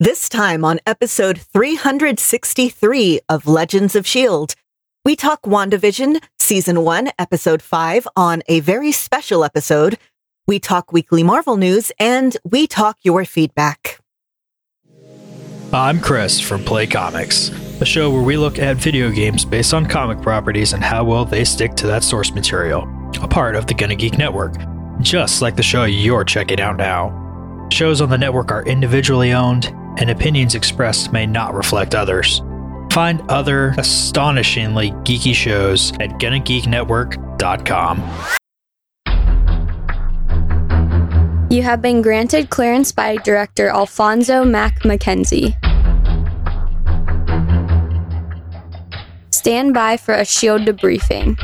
This 0.00 0.28
time 0.28 0.64
on 0.64 0.80
episode 0.88 1.38
363 1.38 3.20
of 3.28 3.46
Legends 3.46 3.94
of 3.94 4.06
S.H.I.E.L.D., 4.06 4.54
we 5.04 5.14
talk 5.14 5.42
WandaVision, 5.42 6.20
season 6.36 6.82
one, 6.82 7.12
episode 7.16 7.62
five 7.62 8.08
on 8.16 8.42
a 8.48 8.58
very 8.58 8.90
special 8.90 9.44
episode. 9.44 9.96
We 10.48 10.58
talk 10.58 10.92
weekly 10.92 11.22
Marvel 11.22 11.56
news 11.56 11.92
and 12.00 12.36
we 12.42 12.66
talk 12.66 12.98
your 13.04 13.24
feedback. 13.24 14.00
I'm 15.72 16.00
Chris 16.00 16.40
from 16.40 16.64
Play 16.64 16.88
Comics, 16.88 17.50
a 17.80 17.84
show 17.84 18.10
where 18.10 18.22
we 18.24 18.36
look 18.36 18.58
at 18.58 18.78
video 18.78 19.12
games 19.12 19.44
based 19.44 19.72
on 19.72 19.86
comic 19.86 20.20
properties 20.20 20.72
and 20.72 20.82
how 20.82 21.04
well 21.04 21.24
they 21.24 21.44
stick 21.44 21.76
to 21.76 21.86
that 21.86 22.02
source 22.02 22.32
material, 22.32 22.88
a 23.22 23.28
part 23.28 23.54
of 23.54 23.68
the 23.68 23.74
Gonna 23.74 23.94
Geek 23.94 24.18
Network, 24.18 24.56
just 25.02 25.40
like 25.40 25.54
the 25.54 25.62
show 25.62 25.84
you're 25.84 26.24
checking 26.24 26.60
out 26.60 26.78
now. 26.78 27.20
Shows 27.70 28.00
on 28.00 28.10
the 28.10 28.18
network 28.18 28.50
are 28.50 28.64
individually 28.64 29.32
owned 29.32 29.72
and 29.98 30.10
opinions 30.10 30.54
expressed 30.54 31.12
may 31.12 31.26
not 31.26 31.54
reflect 31.54 31.94
others. 31.94 32.40
Find 32.90 33.22
other 33.30 33.74
astonishingly 33.78 34.90
geeky 35.02 35.34
shows 35.34 35.92
at 36.00 36.10
GonnaGeekNetwork.com. 36.20 37.98
You 41.50 41.62
have 41.62 41.80
been 41.80 42.02
granted 42.02 42.50
clearance 42.50 42.90
by 42.90 43.16
director 43.18 43.68
Alphonso 43.68 44.44
Mack 44.44 44.84
Mackenzie. 44.84 45.54
Stand 49.30 49.74
by 49.74 49.96
for 49.96 50.14
a 50.14 50.24
shield 50.24 50.62
debriefing. 50.62 51.38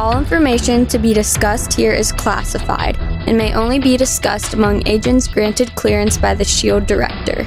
All 0.00 0.16
information 0.16 0.86
to 0.86 0.98
be 0.98 1.12
discussed 1.12 1.74
here 1.74 1.92
is 1.92 2.10
classified 2.10 2.96
and 2.98 3.36
may 3.36 3.52
only 3.52 3.78
be 3.78 3.98
discussed 3.98 4.54
among 4.54 4.88
agents 4.88 5.28
granted 5.28 5.74
clearance 5.74 6.16
by 6.16 6.32
the 6.32 6.42
SHIELD 6.42 6.86
director. 6.86 7.42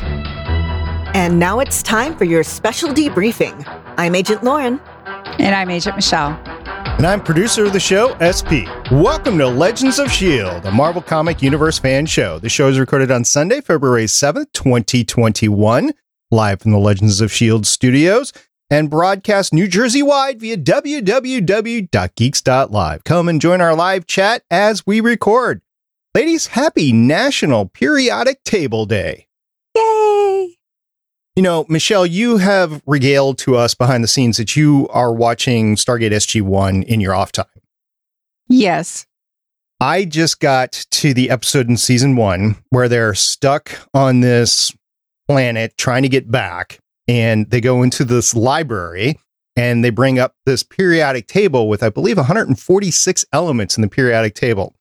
And 1.15 1.39
now 1.39 1.61
it's 1.61 1.81
time 1.81 2.15
for 2.15 2.25
your 2.25 2.43
special 2.43 2.89
debriefing. 2.89 3.63
I'm 3.97 4.13
Agent 4.13 4.43
Lauren. 4.43 4.79
And 5.39 5.55
I'm 5.55 5.71
Agent 5.71 5.95
Michelle. 5.95 6.39
And 6.45 7.07
I'm 7.07 7.23
producer 7.23 7.65
of 7.65 7.73
the 7.73 7.79
show, 7.79 8.15
SP. 8.21 8.69
Welcome 8.91 9.39
to 9.39 9.47
Legends 9.47 9.97
of 9.97 10.09
S.H.I.E.L.D., 10.09 10.67
a 10.67 10.71
Marvel 10.71 11.01
Comic 11.01 11.41
Universe 11.41 11.79
fan 11.79 12.05
show. 12.05 12.37
The 12.37 12.49
show 12.49 12.67
is 12.67 12.77
recorded 12.77 13.09
on 13.09 13.25
Sunday, 13.25 13.61
February 13.61 14.05
7th, 14.05 14.53
2021, 14.53 15.91
live 16.29 16.61
from 16.61 16.71
the 16.71 16.77
Legends 16.77 17.19
of 17.19 17.31
S.H.I.E.L.D. 17.31 17.65
studios 17.65 18.31
and 18.73 18.89
broadcast 18.89 19.53
New 19.53 19.67
Jersey 19.67 20.01
wide 20.01 20.39
via 20.39 20.57
www.geeks.live. 20.57 21.03
Come 23.03 23.29
and 23.29 23.39
join 23.39 23.61
our 23.61 23.75
live 23.75 24.07
chat 24.07 24.41
as 24.49 24.83
we 24.87 24.99
record. 24.99 25.61
Ladies, 26.15 26.47
happy 26.47 26.91
National 26.91 27.67
Periodic 27.67 28.43
Table 28.43 28.87
Day. 28.87 29.27
Yay! 29.75 30.57
You 31.35 31.43
know, 31.43 31.67
Michelle, 31.69 32.07
you 32.07 32.37
have 32.37 32.81
regaled 32.87 33.37
to 33.39 33.55
us 33.57 33.75
behind 33.75 34.03
the 34.03 34.07
scenes 34.07 34.37
that 34.37 34.55
you 34.55 34.87
are 34.89 35.13
watching 35.13 35.75
Stargate 35.75 36.11
SG1 36.11 36.83
in 36.85 36.99
your 36.99 37.13
off 37.13 37.31
time. 37.31 37.45
Yes. 38.47 39.05
I 39.81 40.03
just 40.03 40.39
got 40.39 40.71
to 40.89 41.13
the 41.13 41.29
episode 41.29 41.69
in 41.69 41.77
season 41.77 42.15
one 42.15 42.55
where 42.71 42.89
they're 42.89 43.13
stuck 43.13 43.87
on 43.93 44.21
this 44.21 44.71
planet 45.27 45.77
trying 45.77 46.01
to 46.01 46.09
get 46.09 46.31
back 46.31 46.79
and 47.07 47.49
they 47.49 47.61
go 47.61 47.83
into 47.83 48.05
this 48.05 48.35
library 48.35 49.19
and 49.55 49.83
they 49.83 49.89
bring 49.89 50.19
up 50.19 50.35
this 50.45 50.63
periodic 50.63 51.27
table 51.27 51.69
with, 51.69 51.83
I 51.83 51.89
believe, 51.89 52.17
146 52.17 53.25
elements 53.31 53.77
in 53.77 53.81
the 53.81 53.87
periodic 53.87 54.33
table. 54.33 54.75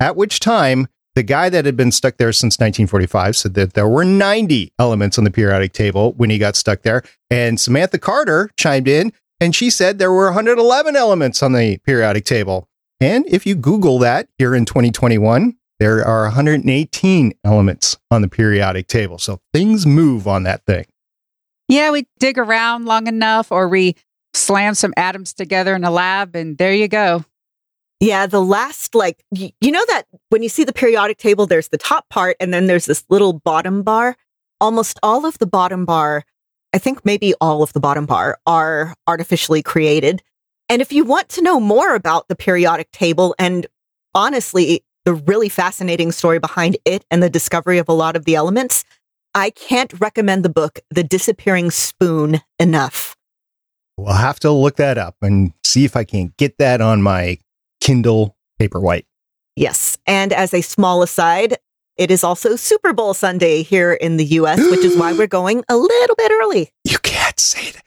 At 0.00 0.16
which 0.16 0.40
time, 0.40 0.88
the 1.14 1.22
guy 1.22 1.48
that 1.48 1.64
had 1.64 1.76
been 1.76 1.90
stuck 1.90 2.16
there 2.16 2.32
since 2.32 2.58
1945 2.58 3.36
said 3.36 3.54
that 3.54 3.72
there 3.72 3.88
were 3.88 4.04
90 4.04 4.72
elements 4.78 5.18
on 5.18 5.24
the 5.24 5.30
periodic 5.30 5.72
table 5.72 6.12
when 6.12 6.30
he 6.30 6.38
got 6.38 6.54
stuck 6.54 6.82
there. 6.82 7.02
And 7.30 7.58
Samantha 7.58 7.98
Carter 7.98 8.50
chimed 8.56 8.86
in 8.86 9.12
and 9.40 9.54
she 9.54 9.70
said 9.70 9.98
there 9.98 10.12
were 10.12 10.26
111 10.26 10.96
elements 10.96 11.42
on 11.42 11.52
the 11.52 11.78
periodic 11.78 12.24
table. 12.24 12.68
And 13.00 13.24
if 13.28 13.46
you 13.46 13.54
Google 13.54 13.98
that 14.00 14.28
here 14.38 14.54
in 14.54 14.64
2021, 14.64 15.56
there 15.78 16.04
are 16.04 16.24
118 16.24 17.32
elements 17.44 17.96
on 18.10 18.22
the 18.22 18.28
periodic 18.28 18.88
table. 18.88 19.18
So 19.18 19.40
things 19.52 19.86
move 19.86 20.26
on 20.26 20.42
that 20.42 20.64
thing. 20.66 20.86
Yeah, 21.68 21.90
we 21.90 22.06
dig 22.18 22.38
around 22.38 22.86
long 22.86 23.06
enough 23.06 23.52
or 23.52 23.68
we 23.68 23.94
slam 24.34 24.74
some 24.74 24.94
atoms 24.96 25.34
together 25.34 25.74
in 25.74 25.84
a 25.84 25.90
lab 25.90 26.34
and 26.34 26.56
there 26.58 26.72
you 26.72 26.88
go. 26.88 27.24
Yeah, 28.00 28.26
the 28.26 28.40
last, 28.40 28.94
like, 28.94 29.24
y- 29.32 29.52
you 29.60 29.72
know 29.72 29.84
that 29.88 30.04
when 30.28 30.42
you 30.42 30.48
see 30.48 30.64
the 30.64 30.72
periodic 30.72 31.18
table, 31.18 31.46
there's 31.46 31.68
the 31.68 31.78
top 31.78 32.08
part 32.08 32.36
and 32.40 32.54
then 32.54 32.66
there's 32.66 32.86
this 32.86 33.04
little 33.10 33.32
bottom 33.32 33.82
bar. 33.82 34.16
Almost 34.60 34.98
all 35.02 35.26
of 35.26 35.38
the 35.38 35.46
bottom 35.46 35.84
bar, 35.84 36.24
I 36.72 36.78
think 36.78 37.04
maybe 37.04 37.34
all 37.40 37.62
of 37.62 37.72
the 37.72 37.80
bottom 37.80 38.06
bar, 38.06 38.38
are 38.46 38.94
artificially 39.06 39.62
created. 39.62 40.22
And 40.68 40.80
if 40.80 40.92
you 40.92 41.04
want 41.04 41.28
to 41.30 41.42
know 41.42 41.58
more 41.58 41.94
about 41.94 42.28
the 42.28 42.36
periodic 42.36 42.90
table 42.92 43.34
and 43.38 43.66
honestly, 44.14 44.84
the 45.04 45.14
really 45.14 45.48
fascinating 45.48 46.12
story 46.12 46.38
behind 46.38 46.76
it 46.84 47.04
and 47.10 47.22
the 47.22 47.30
discovery 47.30 47.78
of 47.78 47.88
a 47.88 47.92
lot 47.94 48.14
of 48.16 48.26
the 48.26 48.34
elements, 48.34 48.84
I 49.34 49.50
can't 49.50 49.92
recommend 50.00 50.44
the 50.44 50.48
book, 50.48 50.80
The 50.90 51.04
Disappearing 51.04 51.70
Spoon, 51.70 52.40
enough. 52.58 53.14
We'll 53.96 54.14
have 54.14 54.40
to 54.40 54.50
look 54.50 54.76
that 54.76 54.96
up 54.96 55.16
and 55.22 55.52
see 55.64 55.84
if 55.84 55.96
I 55.96 56.04
can't 56.04 56.36
get 56.36 56.58
that 56.58 56.80
on 56.80 57.02
my 57.02 57.38
Kindle 57.80 58.36
Paperwhite. 58.60 59.04
Yes. 59.56 59.98
And 60.06 60.32
as 60.32 60.54
a 60.54 60.60
small 60.60 61.02
aside, 61.02 61.56
it 61.96 62.12
is 62.12 62.22
also 62.22 62.54
Super 62.54 62.92
Bowl 62.92 63.12
Sunday 63.12 63.62
here 63.62 63.92
in 63.92 64.16
the 64.16 64.24
US, 64.24 64.58
which 64.70 64.84
is 64.84 64.96
why 64.96 65.12
we're 65.18 65.26
going 65.26 65.64
a 65.68 65.76
little 65.76 66.16
bit 66.16 66.30
early. 66.30 66.72
You 66.84 66.98
can't 66.98 67.38
say 67.40 67.72
that. 67.72 67.84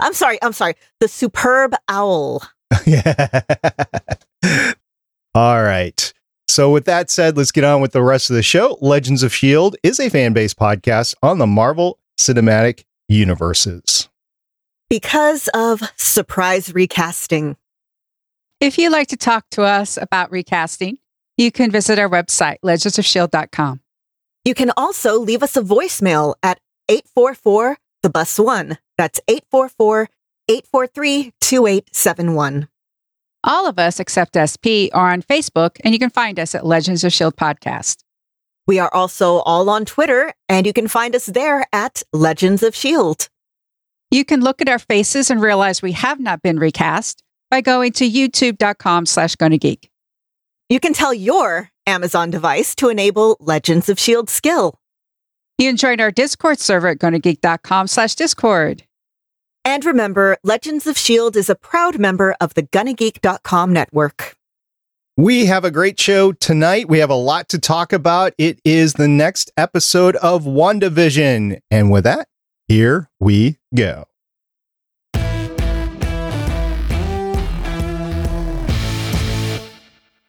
I'm 0.00 0.12
sorry. 0.12 0.38
I'm 0.42 0.52
sorry. 0.52 0.74
The 1.00 1.08
Superb 1.08 1.74
Owl. 1.88 2.42
yeah. 2.86 3.40
All 5.34 5.62
right. 5.62 6.12
So, 6.46 6.70
with 6.70 6.84
that 6.84 7.10
said, 7.10 7.36
let's 7.36 7.50
get 7.50 7.64
on 7.64 7.80
with 7.80 7.92
the 7.92 8.02
rest 8.02 8.30
of 8.30 8.36
the 8.36 8.42
show. 8.42 8.78
Legends 8.80 9.22
of 9.22 9.32
S.H.I.E.L.D. 9.32 9.78
is 9.82 9.98
a 9.98 10.10
fan 10.10 10.32
based 10.32 10.58
podcast 10.58 11.14
on 11.22 11.38
the 11.38 11.46
Marvel 11.46 11.98
Cinematic 12.18 12.84
Universes. 13.08 14.08
Because 14.88 15.48
of 15.54 15.82
surprise 15.96 16.74
recasting. 16.74 17.56
If 18.60 18.78
you'd 18.78 18.92
like 18.92 19.08
to 19.08 19.16
talk 19.16 19.46
to 19.50 19.62
us 19.62 19.96
about 19.96 20.30
recasting, 20.30 20.98
you 21.36 21.50
can 21.50 21.70
visit 21.70 21.98
our 21.98 22.08
website, 22.08 22.56
legendsofshield.com. 22.64 23.80
You 24.44 24.54
can 24.54 24.70
also 24.76 25.18
leave 25.18 25.42
us 25.42 25.56
a 25.56 25.62
voicemail 25.62 26.34
at 26.42 26.60
844 26.88 27.78
the 28.04 28.10
bus 28.10 28.38
one. 28.38 28.78
That's 28.96 29.18
844 29.26 30.08
843 30.48 31.32
2871. 31.40 32.68
All 33.46 33.66
of 33.66 33.78
us 33.78 34.00
except 34.00 34.38
SP 34.40 34.88
are 34.94 35.12
on 35.12 35.20
Facebook, 35.20 35.78
and 35.84 35.92
you 35.92 35.98
can 35.98 36.08
find 36.08 36.40
us 36.40 36.54
at 36.54 36.64
Legends 36.64 37.04
of 37.04 37.12
Shield 37.12 37.36
Podcast. 37.36 37.98
We 38.66 38.78
are 38.78 38.92
also 38.94 39.40
all 39.40 39.68
on 39.68 39.84
Twitter, 39.84 40.32
and 40.48 40.66
you 40.66 40.72
can 40.72 40.88
find 40.88 41.14
us 41.14 41.26
there 41.26 41.66
at 41.70 42.02
Legends 42.14 42.62
of 42.62 42.74
S.H.I.E.L.D. 42.74 43.26
You 44.10 44.24
can 44.24 44.40
look 44.40 44.62
at 44.62 44.68
our 44.68 44.78
faces 44.78 45.30
and 45.30 45.42
realize 45.42 45.82
we 45.82 45.92
have 45.92 46.18
not 46.20 46.40
been 46.40 46.58
recast 46.58 47.22
by 47.50 47.60
going 47.60 47.92
to 47.92 48.10
youtube.com 48.10 49.04
slash 49.04 49.36
geek. 49.36 49.90
You 50.70 50.80
can 50.80 50.94
tell 50.94 51.12
your 51.12 51.70
Amazon 51.86 52.30
device 52.30 52.74
to 52.76 52.88
enable 52.88 53.36
Legends 53.40 53.90
of 53.90 53.98
S.H.I.E.L.D. 53.98 54.32
skill. 54.32 54.78
You 55.58 55.68
can 55.68 55.76
join 55.76 56.00
our 56.00 56.10
Discord 56.10 56.58
server 56.58 56.88
at 56.88 56.98
gonnageek.com 56.98 57.88
slash 57.88 58.14
discord. 58.14 58.84
And 59.64 59.84
remember, 59.84 60.36
Legends 60.44 60.86
of 60.86 60.96
S.H.I.E.L.D. 60.96 61.38
is 61.38 61.48
a 61.48 61.54
proud 61.54 61.98
member 61.98 62.36
of 62.40 62.54
the 62.54 62.64
GonnaGeek.com 62.64 63.72
network. 63.72 64.36
We 65.16 65.46
have 65.46 65.64
a 65.64 65.70
great 65.70 65.98
show 65.98 66.32
tonight. 66.32 66.88
We 66.88 66.98
have 66.98 67.10
a 67.10 67.14
lot 67.14 67.48
to 67.50 67.58
talk 67.58 67.92
about. 67.92 68.32
It 68.36 68.60
is 68.64 68.94
the 68.94 69.06
next 69.06 69.52
episode 69.56 70.16
of 70.16 70.42
WandaVision. 70.42 71.60
And 71.70 71.90
with 71.92 72.04
that, 72.04 72.26
here 72.66 73.08
we 73.20 73.58
go. 73.74 74.06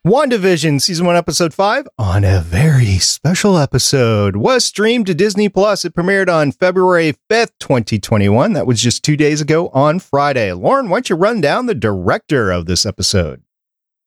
WandaVision 0.05 0.79
season 0.79 1.07
1 1.07 1.15
episode 1.15 1.51
5 1.51 1.87
on 1.97 2.23
a 2.23 2.39
very 2.39 2.99
special 2.99 3.57
episode 3.57 4.35
was 4.35 4.63
streamed 4.63 5.07
to 5.07 5.15
Disney 5.15 5.49
Plus. 5.49 5.83
It 5.83 5.95
premiered 5.95 6.31
on 6.31 6.51
February 6.51 7.15
5th, 7.27 7.53
2021. 7.59 8.53
That 8.53 8.67
was 8.67 8.79
just 8.79 9.03
2 9.03 9.17
days 9.17 9.41
ago 9.41 9.69
on 9.69 9.97
Friday. 9.97 10.53
Lauren, 10.53 10.89
why 10.89 10.97
don't 10.97 11.09
you 11.09 11.15
run 11.15 11.41
down 11.41 11.65
the 11.65 11.73
director 11.73 12.51
of 12.51 12.67
this 12.67 12.85
episode? 12.85 13.41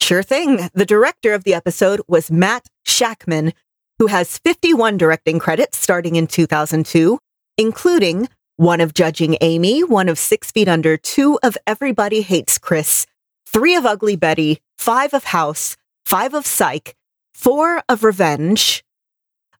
Sure 0.00 0.23
thing. 0.23 0.71
The 0.73 0.87
director 0.87 1.35
of 1.35 1.43
the 1.43 1.55
episode 1.55 2.01
was 2.06 2.31
Matt 2.31 2.69
Shakman, 2.87 3.53
who 3.99 4.06
has 4.06 4.39
51 4.39 4.99
directing 4.99 5.41
credits 5.41 5.79
starting 5.79 6.15
in 6.15 6.29
2002, 6.29 7.19
including 7.56 8.29
one 8.55 8.81
of 8.81 8.94
Judging 8.94 9.37
Amy, 9.41 9.83
one 9.83 10.09
of 10.09 10.17
Six 10.17 10.53
Feet 10.53 10.69
Under, 10.69 10.97
two 10.97 11.41
of 11.43 11.59
Everybody 11.67 12.23
Hates 12.23 12.56
Chris, 12.56 13.05
three 13.47 13.75
of 13.75 13.85
Ugly 13.85 14.15
Betty, 14.15 14.61
five 14.77 15.12
of 15.12 15.25
House, 15.25 15.77
five 16.08 16.32
of 16.32 16.46
Psych, 16.46 16.96
four 17.34 17.82
of 17.87 18.02
Revenge, 18.02 18.82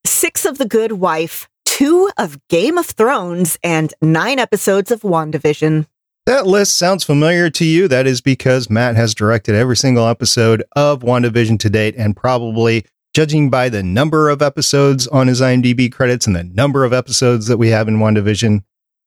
six 0.06 0.46
of 0.46 0.56
The 0.56 0.64
Good 0.66 0.92
Wife, 0.92 1.46
two 1.66 2.10
of 2.16 2.38
Game 2.48 2.78
of 2.78 2.86
Thrones, 2.86 3.58
and 3.62 3.92
nine 4.00 4.38
episodes 4.38 4.90
of 4.90 5.02
WandaVision. 5.02 5.86
That 6.24 6.46
list 6.46 6.76
sounds 6.78 7.04
familiar 7.04 7.50
to 7.50 7.66
you. 7.66 7.86
That 7.86 8.06
is 8.06 8.22
because 8.22 8.70
Matt 8.70 8.96
has 8.96 9.14
directed 9.14 9.56
every 9.56 9.76
single 9.76 10.08
episode 10.08 10.64
of 10.74 11.00
WandaVision 11.00 11.58
to 11.60 11.68
date, 11.68 11.94
and 11.98 12.16
probably, 12.16 12.86
judging 13.12 13.50
by 13.50 13.68
the 13.68 13.82
number 13.82 14.30
of 14.30 14.40
episodes 14.40 15.06
on 15.08 15.26
his 15.26 15.42
IMDb 15.42 15.92
credits 15.92 16.26
and 16.26 16.34
the 16.34 16.44
number 16.44 16.82
of 16.82 16.94
episodes 16.94 17.46
that 17.48 17.58
we 17.58 17.68
have 17.68 17.88
in 17.88 17.98
WandaVision, 17.98 18.62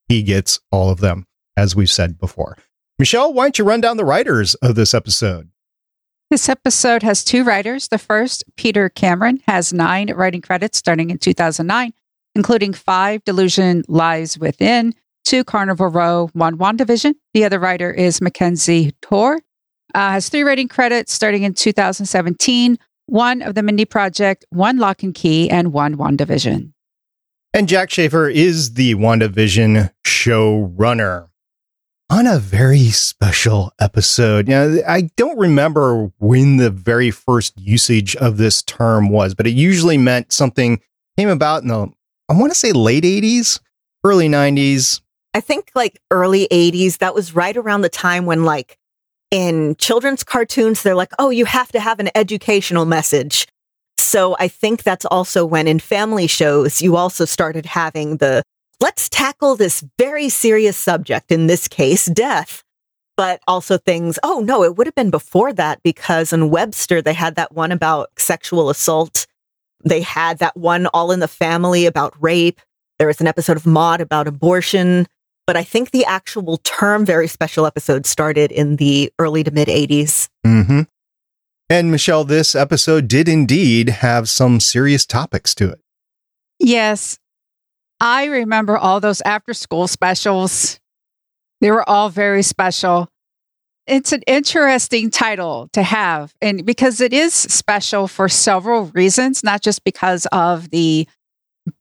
he 0.07 0.21
gets 0.21 0.59
all 0.71 0.91
of 0.91 0.99
them, 0.99 1.25
as 1.57 1.75
we've 1.75 1.89
said 1.89 2.19
before. 2.19 2.55
Michelle, 2.99 3.33
why 3.33 3.45
don't 3.45 3.57
you 3.57 3.65
run 3.65 3.81
down 3.81 3.97
the 3.97 4.05
writers 4.05 4.53
of 4.55 4.75
this 4.75 4.93
episode? 4.93 5.49
This 6.31 6.47
episode 6.47 7.03
has 7.03 7.25
two 7.25 7.43
writers. 7.43 7.89
The 7.89 7.97
first, 7.97 8.45
Peter 8.55 8.87
Cameron, 8.87 9.41
has 9.47 9.73
nine 9.73 10.13
writing 10.13 10.39
credits 10.39 10.77
starting 10.77 11.09
in 11.09 11.17
2009, 11.17 11.91
including 12.35 12.71
five 12.71 13.21
Delusion 13.25 13.83
Lies 13.89 14.39
Within, 14.39 14.93
two 15.25 15.43
Carnival 15.43 15.87
Row, 15.87 16.29
one 16.31 16.57
WandaVision. 16.57 17.15
The 17.33 17.43
other 17.43 17.59
writer 17.59 17.91
is 17.91 18.21
Mackenzie 18.21 18.93
Dohr, 19.01 19.39
uh, 19.93 20.11
has 20.11 20.29
three 20.29 20.43
writing 20.43 20.69
credits 20.69 21.11
starting 21.11 21.43
in 21.43 21.53
2017, 21.53 22.79
one 23.07 23.41
of 23.41 23.53
the 23.55 23.61
Mindy 23.61 23.83
Project, 23.83 24.45
one 24.51 24.77
Locke 24.77 25.03
and 25.03 25.13
Key, 25.13 25.49
and 25.49 25.73
one 25.73 25.97
WandaVision. 25.97 26.71
And 27.53 27.67
Jac 27.67 27.89
Schaeffer 27.89 28.29
is 28.29 28.75
the 28.75 28.95
WandaVision 28.95 29.91
showrunner 30.07 31.27
on 32.11 32.27
a 32.27 32.37
very 32.37 32.89
special 32.89 33.71
episode. 33.79 34.49
Know, 34.49 34.81
I 34.85 35.09
don't 35.15 35.39
remember 35.39 36.11
when 36.19 36.57
the 36.57 36.69
very 36.69 37.09
first 37.09 37.57
usage 37.57 38.17
of 38.17 38.35
this 38.35 38.61
term 38.61 39.09
was, 39.09 39.33
but 39.33 39.47
it 39.47 39.51
usually 39.51 39.97
meant 39.97 40.33
something 40.33 40.81
came 41.17 41.29
about 41.29 41.61
in 41.61 41.69
the, 41.69 41.87
I 42.27 42.33
want 42.33 42.51
to 42.51 42.57
say 42.57 42.73
late 42.73 43.05
80s, 43.05 43.61
early 44.03 44.27
90s. 44.27 44.99
I 45.33 45.39
think 45.39 45.71
like 45.73 46.01
early 46.11 46.49
80s, 46.51 46.97
that 46.97 47.15
was 47.15 47.33
right 47.33 47.55
around 47.55 47.79
the 47.79 47.89
time 47.89 48.25
when 48.25 48.43
like 48.43 48.77
in 49.31 49.77
children's 49.77 50.25
cartoons, 50.25 50.83
they're 50.83 50.95
like, 50.95 51.13
oh, 51.17 51.29
you 51.29 51.45
have 51.45 51.71
to 51.71 51.79
have 51.79 52.01
an 52.01 52.09
educational 52.13 52.83
message. 52.83 53.47
So 53.95 54.35
I 54.37 54.49
think 54.49 54.83
that's 54.83 55.05
also 55.05 55.45
when 55.45 55.65
in 55.65 55.79
family 55.79 56.27
shows, 56.27 56.81
you 56.81 56.97
also 56.97 57.23
started 57.23 57.65
having 57.65 58.17
the 58.17 58.43
let's 58.81 59.07
tackle 59.07 59.55
this 59.55 59.83
very 59.97 60.27
serious 60.27 60.75
subject, 60.75 61.31
in 61.31 61.47
this 61.47 61.67
case, 61.67 62.07
death. 62.07 62.63
But 63.15 63.41
also 63.47 63.77
things, 63.77 64.17
oh 64.23 64.39
no, 64.39 64.63
it 64.63 64.75
would 64.75 64.87
have 64.87 64.95
been 64.95 65.11
before 65.11 65.53
that 65.53 65.83
because 65.83 66.33
in 66.33 66.49
Webster, 66.49 67.01
they 67.01 67.13
had 67.13 67.35
that 67.35 67.53
one 67.53 67.71
about 67.71 68.09
sexual 68.17 68.69
assault. 68.69 69.27
They 69.83 70.01
had 70.01 70.39
that 70.39 70.57
one 70.57 70.87
all 70.87 71.11
in 71.11 71.19
the 71.19 71.27
family 71.27 71.85
about 71.85 72.15
rape. 72.19 72.59
There 72.97 73.07
was 73.07 73.21
an 73.21 73.27
episode 73.27 73.57
of 73.57 73.65
Maude 73.65 74.01
about 74.01 74.27
abortion. 74.27 75.07
But 75.45 75.57
I 75.57 75.63
think 75.63 75.91
the 75.91 76.05
actual 76.05 76.57
term 76.57 77.05
very 77.05 77.27
special 77.27 77.65
episode 77.65 78.05
started 78.05 78.51
in 78.51 78.77
the 78.77 79.11
early 79.19 79.43
to 79.43 79.51
mid 79.51 79.67
80s. 79.67 80.29
Mm-hmm. 80.45 80.81
And 81.69 81.91
Michelle, 81.91 82.23
this 82.23 82.55
episode 82.55 83.07
did 83.07 83.27
indeed 83.27 83.89
have 83.89 84.29
some 84.29 84.59
serious 84.59 85.05
topics 85.05 85.53
to 85.55 85.69
it. 85.69 85.79
Yes. 86.59 87.17
I 88.01 88.25
remember 88.25 88.79
all 88.79 88.99
those 88.99 89.21
after 89.21 89.53
school 89.53 89.87
specials. 89.87 90.79
They 91.61 91.69
were 91.69 91.87
all 91.87 92.09
very 92.09 92.41
special. 92.41 93.07
It's 93.85 94.11
an 94.11 94.23
interesting 94.25 95.11
title 95.11 95.69
to 95.73 95.83
have, 95.83 96.33
and 96.41 96.65
because 96.65 96.99
it 96.99 97.13
is 97.13 97.33
special 97.33 98.07
for 98.07 98.27
several 98.27 98.85
reasons, 98.85 99.43
not 99.43 99.61
just 99.61 99.83
because 99.83 100.25
of 100.31 100.71
the 100.71 101.07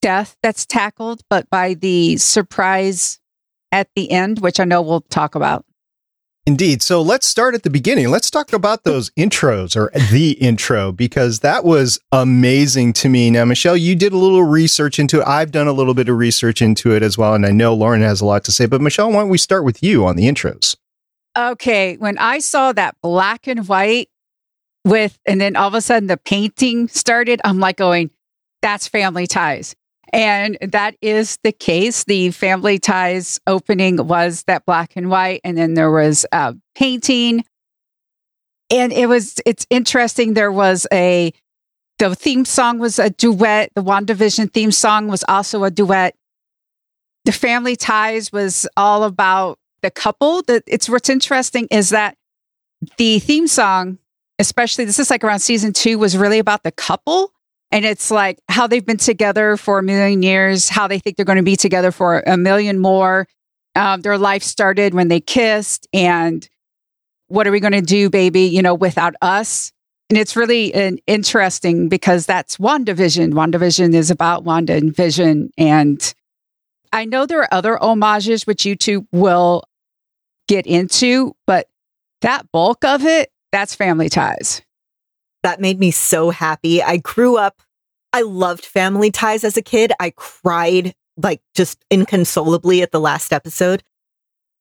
death 0.03 0.37
that's 0.43 0.67
tackled, 0.67 1.23
but 1.31 1.49
by 1.49 1.73
the 1.73 2.19
surprise 2.19 3.19
at 3.73 3.89
the 3.97 4.11
end, 4.11 4.41
which 4.41 4.61
I 4.61 4.65
know 4.65 4.83
we'll 4.83 5.01
talk 5.03 5.35
about. 5.35 5.65
Indeed. 6.51 6.83
So 6.83 7.01
let's 7.01 7.29
start 7.29 7.55
at 7.55 7.63
the 7.63 7.71
beginning. 7.71 8.11
Let's 8.11 8.29
talk 8.29 8.53
about 8.53 8.83
those 8.83 9.11
intros 9.11 9.77
or 9.77 9.93
the 10.11 10.33
intro 10.33 10.91
because 10.91 11.39
that 11.41 11.65
was 11.65 12.01
amazing 12.11 12.93
to 12.95 13.09
me. 13.09 13.31
Now, 13.31 13.45
Michelle, 13.45 13.77
you 13.77 13.95
did 13.95 14.13
a 14.13 14.17
little 14.17 14.43
research 14.43 14.99
into 14.99 15.21
it. 15.21 15.29
I've 15.29 15.53
done 15.53 15.69
a 15.69 15.73
little 15.73 15.95
bit 15.95 16.09
of 16.09 16.17
research 16.17 16.61
into 16.61 16.91
it 16.91 17.05
as 17.05 17.17
well. 17.17 17.35
And 17.35 17.47
I 17.47 17.53
know 17.53 17.73
Lauren 17.73 18.03
has 18.03 18.21
a 18.21 18.25
lot 18.25 18.43
to 18.47 18.53
say. 18.53 18.67
But 18.67 18.81
Michelle, 18.81 19.13
why 19.13 19.21
don't 19.21 19.29
we 19.29 19.39
start 19.39 19.63
with 19.65 19.81
you 19.81 20.05
on 20.05 20.17
the 20.17 20.27
intros? 20.27 20.75
Okay. 21.39 21.97
When 21.99 22.19
I 22.19 22.41
saw 22.41 22.73
that 22.73 22.97
black 23.01 23.47
and 23.47 23.69
white 23.69 24.09
with, 24.85 25.21
and 25.27 25.41
then 25.41 25.55
all 25.55 25.69
of 25.69 25.75
a 25.75 25.81
sudden 25.81 26.09
the 26.09 26.17
painting 26.17 26.89
started, 26.89 27.41
I'm 27.45 27.61
like 27.61 27.77
going, 27.77 28.11
that's 28.61 28.89
family 28.89 29.29
ties. 29.29 29.77
And 30.13 30.59
that 30.61 30.97
is 31.01 31.39
the 31.45 31.53
case. 31.53 32.05
The 32.05 32.31
Family 32.33 32.79
Ties 32.79 33.39
opening 33.47 34.07
was 34.09 34.43
that 34.45 34.67
black 34.67 34.93
and 34.97 35.09
white, 35.09 35.41
and 35.45 35.57
then 35.57 35.75
there 35.75 35.91
was 35.91 36.27
a 36.33 36.55
painting. 36.75 37.45
And 38.71 38.93
it 38.93 39.09
was, 39.09 39.41
it's 39.47 39.67
interesting. 39.71 40.35
There 40.35 40.53
was 40.53 40.87
a, 40.93 41.33
the 41.99 42.15
theme 42.15 42.45
song 42.45 42.79
was 42.79 42.99
a 42.99 43.11
duet. 43.11 43.71
The 43.75 43.83
WandaVision 43.83 44.53
theme 44.53 44.73
song 44.73 45.09
was 45.09 45.25
also 45.29 45.65
a 45.65 45.71
duet. 45.71 46.17
The 47.25 47.33
Family 47.33 47.77
Ties 47.77 48.33
was 48.33 48.67
all 48.77 49.05
about 49.05 49.59
the 49.83 49.91
couple. 49.91 50.43
That 50.43 50.65
it's 50.67 50.89
what's 50.89 51.09
interesting 51.09 51.69
is 51.71 51.91
that 51.91 52.17
the 52.97 53.19
theme 53.19 53.47
song, 53.47 53.99
especially 54.39 54.87
this 54.87 54.99
is 54.99 55.11
like 55.11 55.23
around 55.23 55.41
season 55.41 55.73
two, 55.73 55.99
was 55.99 56.17
really 56.17 56.39
about 56.39 56.63
the 56.63 56.73
couple 56.73 57.33
and 57.73 57.85
it's 57.85 58.11
like 58.11 58.39
how 58.49 58.67
they've 58.67 58.85
been 58.85 58.97
together 58.97 59.57
for 59.57 59.79
a 59.79 59.83
million 59.83 60.23
years, 60.23 60.69
how 60.69 60.89
they 60.89 60.99
think 60.99 61.17
they're 61.17 61.25
going 61.25 61.37
to 61.37 61.43
be 61.43 61.57
together 61.57 61.93
for 61.93 62.23
a 62.27 62.37
million 62.37 62.79
more. 62.79 63.27
Um, 63.77 64.01
their 64.01 64.19
life 64.19 64.43
started 64.43 64.95
when 64.95 65.09
they 65.09 65.21
kissed, 65.21 65.87
and 65.93 66.49
what 67.29 67.47
are 67.47 67.53
we 67.53 67.61
going 67.61 67.73
to 67.73 67.81
do, 67.81 68.11
baby, 68.11 68.43
you 68.43 68.63
know, 68.63 68.75
without 68.75 69.15
us? 69.23 69.73
And 70.11 70.19
it's 70.19 70.35
really 70.35 70.75
an 70.75 70.99
interesting 71.07 71.89
because 71.89 72.27
that's 72.27 72.57
WandaVision. 72.57 73.33
WandaVision 73.33 73.95
is 73.95 74.11
about 74.11 74.43
Wanda 74.43 74.75
and 74.75 74.95
Vision. 74.95 75.51
And 75.57 76.13
I 76.93 77.05
know 77.05 77.27
there 77.27 77.43
are 77.43 77.55
other 77.55 77.77
homages 77.77 78.45
which 78.45 78.65
YouTube 78.65 79.07
will 79.13 79.63
get 80.49 80.67
into, 80.67 81.37
but 81.47 81.69
that 82.23 82.51
bulk 82.51 82.85
of 82.85 83.05
it, 83.07 83.31
that's 83.53 83.77
family 83.77 84.09
ties. 84.09 84.63
That 85.43 85.61
made 85.61 85.79
me 85.79 85.91
so 85.91 86.31
happy. 86.31 86.83
I 86.83 86.99
grew 86.99 87.37
up, 87.37 87.63
I 88.13 88.23
loved 88.23 88.65
family 88.65 89.11
ties 89.11 89.45
as 89.45 89.57
a 89.57 89.63
kid. 89.63 89.93
I 90.01 90.11
cried 90.11 90.95
like 91.17 91.41
just 91.55 91.85
inconsolably 91.91 92.83
at 92.83 92.93
the 92.93 93.01
last 93.01 93.33
episode. 93.33 93.83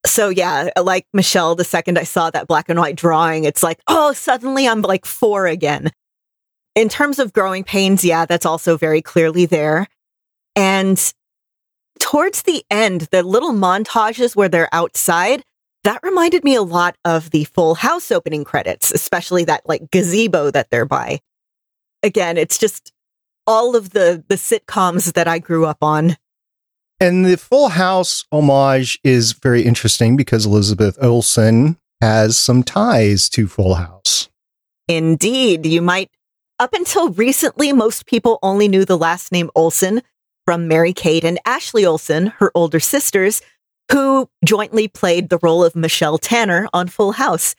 So 0.05 0.29
yeah, 0.29 0.69
like 0.81 1.05
Michelle, 1.13 1.55
the 1.55 1.63
second 1.63 1.97
I 1.97 2.03
saw 2.03 2.29
that 2.29 2.47
black 2.47 2.69
and 2.69 2.79
white 2.79 2.95
drawing, 2.95 3.43
it's 3.43 3.63
like, 3.63 3.79
oh, 3.87 4.13
suddenly 4.13 4.67
I'm 4.67 4.81
like 4.81 5.05
four 5.05 5.45
again. 5.47 5.89
In 6.75 6.87
terms 6.87 7.19
of 7.19 7.33
growing 7.33 7.63
pains, 7.63 8.05
yeah, 8.05 8.25
that's 8.25 8.45
also 8.45 8.77
very 8.77 9.01
clearly 9.01 9.45
there. 9.45 9.87
And 10.55 11.13
towards 11.99 12.43
the 12.43 12.63
end, 12.71 13.01
the 13.11 13.23
little 13.23 13.51
montages 13.51 14.35
where 14.35 14.47
they're 14.49 14.73
outside, 14.73 15.43
that 15.83 16.01
reminded 16.03 16.43
me 16.43 16.55
a 16.55 16.61
lot 16.61 16.97
of 17.05 17.31
the 17.31 17.45
Full 17.45 17.75
House 17.75 18.11
opening 18.11 18.43
credits, 18.43 18.91
especially 18.91 19.45
that 19.45 19.67
like 19.67 19.91
gazebo 19.91 20.51
that 20.51 20.69
they're 20.69 20.85
by. 20.85 21.19
Again, 22.03 22.37
it's 22.37 22.57
just 22.57 22.91
all 23.47 23.75
of 23.75 23.91
the 23.91 24.23
the 24.27 24.35
sitcoms 24.35 25.13
that 25.13 25.27
I 25.27 25.39
grew 25.39 25.65
up 25.65 25.81
on. 25.81 26.17
And 26.99 27.25
the 27.25 27.37
Full 27.37 27.69
House 27.69 28.25
homage 28.31 28.99
is 29.03 29.31
very 29.31 29.63
interesting 29.63 30.17
because 30.17 30.45
Elizabeth 30.45 30.97
Olsen 31.01 31.77
has 32.01 32.37
some 32.37 32.63
ties 32.63 33.29
to 33.29 33.47
Full 33.47 33.75
House. 33.75 34.29
Indeed, 34.87 35.65
you 35.65 35.81
might 35.81 36.09
up 36.59 36.73
until 36.73 37.11
recently 37.11 37.71
most 37.71 38.05
people 38.05 38.37
only 38.43 38.67
knew 38.67 38.83
the 38.83 38.97
last 38.97 39.31
name 39.31 39.49
Olsen 39.55 40.01
from 40.45 40.67
Mary 40.67 40.93
Kate 40.93 41.23
and 41.23 41.39
Ashley 41.45 41.85
Olsen, 41.85 42.27
her 42.39 42.51
older 42.53 42.79
sisters, 42.79 43.41
who 43.91 44.29
jointly 44.45 44.87
played 44.87 45.29
the 45.29 45.39
role 45.41 45.63
of 45.63 45.75
Michelle 45.75 46.17
Tanner 46.17 46.67
on 46.73 46.87
Full 46.87 47.13
House. 47.13 47.55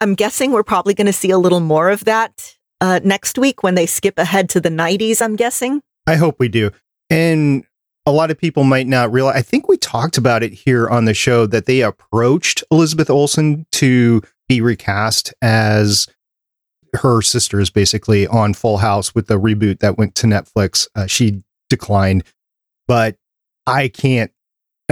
I'm 0.00 0.14
guessing 0.14 0.52
we're 0.52 0.62
probably 0.62 0.94
going 0.94 1.06
to 1.06 1.12
see 1.12 1.30
a 1.30 1.38
little 1.38 1.60
more 1.60 1.90
of 1.90 2.04
that 2.04 2.56
uh, 2.80 3.00
next 3.04 3.38
week 3.38 3.62
when 3.62 3.76
they 3.76 3.86
skip 3.86 4.18
ahead 4.18 4.48
to 4.50 4.60
the 4.60 4.68
90s, 4.68 5.22
I'm 5.22 5.36
guessing. 5.36 5.80
I 6.06 6.16
hope 6.16 6.40
we 6.40 6.48
do. 6.48 6.72
And 7.08 7.64
a 8.04 8.12
lot 8.12 8.30
of 8.30 8.38
people 8.38 8.64
might 8.64 8.88
not 8.88 9.12
realize, 9.12 9.36
I 9.36 9.42
think 9.42 9.68
we 9.68 9.76
talked 9.76 10.18
about 10.18 10.42
it 10.42 10.52
here 10.52 10.88
on 10.88 11.04
the 11.04 11.14
show 11.14 11.46
that 11.46 11.66
they 11.66 11.82
approached 11.82 12.64
Elizabeth 12.72 13.08
Olsen 13.08 13.66
to 13.72 14.22
be 14.48 14.60
recast 14.60 15.32
as 15.40 16.08
her 16.94 17.22
sisters 17.22 17.70
basically 17.70 18.26
on 18.26 18.54
Full 18.54 18.78
House 18.78 19.14
with 19.14 19.28
the 19.28 19.38
reboot 19.38 19.78
that 19.78 19.96
went 19.96 20.14
to 20.16 20.26
Netflix. 20.26 20.88
Uh, 20.96 21.06
she 21.06 21.42
declined, 21.70 22.24
but 22.88 23.16
I 23.66 23.88
can't 23.88 24.31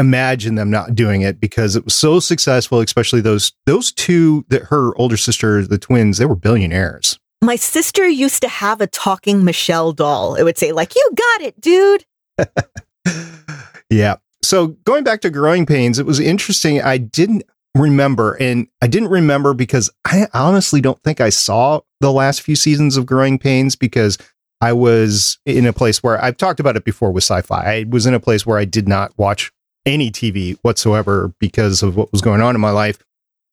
imagine 0.00 0.54
them 0.56 0.70
not 0.70 0.94
doing 0.94 1.20
it 1.20 1.40
because 1.40 1.76
it 1.76 1.84
was 1.84 1.94
so 1.94 2.18
successful, 2.18 2.80
especially 2.80 3.20
those 3.20 3.52
those 3.66 3.92
two 3.92 4.44
that 4.48 4.64
her 4.64 4.96
older 4.96 5.16
sister, 5.16 5.64
the 5.64 5.78
twins, 5.78 6.18
they 6.18 6.26
were 6.26 6.34
billionaires. 6.34 7.18
My 7.42 7.56
sister 7.56 8.06
used 8.08 8.42
to 8.42 8.48
have 8.48 8.80
a 8.80 8.86
talking 8.86 9.44
Michelle 9.44 9.92
doll. 9.92 10.34
It 10.34 10.42
would 10.42 10.58
say, 10.58 10.72
like, 10.72 10.94
you 10.94 11.10
got 11.14 11.40
it, 11.42 11.60
dude. 11.60 12.04
yeah. 13.90 14.16
So 14.42 14.68
going 14.84 15.04
back 15.04 15.20
to 15.22 15.30
growing 15.30 15.64
pains, 15.64 15.98
it 15.98 16.06
was 16.06 16.20
interesting. 16.20 16.82
I 16.82 16.98
didn't 16.98 17.44
remember, 17.74 18.34
and 18.34 18.66
I 18.82 18.88
didn't 18.88 19.08
remember 19.08 19.54
because 19.54 19.90
I 20.04 20.26
honestly 20.34 20.80
don't 20.80 21.02
think 21.02 21.20
I 21.20 21.30
saw 21.30 21.80
the 22.00 22.12
last 22.12 22.42
few 22.42 22.56
seasons 22.56 22.96
of 22.96 23.06
Growing 23.06 23.38
Pains 23.38 23.76
because 23.76 24.18
I 24.60 24.72
was 24.72 25.38
in 25.46 25.66
a 25.66 25.72
place 25.72 26.02
where 26.02 26.22
I've 26.22 26.36
talked 26.36 26.60
about 26.60 26.76
it 26.76 26.84
before 26.84 27.10
with 27.10 27.24
sci 27.24 27.40
fi. 27.42 27.64
I 27.64 27.84
was 27.88 28.06
in 28.06 28.12
a 28.12 28.20
place 28.20 28.44
where 28.44 28.58
I 28.58 28.64
did 28.64 28.86
not 28.88 29.16
watch 29.16 29.50
any 29.86 30.10
TV 30.10 30.56
whatsoever 30.62 31.32
because 31.38 31.82
of 31.82 31.96
what 31.96 32.12
was 32.12 32.20
going 32.20 32.40
on 32.40 32.54
in 32.54 32.60
my 32.60 32.70
life. 32.70 32.98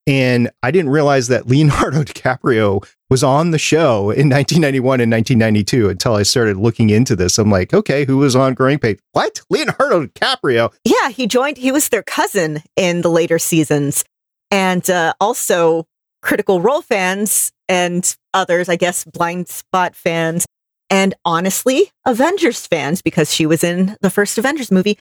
And 0.05 0.50
I 0.63 0.72
didn't 0.72 0.91
realize 0.91 1.27
that 1.27 1.48
Leonardo 1.48 2.03
DiCaprio 2.03 2.88
was 3.10 3.24
on 3.24 3.51
the 3.51 3.60
show 3.60 4.10
in 4.10 4.29
1991 4.29 5.01
and 5.01 5.12
1992 5.12 5.89
until 5.89 6.15
I 6.15 6.24
started 6.24 6.57
looking 6.57 6.89
into 6.89 7.15
this. 7.15 7.38
I'm 7.38 7.51
like, 7.51 7.74
okay, 7.74 8.05
who 8.05 8.17
was 8.17 8.36
on 8.36 8.53
Growing 8.53 8.79
Pains? 8.79 9.00
What? 9.12 9.41
Leonardo 9.50 10.07
DiCaprio? 10.07 10.74
Yeah, 10.84 11.10
he 11.10 11.27
joined, 11.27 11.57
he 11.57 11.72
was 11.72 11.89
their 11.89 12.03
cousin 12.03 12.63
in 12.75 13.01
the 13.01 13.10
later 13.10 13.39
seasons. 13.39 14.03
And 14.50 14.89
uh, 14.89 15.13
also, 15.19 15.86
Critical 16.22 16.62
Role 16.62 16.81
fans 16.81 17.51
and 17.69 18.15
others, 18.34 18.69
I 18.69 18.75
guess, 18.75 19.03
blind 19.03 19.50
spot 19.50 19.96
fans, 19.96 20.46
and 20.89 21.13
honestly, 21.25 21.91
Avengers 22.05 22.65
fans, 22.65 23.01
because 23.01 23.34
she 23.34 23.46
was 23.46 23.63
in 23.63 23.98
the 24.01 24.10
first 24.10 24.38
Avengers 24.38 24.72
movie, 24.72 24.98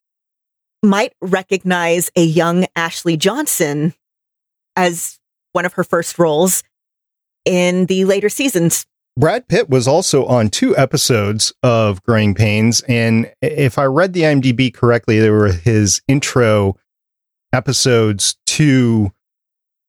might 0.87 1.12
recognize 1.21 2.11
a 2.16 2.25
young 2.25 2.66
Ashley 2.75 3.16
Johnson 3.16 3.95
as 4.76 5.19
one 5.52 5.64
of 5.64 5.75
her 5.75 5.85
first 5.85 6.19
roles 6.19 6.62
in 7.45 7.87
the 7.87 8.05
later 8.05 8.28
seasons. 8.28 8.87
Brad 9.19 9.49
Pitt 9.49 9.71
was 9.71 9.88
also 9.88 10.26
on 10.26 10.50
two 10.50 10.76
episodes 10.76 11.52
of 11.62 12.02
Growing 12.02 12.35
Pains. 12.35 12.83
And 12.83 13.33
if 13.40 13.78
I 13.78 13.85
read 13.85 14.12
the 14.12 14.23
IMDb 14.23 14.73
correctly, 14.73 15.19
they 15.19 15.31
were 15.31 15.52
his 15.52 16.02
intro 16.07 16.76
episodes 17.52 18.37
to 18.47 19.11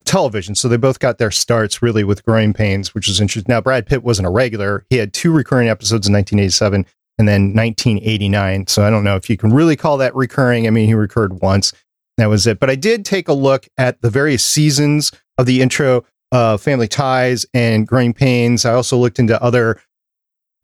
television. 0.06 0.56
So 0.56 0.70
they 0.70 0.78
both 0.78 1.00
got 1.00 1.18
their 1.18 1.32
starts 1.32 1.82
really 1.82 2.06
with 2.06 2.24
Growing 2.24 2.54
Pains, 2.54 2.96
which 2.96 3.10
is 3.10 3.20
interesting. 3.20 3.52
Now, 3.52 3.60
Brad 3.60 3.86
Pitt 3.86 4.04
wasn't 4.04 4.28
a 4.28 4.32
regular. 4.32 4.86
He 4.90 4.96
had 4.96 5.14
two 5.14 5.34
recurring 5.34 5.68
episodes 5.68 6.08
in 6.08 6.14
1987 6.14 6.86
and 7.18 7.28
then 7.28 7.54
1989. 7.54 8.68
So 8.68 8.84
I 8.84 8.90
don't 8.90 9.04
know 9.04 9.16
if 9.16 9.30
you 9.30 9.38
can 9.38 9.52
really 9.52 9.76
call 9.76 9.98
that 9.98 10.16
recurring. 10.16 10.68
I 10.68 10.70
mean, 10.70 10.88
he 10.88 10.94
recurred 10.94 11.42
once. 11.42 11.74
That 12.18 12.28
was 12.28 12.48
it. 12.48 12.60
But 12.60 12.70
I 12.70 12.76
did 12.76 13.06
take 13.06 13.28
a 13.28 13.34
look 13.34 13.68
at 13.78 14.02
the 14.02 14.10
various 14.10 14.44
seasons 14.44 15.12
of 15.38 15.46
the 15.46 15.62
intro 15.62 16.04
of 16.32 16.62
Family 16.62 16.88
Ties 16.88 17.46
and 17.54 17.88
Growing 17.88 18.14
Pains. 18.14 18.66
I 18.66 18.74
also 18.74 18.98
looked 18.98 19.20
into 19.20 19.42
other 19.42 19.80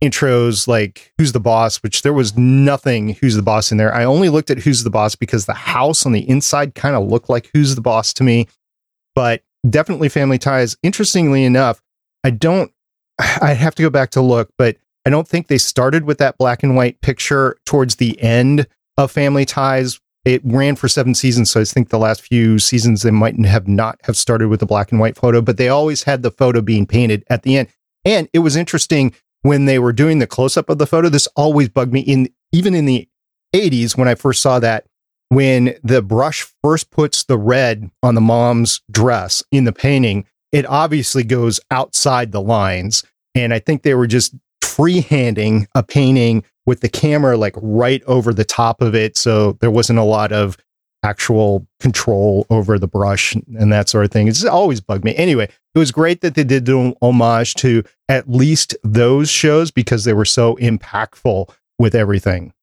intros 0.03 0.67
like 0.67 1.13
Who's 1.17 1.31
the 1.31 1.39
Boss, 1.39 1.77
which 1.77 2.01
there 2.01 2.13
was 2.13 2.35
nothing 2.35 3.09
Who's 3.09 3.35
the 3.35 3.41
Boss 3.41 3.71
in 3.71 3.77
there. 3.77 3.93
I 3.93 4.03
only 4.03 4.29
looked 4.29 4.49
at 4.49 4.59
Who's 4.59 4.83
the 4.83 4.89
Boss 4.89 5.15
because 5.15 5.45
the 5.45 5.53
house 5.53 6.05
on 6.05 6.11
the 6.11 6.27
inside 6.27 6.75
kind 6.75 6.95
of 6.95 7.07
looked 7.07 7.29
like 7.29 7.49
Who's 7.53 7.75
the 7.75 7.81
Boss 7.81 8.13
to 8.13 8.23
me 8.23 8.47
but 9.15 9.43
definitely 9.69 10.09
family 10.09 10.37
ties. 10.37 10.75
Interestingly 10.83 11.43
enough, 11.43 11.81
I 12.23 12.31
don't, 12.31 12.71
I 13.19 13.53
have 13.53 13.75
to 13.75 13.83
go 13.83 13.89
back 13.89 14.11
to 14.11 14.21
look, 14.21 14.49
but 14.57 14.77
I 15.05 15.09
don't 15.09 15.27
think 15.27 15.47
they 15.47 15.57
started 15.57 16.05
with 16.05 16.17
that 16.19 16.37
black 16.37 16.63
and 16.63 16.75
white 16.75 17.01
picture 17.01 17.57
towards 17.65 17.95
the 17.95 18.21
end 18.21 18.67
of 18.97 19.11
family 19.11 19.45
ties. 19.45 19.99
It 20.25 20.41
ran 20.45 20.77
for 20.77 20.87
seven 20.87 21.13
seasons. 21.13 21.51
So 21.51 21.59
I 21.59 21.65
think 21.65 21.89
the 21.89 21.99
last 21.99 22.21
few 22.21 22.57
seasons, 22.59 23.01
they 23.01 23.11
might 23.11 23.37
have 23.45 23.67
not 23.67 23.99
have 24.03 24.15
started 24.15 24.47
with 24.47 24.61
the 24.61 24.65
black 24.65 24.91
and 24.91 25.01
white 25.01 25.17
photo, 25.17 25.41
but 25.41 25.57
they 25.57 25.67
always 25.67 26.03
had 26.03 26.23
the 26.23 26.31
photo 26.31 26.61
being 26.61 26.85
painted 26.85 27.25
at 27.29 27.43
the 27.43 27.57
end. 27.57 27.67
And 28.05 28.29
it 28.31 28.39
was 28.39 28.55
interesting 28.55 29.13
when 29.41 29.65
they 29.65 29.79
were 29.79 29.91
doing 29.91 30.19
the 30.19 30.27
close 30.27 30.55
up 30.55 30.69
of 30.69 30.77
the 30.77 30.87
photo. 30.87 31.09
This 31.09 31.27
always 31.35 31.67
bugged 31.67 31.91
me 31.91 31.99
in, 31.99 32.29
even 32.53 32.73
in 32.73 32.85
the 32.85 33.09
80s 33.53 33.97
when 33.97 34.07
I 34.07 34.15
first 34.15 34.41
saw 34.41 34.59
that 34.59 34.85
when 35.29 35.75
the 35.83 36.01
brush 36.01 36.45
first 36.63 36.91
puts 36.91 37.23
the 37.23 37.37
red 37.37 37.89
on 38.01 38.15
the 38.15 38.21
mom's 38.21 38.81
dress 38.91 39.43
in 39.51 39.63
the 39.63 39.73
painting, 39.73 40.25
it 40.51 40.65
obviously 40.67 41.23
goes 41.23 41.59
outside 41.71 42.31
the 42.31 42.41
lines. 42.41 43.03
And 43.35 43.53
I 43.53 43.59
think 43.59 43.81
they 43.81 43.95
were 43.95 44.07
just 44.07 44.35
freehanding 44.75 45.65
a 45.75 45.83
painting 45.83 46.43
with 46.65 46.81
the 46.81 46.89
camera 46.89 47.37
like 47.37 47.55
right 47.57 48.03
over 48.03 48.33
the 48.33 48.45
top 48.45 48.81
of 48.81 48.95
it. 48.95 49.17
So 49.17 49.53
there 49.53 49.71
wasn't 49.71 49.99
a 49.99 50.03
lot 50.03 50.31
of 50.31 50.57
actual 51.03 51.67
control 51.79 52.47
over 52.49 52.79
the 52.79 52.87
brush 52.87 53.35
and 53.35 53.71
that 53.71 53.89
sort 53.89 54.05
of 54.05 54.11
thing. 54.11 54.27
It's 54.27 54.45
always 54.45 54.79
bugged 54.79 55.03
me. 55.03 55.15
Anyway, 55.15 55.49
it 55.75 55.79
was 55.79 55.91
great 55.91 56.21
that 56.21 56.35
they 56.35 56.45
did 56.45 56.67
an 56.69 56.95
homage 57.01 57.55
to 57.55 57.83
at 58.07 58.29
least 58.29 58.75
those 58.83 59.29
shows 59.29 59.69
because 59.69 60.05
they 60.05 60.13
were 60.13 60.25
so 60.25 60.55
impactful 60.55 61.49
with 61.77 61.93
everything. 61.93 62.53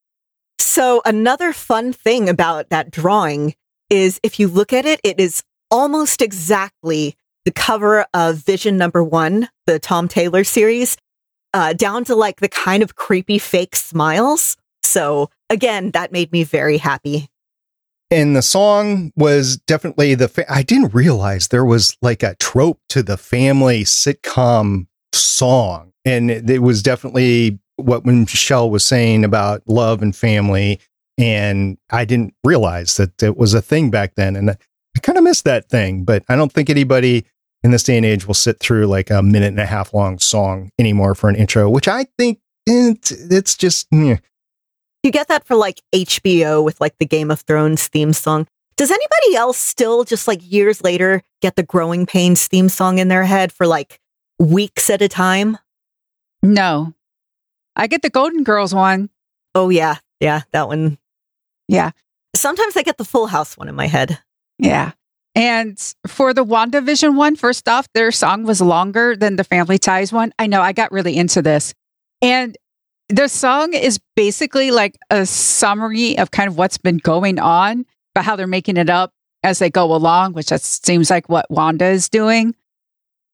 So, 0.59 1.03
another 1.05 1.53
fun 1.53 1.93
thing 1.93 2.29
about 2.29 2.71
that 2.71 2.91
drawing 2.91 3.55
is 3.89 4.21
if 4.23 4.39
you 4.39 4.47
look 4.49 4.73
at 4.73 4.87
it, 4.87 5.01
it 5.03 5.19
is 5.19 5.43
almost 5.71 6.23
exactly 6.23 7.17
the 7.45 7.51
cover 7.51 8.07
of 8.15 8.37
Vision 8.37 8.77
number 8.77 9.03
one, 9.03 9.49
the 9.67 9.79
Tom 9.79 10.07
Taylor 10.09 10.45
series, 10.45 10.97
uh, 11.55 11.73
down 11.73 12.05
to 12.05 12.15
like 12.15 12.41
the 12.41 12.49
kind 12.49 12.83
of 12.83 12.97
creepy 12.97 13.39
fake 13.39 13.77
smiles. 13.77 14.57
So, 14.83 15.31
again, 15.49 15.91
that 15.93 16.13
made 16.13 16.33
me 16.33 16.45
very 16.45 16.79
happy. 16.79 17.29
And 18.11 18.35
the 18.35 18.43
song 18.43 19.13
was 19.17 19.57
definitely 19.57 20.15
the. 20.15 20.29
Fa- 20.29 20.53
I 20.53 20.63
didn't 20.63 20.95
realize 20.95 21.49
there 21.49 21.65
was 21.65 21.97
like 22.03 22.23
a 22.23 22.35
trope 22.37 22.81
to 22.89 23.03
the 23.03 23.17
family 23.17 23.85
sitcom 23.85 24.87
song. 25.13 25.93
And 26.05 26.31
it 26.31 26.63
was 26.63 26.83
definitely 26.83 27.59
what 27.77 28.05
Michelle 28.05 28.71
was 28.71 28.85
saying 28.85 29.25
about 29.25 29.63
love 29.67 30.03
and 30.03 30.15
family. 30.15 30.81
And 31.19 31.79
I 31.91 32.05
didn't 32.05 32.35
realize 32.43 32.97
that 32.97 33.23
it 33.23 33.37
was 33.37 33.55
a 33.55 33.63
thing 33.63 33.91
back 33.91 34.15
then. 34.17 34.35
And 34.35 34.51
I 34.51 34.57
kind 35.03 35.19
of 35.19 35.25
missed 35.25 35.45
that 35.45 35.69
thing, 35.69 36.05
but 36.05 36.25
I 36.29 36.37
don't 36.37 36.53
think 36.53 36.71
anybody 36.71 37.27
in 37.63 37.71
this 37.71 37.83
day 37.83 37.97
and 37.97 38.07
age 38.07 38.27
will 38.27 38.35
sit 38.35 38.59
through 38.59 38.87
like 38.87 39.11
a 39.11 39.23
minute 39.23 39.49
and 39.49 39.61
a 39.61 39.67
half 39.67 39.93
long 39.93 40.19
song 40.19 40.71
anymore 40.79 41.15
for 41.15 41.29
an 41.29 41.37
intro, 41.37 41.69
which 41.69 41.89
I 41.89 42.07
think 42.19 42.41
it's, 42.67 43.11
it's 43.11 43.57
just. 43.57 43.87
Yeah. 43.91 44.19
You 45.03 45.11
get 45.11 45.29
that 45.29 45.47
for 45.47 45.57
like 45.57 45.81
HBO 45.95 46.63
with 46.63 46.81
like 46.81 46.99
the 46.99 47.07
Game 47.07 47.31
of 47.31 47.41
Thrones 47.41 47.89
theme 47.89 48.13
song. 48.13 48.47
Does 48.77 48.91
anybody 48.91 49.37
else 49.37 49.59
still 49.59 50.05
just 50.05 50.29
like 50.29 50.41
years 50.43 50.83
later 50.83 51.23
get 51.43 51.57
the 51.57 51.63
Growing 51.63 52.07
Pains 52.07 52.47
theme 52.47 52.69
song 52.69 52.99
in 52.99 53.09
their 53.09 53.25
head 53.25 53.53
for 53.53 53.67
like 53.67 53.99
weeks 54.39 54.91
at 54.91 55.03
a 55.03 55.09
time? 55.09 55.59
No, 56.43 56.95
I 57.77 57.87
get 57.87 58.03
the 58.03 58.11
Golden 58.11 58.43
Girls 58.43 58.75
one. 58.75 59.11
Oh 59.55 59.69
yeah, 59.69 59.97
yeah, 60.21 60.43
that 60.53 60.69
one. 60.69 60.99
Yeah. 61.69 61.91
Sometimes 62.35 62.77
I 62.77 62.83
get 62.83 62.99
the 62.99 63.05
Full 63.05 63.27
House 63.27 63.57
one 63.57 63.69
in 63.69 63.75
my 63.75 63.87
head. 63.87 64.19
Yeah. 64.59 64.93
And 65.35 65.79
for 66.07 66.35
the 66.35 66.45
WandaVision 66.45 67.15
one, 67.15 67.37
first 67.37 67.69
off, 67.69 67.87
their 67.95 68.11
song 68.11 68.45
was 68.45 68.61
longer 68.61 69.15
than 69.17 69.37
the 69.37 69.45
Family 69.45 69.79
Ties 69.79 70.13
one. 70.13 70.33
I 70.39 70.47
know 70.47 70.61
I 70.61 70.73
got 70.73 70.91
really 70.91 71.17
into 71.17 71.41
this. 71.41 71.73
And 72.21 72.57
the 73.09 73.29
song 73.29 73.75
is 73.75 74.01
basically 74.17 74.71
like 74.71 74.97
a 75.11 75.27
summary 75.27 76.19
of 76.19 76.31
kind 76.31 76.49
of 76.49 76.57
what's 76.57 76.79
been 76.79 76.99
going 76.99 77.39
on, 77.39 77.87
but 78.15 78.25
how 78.25 78.37
they're 78.37 78.47
making 78.47 78.77
it 78.77 78.91
up 78.91 79.13
as 79.43 79.59
they 79.59 79.71
go 79.71 79.95
along, 79.95 80.33
which 80.35 80.49
that 80.49 80.63
seems 80.63 81.11
like 81.11 81.29
what 81.29 81.51
Wanda 81.51 81.87
is 81.87 82.09
doing. 82.09 82.55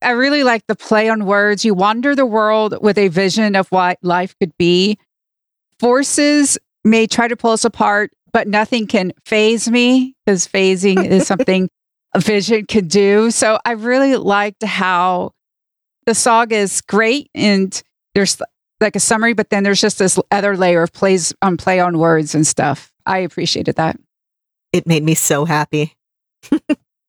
I 0.02 0.10
really 0.10 0.44
like 0.44 0.66
the 0.66 0.76
play 0.76 1.08
on 1.08 1.24
words. 1.24 1.64
You 1.64 1.74
wander 1.74 2.14
the 2.14 2.26
world 2.26 2.76
with 2.80 2.98
a 2.98 3.08
vision 3.08 3.56
of 3.56 3.68
what 3.68 3.98
life 4.02 4.34
could 4.38 4.56
be. 4.58 4.98
Forces 5.80 6.58
may 6.84 7.06
try 7.06 7.28
to 7.28 7.36
pull 7.36 7.50
us 7.50 7.64
apart, 7.64 8.12
but 8.32 8.46
nothing 8.46 8.86
can 8.86 9.12
phase 9.24 9.68
me 9.68 10.14
because 10.24 10.46
phasing 10.46 11.04
is 11.04 11.26
something 11.26 11.68
vision 12.20 12.66
could 12.66 12.88
do. 12.88 13.30
So 13.30 13.58
I 13.64 13.72
really 13.72 14.16
liked 14.16 14.62
how 14.62 15.32
the 16.06 16.14
song 16.14 16.50
is 16.52 16.80
great 16.80 17.30
and 17.34 17.82
there's 18.14 18.40
like 18.80 18.96
a 18.96 19.00
summary, 19.00 19.34
but 19.34 19.50
then 19.50 19.62
there's 19.62 19.80
just 19.80 19.98
this 19.98 20.18
other 20.30 20.56
layer 20.56 20.82
of 20.82 20.92
plays 20.92 21.34
on 21.42 21.52
um, 21.52 21.56
play 21.56 21.80
on 21.80 21.98
words 21.98 22.34
and 22.34 22.46
stuff. 22.46 22.92
I 23.04 23.18
appreciated 23.18 23.76
that. 23.76 23.98
It 24.72 24.86
made 24.86 25.02
me 25.02 25.14
so 25.14 25.44
happy. 25.44 25.94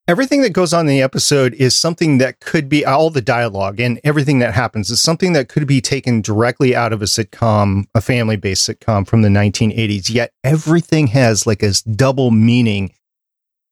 everything 0.08 0.42
that 0.42 0.54
goes 0.54 0.74
on 0.74 0.82
in 0.82 0.88
the 0.88 1.02
episode 1.02 1.54
is 1.56 1.76
something 1.76 2.18
that 2.20 2.40
could 2.40 2.70
be 2.70 2.86
all 2.86 3.10
the 3.10 3.22
dialogue 3.22 3.80
and 3.80 4.00
everything 4.04 4.40
that 4.40 4.54
happens 4.54 4.90
is 4.90 5.02
something 5.02 5.34
that 5.34 5.50
could 5.50 5.68
be 5.68 5.82
taken 5.82 6.22
directly 6.22 6.76
out 6.76 6.94
of 6.94 7.02
a 7.02 7.06
sitcom, 7.06 7.86
a 7.94 8.02
family 8.02 8.38
based 8.38 8.68
sitcom 8.68 9.06
from 9.06 9.22
the 9.22 9.30
1980s. 9.30 10.10
Yet 10.10 10.32
everything 10.44 11.08
has 11.08 11.46
like 11.46 11.62
a 11.62 11.74
double 11.92 12.32
meaning. 12.32 12.94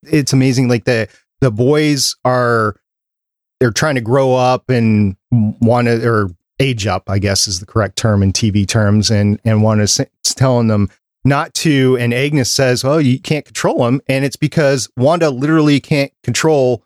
It's 0.03 0.33
amazing. 0.33 0.67
Like 0.67 0.83
the, 0.83 1.07
the 1.45 1.51
boys 1.51 2.15
are, 2.25 2.75
they're 3.59 3.71
trying 3.71 3.95
to 3.95 4.01
grow 4.01 4.33
up 4.33 4.67
and 4.67 5.15
want 5.31 5.85
to, 5.85 6.03
or 6.07 6.31
age 6.59 6.87
up, 6.87 7.07
I 7.07 7.19
guess 7.19 7.47
is 7.47 7.59
the 7.59 7.67
correct 7.67 7.97
term 7.97 8.23
in 8.23 8.33
TV 8.33 8.67
terms, 8.67 9.11
and, 9.11 9.39
and 9.45 9.61
want 9.61 9.87
to, 9.87 10.09
telling 10.23 10.67
them, 10.67 10.89
not 11.23 11.53
to. 11.55 11.97
And 11.99 12.15
Agnes 12.15 12.49
says, 12.49 12.83
well, 12.83 12.99
you 12.99 13.19
can't 13.19 13.45
control 13.45 13.87
him. 13.87 14.01
And 14.07 14.25
it's 14.25 14.35
because 14.35 14.89
Wanda 14.97 15.29
literally 15.29 15.79
can't 15.79 16.11
control 16.23 16.83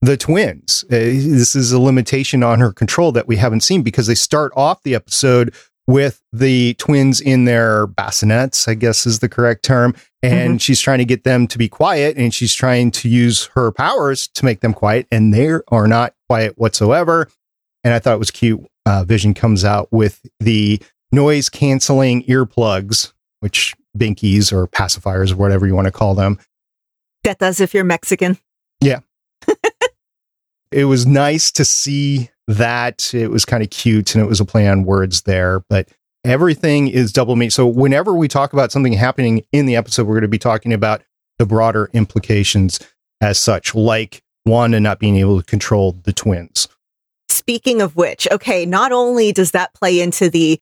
the 0.00 0.16
twins. 0.16 0.82
Uh, 0.86 0.96
this 0.96 1.54
is 1.54 1.72
a 1.72 1.78
limitation 1.78 2.42
on 2.42 2.58
her 2.60 2.72
control 2.72 3.12
that 3.12 3.28
we 3.28 3.36
haven't 3.36 3.60
seen 3.60 3.82
because 3.82 4.06
they 4.06 4.14
start 4.14 4.50
off 4.56 4.82
the 4.82 4.94
episode 4.94 5.54
with 5.86 6.22
the 6.32 6.74
twins 6.74 7.20
in 7.20 7.44
their 7.44 7.86
bassinets, 7.86 8.68
I 8.68 8.74
guess 8.74 9.06
is 9.06 9.18
the 9.18 9.28
correct 9.28 9.64
term. 9.64 9.94
And 10.22 10.50
mm-hmm. 10.50 10.56
she's 10.58 10.80
trying 10.80 10.98
to 10.98 11.04
get 11.04 11.24
them 11.24 11.46
to 11.48 11.58
be 11.58 11.68
quiet 11.68 12.16
and 12.16 12.32
she's 12.32 12.54
trying 12.54 12.90
to 12.92 13.08
use 13.08 13.46
her 13.54 13.72
powers 13.72 14.28
to 14.28 14.44
make 14.44 14.60
them 14.60 14.74
quiet. 14.74 15.06
And 15.10 15.34
they 15.34 15.50
are 15.68 15.88
not 15.88 16.14
quiet 16.28 16.58
whatsoever. 16.58 17.28
And 17.82 17.94
I 17.94 17.98
thought 17.98 18.14
it 18.14 18.18
was 18.18 18.30
cute. 18.30 18.64
Uh, 18.86 19.04
Vision 19.04 19.34
comes 19.34 19.64
out 19.64 19.88
with 19.90 20.20
the 20.38 20.80
noise 21.12 21.48
canceling 21.48 22.22
earplugs, 22.24 23.12
which 23.40 23.74
binkies 23.96 24.52
or 24.52 24.66
pacifiers 24.66 25.32
or 25.32 25.36
whatever 25.36 25.66
you 25.66 25.74
want 25.74 25.86
to 25.86 25.92
call 25.92 26.14
them. 26.14 26.38
That 27.24 27.38
does 27.38 27.60
if 27.60 27.74
you're 27.74 27.84
Mexican. 27.84 28.38
Yeah. 28.80 29.00
it 30.72 30.84
was 30.84 31.06
nice 31.06 31.50
to 31.52 31.64
see 31.64 32.30
that. 32.56 33.14
It 33.14 33.28
was 33.28 33.44
kind 33.44 33.62
of 33.62 33.70
cute 33.70 34.14
and 34.14 34.22
it 34.22 34.28
was 34.28 34.40
a 34.40 34.44
play 34.44 34.68
on 34.68 34.84
words 34.84 35.22
there, 35.22 35.62
but 35.68 35.88
everything 36.24 36.88
is 36.88 37.12
double 37.12 37.36
meat. 37.36 37.52
So 37.52 37.66
whenever 37.66 38.14
we 38.14 38.28
talk 38.28 38.52
about 38.52 38.72
something 38.72 38.92
happening 38.92 39.44
in 39.52 39.66
the 39.66 39.76
episode, 39.76 40.06
we're 40.06 40.14
going 40.14 40.22
to 40.22 40.28
be 40.28 40.38
talking 40.38 40.72
about 40.72 41.02
the 41.38 41.46
broader 41.46 41.90
implications 41.92 42.80
as 43.20 43.38
such, 43.38 43.74
like 43.74 44.22
Wanda 44.46 44.80
not 44.80 44.98
being 44.98 45.16
able 45.16 45.40
to 45.40 45.46
control 45.46 45.92
the 46.04 46.12
twins. 46.12 46.68
Speaking 47.28 47.80
of 47.80 47.96
which, 47.96 48.28
okay, 48.30 48.66
not 48.66 48.92
only 48.92 49.32
does 49.32 49.52
that 49.52 49.72
play 49.74 50.00
into 50.00 50.28
the 50.28 50.60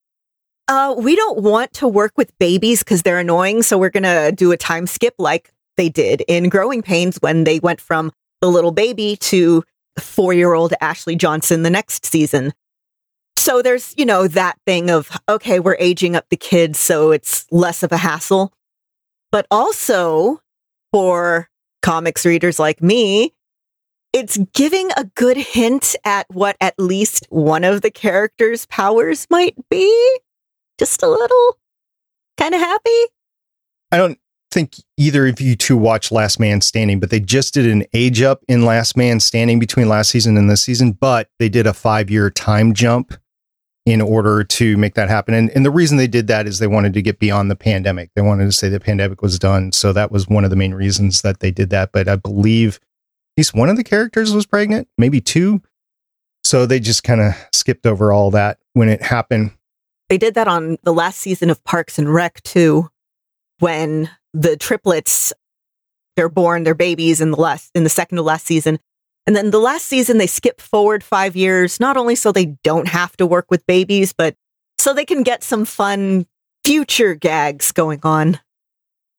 uh, 0.68 0.94
we 0.98 1.16
don't 1.16 1.40
want 1.40 1.72
to 1.72 1.88
work 1.88 2.12
with 2.16 2.30
babies 2.38 2.80
because 2.80 3.00
they're 3.00 3.18
annoying, 3.18 3.62
so 3.62 3.78
we're 3.78 3.88
gonna 3.88 4.30
do 4.30 4.52
a 4.52 4.56
time 4.56 4.86
skip 4.86 5.14
like 5.18 5.50
they 5.78 5.88
did 5.88 6.22
in 6.28 6.50
Growing 6.50 6.82
Pains 6.82 7.16
when 7.22 7.44
they 7.44 7.58
went 7.58 7.80
from 7.80 8.12
the 8.42 8.50
little 8.50 8.70
baby 8.70 9.16
to 9.16 9.64
four 10.00 10.32
year 10.32 10.54
old 10.54 10.74
Ashley 10.80 11.16
Johnson 11.16 11.62
the 11.62 11.70
next 11.70 12.04
season. 12.06 12.52
So 13.36 13.62
there's, 13.62 13.94
you 13.96 14.04
know, 14.04 14.26
that 14.28 14.58
thing 14.66 14.90
of, 14.90 15.10
okay, 15.28 15.60
we're 15.60 15.76
aging 15.78 16.16
up 16.16 16.26
the 16.28 16.36
kids, 16.36 16.78
so 16.78 17.12
it's 17.12 17.46
less 17.50 17.82
of 17.82 17.92
a 17.92 17.96
hassle. 17.96 18.52
But 19.30 19.46
also 19.50 20.40
for 20.92 21.48
comics 21.82 22.26
readers 22.26 22.58
like 22.58 22.82
me, 22.82 23.34
it's 24.12 24.38
giving 24.54 24.90
a 24.96 25.04
good 25.14 25.36
hint 25.36 25.94
at 26.04 26.26
what 26.30 26.56
at 26.60 26.74
least 26.78 27.26
one 27.30 27.62
of 27.64 27.82
the 27.82 27.90
characters' 27.90 28.66
powers 28.66 29.26
might 29.30 29.56
be. 29.70 30.18
Just 30.78 31.02
a 31.02 31.08
little 31.08 31.58
kind 32.36 32.54
of 32.54 32.60
happy. 32.60 33.04
I 33.92 33.96
don't 33.96 34.18
think 34.50 34.76
either 34.96 35.26
of 35.26 35.40
you 35.40 35.56
two 35.56 35.76
watched 35.76 36.10
Last 36.10 36.40
Man 36.40 36.60
Standing, 36.60 37.00
but 37.00 37.10
they 37.10 37.20
just 37.20 37.54
did 37.54 37.66
an 37.66 37.84
age 37.92 38.22
up 38.22 38.44
in 38.48 38.64
Last 38.64 38.96
Man 38.96 39.20
Standing 39.20 39.58
between 39.58 39.88
last 39.88 40.10
season 40.10 40.36
and 40.36 40.50
this 40.50 40.62
season, 40.62 40.92
but 40.92 41.28
they 41.38 41.48
did 41.48 41.66
a 41.66 41.74
five 41.74 42.10
year 42.10 42.30
time 42.30 42.72
jump 42.74 43.14
in 43.84 44.00
order 44.02 44.44
to 44.44 44.76
make 44.76 44.94
that 44.94 45.08
happen. 45.08 45.32
And, 45.32 45.50
and 45.50 45.64
the 45.64 45.70
reason 45.70 45.96
they 45.96 46.06
did 46.06 46.26
that 46.26 46.46
is 46.46 46.58
they 46.58 46.66
wanted 46.66 46.92
to 46.92 47.02
get 47.02 47.18
beyond 47.18 47.50
the 47.50 47.56
pandemic. 47.56 48.10
They 48.14 48.22
wanted 48.22 48.44
to 48.44 48.52
say 48.52 48.68
the 48.68 48.80
pandemic 48.80 49.22
was 49.22 49.38
done. 49.38 49.72
So 49.72 49.94
that 49.94 50.12
was 50.12 50.28
one 50.28 50.44
of 50.44 50.50
the 50.50 50.56
main 50.56 50.74
reasons 50.74 51.22
that 51.22 51.40
they 51.40 51.50
did 51.50 51.70
that. 51.70 51.90
But 51.92 52.06
I 52.06 52.16
believe 52.16 52.76
at 52.76 53.40
least 53.40 53.54
one 53.54 53.70
of 53.70 53.76
the 53.76 53.84
characters 53.84 54.34
was 54.34 54.44
pregnant, 54.44 54.88
maybe 54.98 55.22
two. 55.22 55.62
So 56.44 56.66
they 56.66 56.80
just 56.80 57.02
kind 57.02 57.20
of 57.20 57.34
skipped 57.52 57.86
over 57.86 58.12
all 58.12 58.30
that 58.32 58.58
when 58.74 58.88
it 58.88 59.02
happened. 59.02 59.52
They 60.08 60.18
did 60.18 60.34
that 60.34 60.48
on 60.48 60.78
the 60.82 60.92
last 60.92 61.18
season 61.18 61.48
of 61.50 61.62
Parks 61.64 61.98
and 61.98 62.12
Rec 62.12 62.42
too, 62.42 62.90
when 63.58 64.10
the 64.34 64.56
triplets 64.56 65.32
they're 66.16 66.28
born, 66.28 66.64
they're 66.64 66.74
babies 66.74 67.20
in 67.20 67.30
the 67.30 67.40
last 67.40 67.70
in 67.74 67.84
the 67.84 67.90
second 67.90 68.16
to 68.16 68.22
last 68.22 68.46
season. 68.46 68.78
And 69.26 69.36
then 69.36 69.50
the 69.50 69.60
last 69.60 69.86
season 69.86 70.18
they 70.18 70.26
skip 70.26 70.60
forward 70.60 71.04
5 71.04 71.36
years 71.36 71.78
not 71.80 71.96
only 71.96 72.14
so 72.14 72.32
they 72.32 72.56
don't 72.64 72.88
have 72.88 73.16
to 73.18 73.26
work 73.26 73.46
with 73.50 73.66
babies 73.66 74.12
but 74.12 74.34
so 74.78 74.92
they 74.94 75.04
can 75.04 75.22
get 75.22 75.42
some 75.42 75.64
fun 75.64 76.26
future 76.64 77.14
gags 77.14 77.72
going 77.72 78.00
on. 78.02 78.40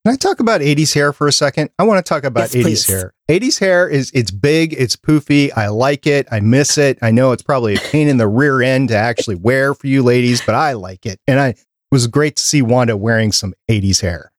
Can 0.04 0.14
I 0.14 0.16
talk 0.16 0.40
about 0.40 0.62
80s 0.62 0.94
hair 0.94 1.12
for 1.12 1.28
a 1.28 1.32
second? 1.32 1.70
I 1.78 1.82
want 1.82 2.04
to 2.04 2.08
talk 2.08 2.24
about 2.24 2.54
yes, 2.54 2.54
80s 2.54 2.62
please. 2.62 2.86
hair. 2.86 3.14
80s 3.28 3.60
hair 3.60 3.88
is 3.88 4.10
it's 4.14 4.30
big, 4.30 4.72
it's 4.72 4.96
poofy. 4.96 5.50
I 5.54 5.68
like 5.68 6.06
it. 6.06 6.26
I 6.30 6.40
miss 6.40 6.78
it. 6.78 6.98
I 7.02 7.10
know 7.10 7.32
it's 7.32 7.42
probably 7.42 7.74
a 7.74 7.80
pain 7.80 8.08
in 8.08 8.16
the 8.16 8.26
rear 8.26 8.62
end 8.62 8.88
to 8.88 8.96
actually 8.96 9.36
wear 9.36 9.74
for 9.74 9.86
you 9.86 10.02
ladies, 10.02 10.40
but 10.40 10.54
I 10.54 10.72
like 10.72 11.04
it. 11.04 11.20
And 11.26 11.38
I 11.38 11.48
it 11.48 11.56
was 11.92 12.06
great 12.06 12.36
to 12.36 12.42
see 12.42 12.62
Wanda 12.62 12.96
wearing 12.96 13.30
some 13.30 13.52
80s 13.68 14.00
hair. 14.00 14.29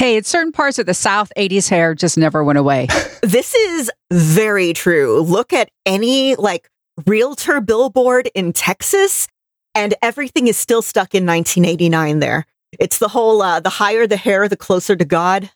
Hey, 0.00 0.16
it's 0.16 0.30
certain 0.30 0.50
parts 0.50 0.78
of 0.78 0.86
the 0.86 0.94
South 0.94 1.30
80s 1.36 1.68
hair 1.68 1.94
just 1.94 2.16
never 2.16 2.42
went 2.42 2.58
away. 2.58 2.86
this 3.22 3.54
is 3.54 3.92
very 4.10 4.72
true. 4.72 5.20
Look 5.20 5.52
at 5.52 5.68
any 5.84 6.36
like 6.36 6.70
realtor 7.04 7.60
billboard 7.60 8.30
in 8.34 8.54
Texas, 8.54 9.28
and 9.74 9.92
everything 10.00 10.46
is 10.46 10.56
still 10.56 10.80
stuck 10.80 11.14
in 11.14 11.26
1989 11.26 12.20
there. 12.20 12.46
It's 12.78 12.96
the 12.96 13.08
whole 13.08 13.42
uh, 13.42 13.60
the 13.60 13.68
higher 13.68 14.06
the 14.06 14.16
hair, 14.16 14.48
the 14.48 14.56
closer 14.56 14.96
to 14.96 15.04
God. 15.04 15.50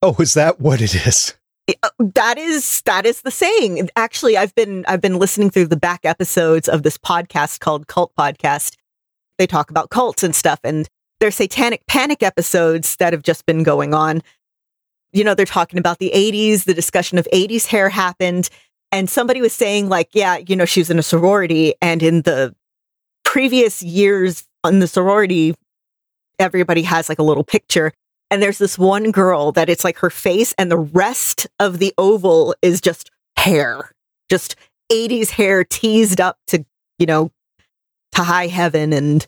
Oh, 0.00 0.16
is 0.18 0.32
that 0.32 0.58
what 0.58 0.80
it 0.80 0.94
is? 1.06 1.34
Uh, 1.68 1.90
that 1.98 2.38
is 2.38 2.80
that 2.86 3.04
is 3.04 3.20
the 3.20 3.30
saying. 3.30 3.90
Actually, 3.96 4.38
I've 4.38 4.54
been 4.54 4.86
I've 4.88 5.02
been 5.02 5.18
listening 5.18 5.50
through 5.50 5.66
the 5.66 5.76
back 5.76 6.06
episodes 6.06 6.70
of 6.70 6.84
this 6.84 6.96
podcast 6.96 7.60
called 7.60 7.86
Cult 7.86 8.14
Podcast. 8.18 8.76
They 9.36 9.46
talk 9.46 9.68
about 9.68 9.90
cults 9.90 10.22
and 10.22 10.34
stuff, 10.34 10.58
and 10.64 10.88
their 11.20 11.30
satanic 11.30 11.86
panic 11.86 12.22
episodes 12.22 12.96
that 12.96 13.12
have 13.12 13.22
just 13.22 13.46
been 13.46 13.62
going 13.62 13.94
on. 13.94 14.22
You 15.12 15.24
know, 15.24 15.34
they're 15.34 15.46
talking 15.46 15.78
about 15.78 15.98
the 15.98 16.12
80s, 16.14 16.64
the 16.64 16.74
discussion 16.74 17.18
of 17.18 17.26
80s 17.32 17.66
hair 17.66 17.88
happened. 17.88 18.50
And 18.92 19.08
somebody 19.08 19.40
was 19.40 19.52
saying, 19.52 19.88
like, 19.88 20.10
yeah, 20.12 20.38
you 20.38 20.56
know, 20.56 20.64
she 20.64 20.80
was 20.80 20.90
in 20.90 20.98
a 20.98 21.02
sorority. 21.02 21.74
And 21.82 22.02
in 22.02 22.22
the 22.22 22.54
previous 23.24 23.82
years 23.82 24.46
on 24.64 24.78
the 24.78 24.86
sorority, 24.86 25.54
everybody 26.38 26.82
has 26.82 27.08
like 27.08 27.18
a 27.18 27.24
little 27.24 27.44
picture. 27.44 27.92
And 28.30 28.42
there's 28.42 28.58
this 28.58 28.78
one 28.78 29.10
girl 29.10 29.52
that 29.52 29.68
it's 29.68 29.84
like 29.84 29.98
her 29.98 30.10
face 30.10 30.54
and 30.58 30.70
the 30.70 30.78
rest 30.78 31.46
of 31.58 31.78
the 31.78 31.94
oval 31.96 32.54
is 32.62 32.80
just 32.80 33.10
hair, 33.36 33.92
just 34.28 34.56
80s 34.92 35.30
hair 35.30 35.64
teased 35.64 36.20
up 36.20 36.36
to, 36.48 36.64
you 36.98 37.06
know, 37.06 37.30
to 38.12 38.22
high 38.22 38.46
heaven. 38.48 38.92
And 38.92 39.26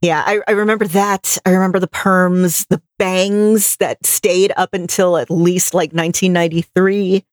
yeah, 0.00 0.22
I, 0.26 0.40
I, 0.48 0.52
remember 0.52 0.86
that. 0.86 1.36
I 1.44 1.50
remember 1.50 1.78
the 1.78 1.88
perms, 1.88 2.66
the 2.68 2.80
bangs 2.98 3.76
that 3.76 4.04
stayed 4.06 4.52
up 4.56 4.72
until 4.72 5.18
at 5.18 5.30
least 5.30 5.74
like 5.74 5.92
1993. 5.92 7.24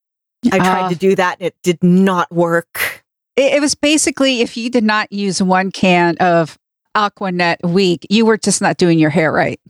I 0.52 0.58
tried 0.58 0.86
uh, 0.86 0.90
to 0.90 0.96
do 0.96 1.16
that 1.16 1.38
and 1.40 1.48
it 1.48 1.56
did 1.64 1.82
not 1.82 2.32
work. 2.32 3.04
It, 3.38 3.54
it 3.54 3.62
was 3.62 3.74
basically 3.74 4.42
if 4.42 4.58
you 4.58 4.70
did 4.70 4.84
not 4.84 5.12
use 5.12 5.42
one 5.42 5.72
can 5.72 6.18
of 6.18 6.58
Aqua 6.94 7.32
Net 7.32 7.62
a 7.64 7.68
week, 7.68 8.06
you 8.10 8.26
were 8.26 8.38
just 8.38 8.62
not 8.62 8.78
doing 8.78 9.00
your 9.00 9.12
hair 9.12 9.32
right. 9.32 9.62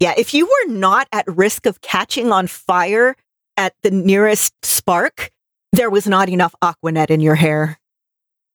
Yeah, 0.00 0.14
if 0.16 0.34
you 0.34 0.46
were 0.46 0.72
not 0.72 1.08
at 1.12 1.24
risk 1.28 1.66
of 1.66 1.80
catching 1.82 2.32
on 2.32 2.46
fire 2.46 3.16
at 3.56 3.74
the 3.82 3.90
nearest 3.90 4.54
spark, 4.64 5.30
there 5.72 5.90
was 5.90 6.06
not 6.06 6.28
enough 6.28 6.54
Aqua 6.62 6.92
Net 6.92 7.10
in 7.10 7.20
your 7.20 7.34
hair. 7.36 7.78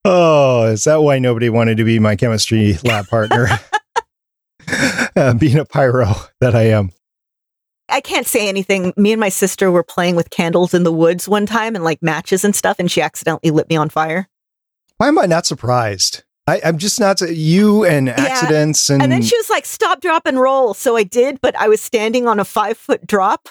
Oh, 0.05 0.65
is 0.65 0.83
that 0.83 1.01
why 1.01 1.19
nobody 1.19 1.49
wanted 1.49 1.77
to 1.77 1.83
be 1.83 1.99
my 1.99 2.15
chemistry 2.15 2.77
lab 2.83 3.07
partner? 3.07 3.47
uh, 5.15 5.33
being 5.33 5.57
a 5.57 5.65
pyro 5.65 6.13
that 6.39 6.55
I 6.55 6.63
am. 6.63 6.91
I 7.89 8.01
can't 8.01 8.25
say 8.27 8.47
anything. 8.47 8.93
Me 8.95 9.11
and 9.11 9.19
my 9.19 9.29
sister 9.29 9.69
were 9.69 9.83
playing 9.83 10.15
with 10.15 10.29
candles 10.29 10.73
in 10.73 10.83
the 10.83 10.91
woods 10.91 11.27
one 11.27 11.45
time 11.45 11.75
and 11.75 11.83
like 11.83 12.01
matches 12.01 12.43
and 12.43 12.55
stuff, 12.55 12.77
and 12.79 12.89
she 12.89 13.01
accidentally 13.01 13.51
lit 13.51 13.69
me 13.69 13.75
on 13.75 13.89
fire. 13.89 14.27
Why 14.97 15.09
am 15.09 15.19
I 15.19 15.25
not 15.25 15.45
surprised? 15.45 16.23
I, 16.47 16.57
am 16.57 16.77
just 16.77 16.99
not 16.99 17.21
you 17.21 17.85
and 17.85 18.09
accidents 18.09 18.89
yeah. 18.89 18.95
and 18.95 19.03
and 19.03 19.11
then 19.11 19.21
she 19.21 19.37
was 19.37 19.49
like, 19.49 19.65
"Stop, 19.65 20.01
drop, 20.01 20.25
and 20.25 20.39
roll." 20.39 20.73
So 20.73 20.95
I 20.95 21.03
did, 21.03 21.39
but 21.41 21.55
I 21.55 21.67
was 21.67 21.81
standing 21.81 22.27
on 22.27 22.39
a 22.39 22.45
five 22.45 22.77
foot 22.77 23.05
drop. 23.05 23.47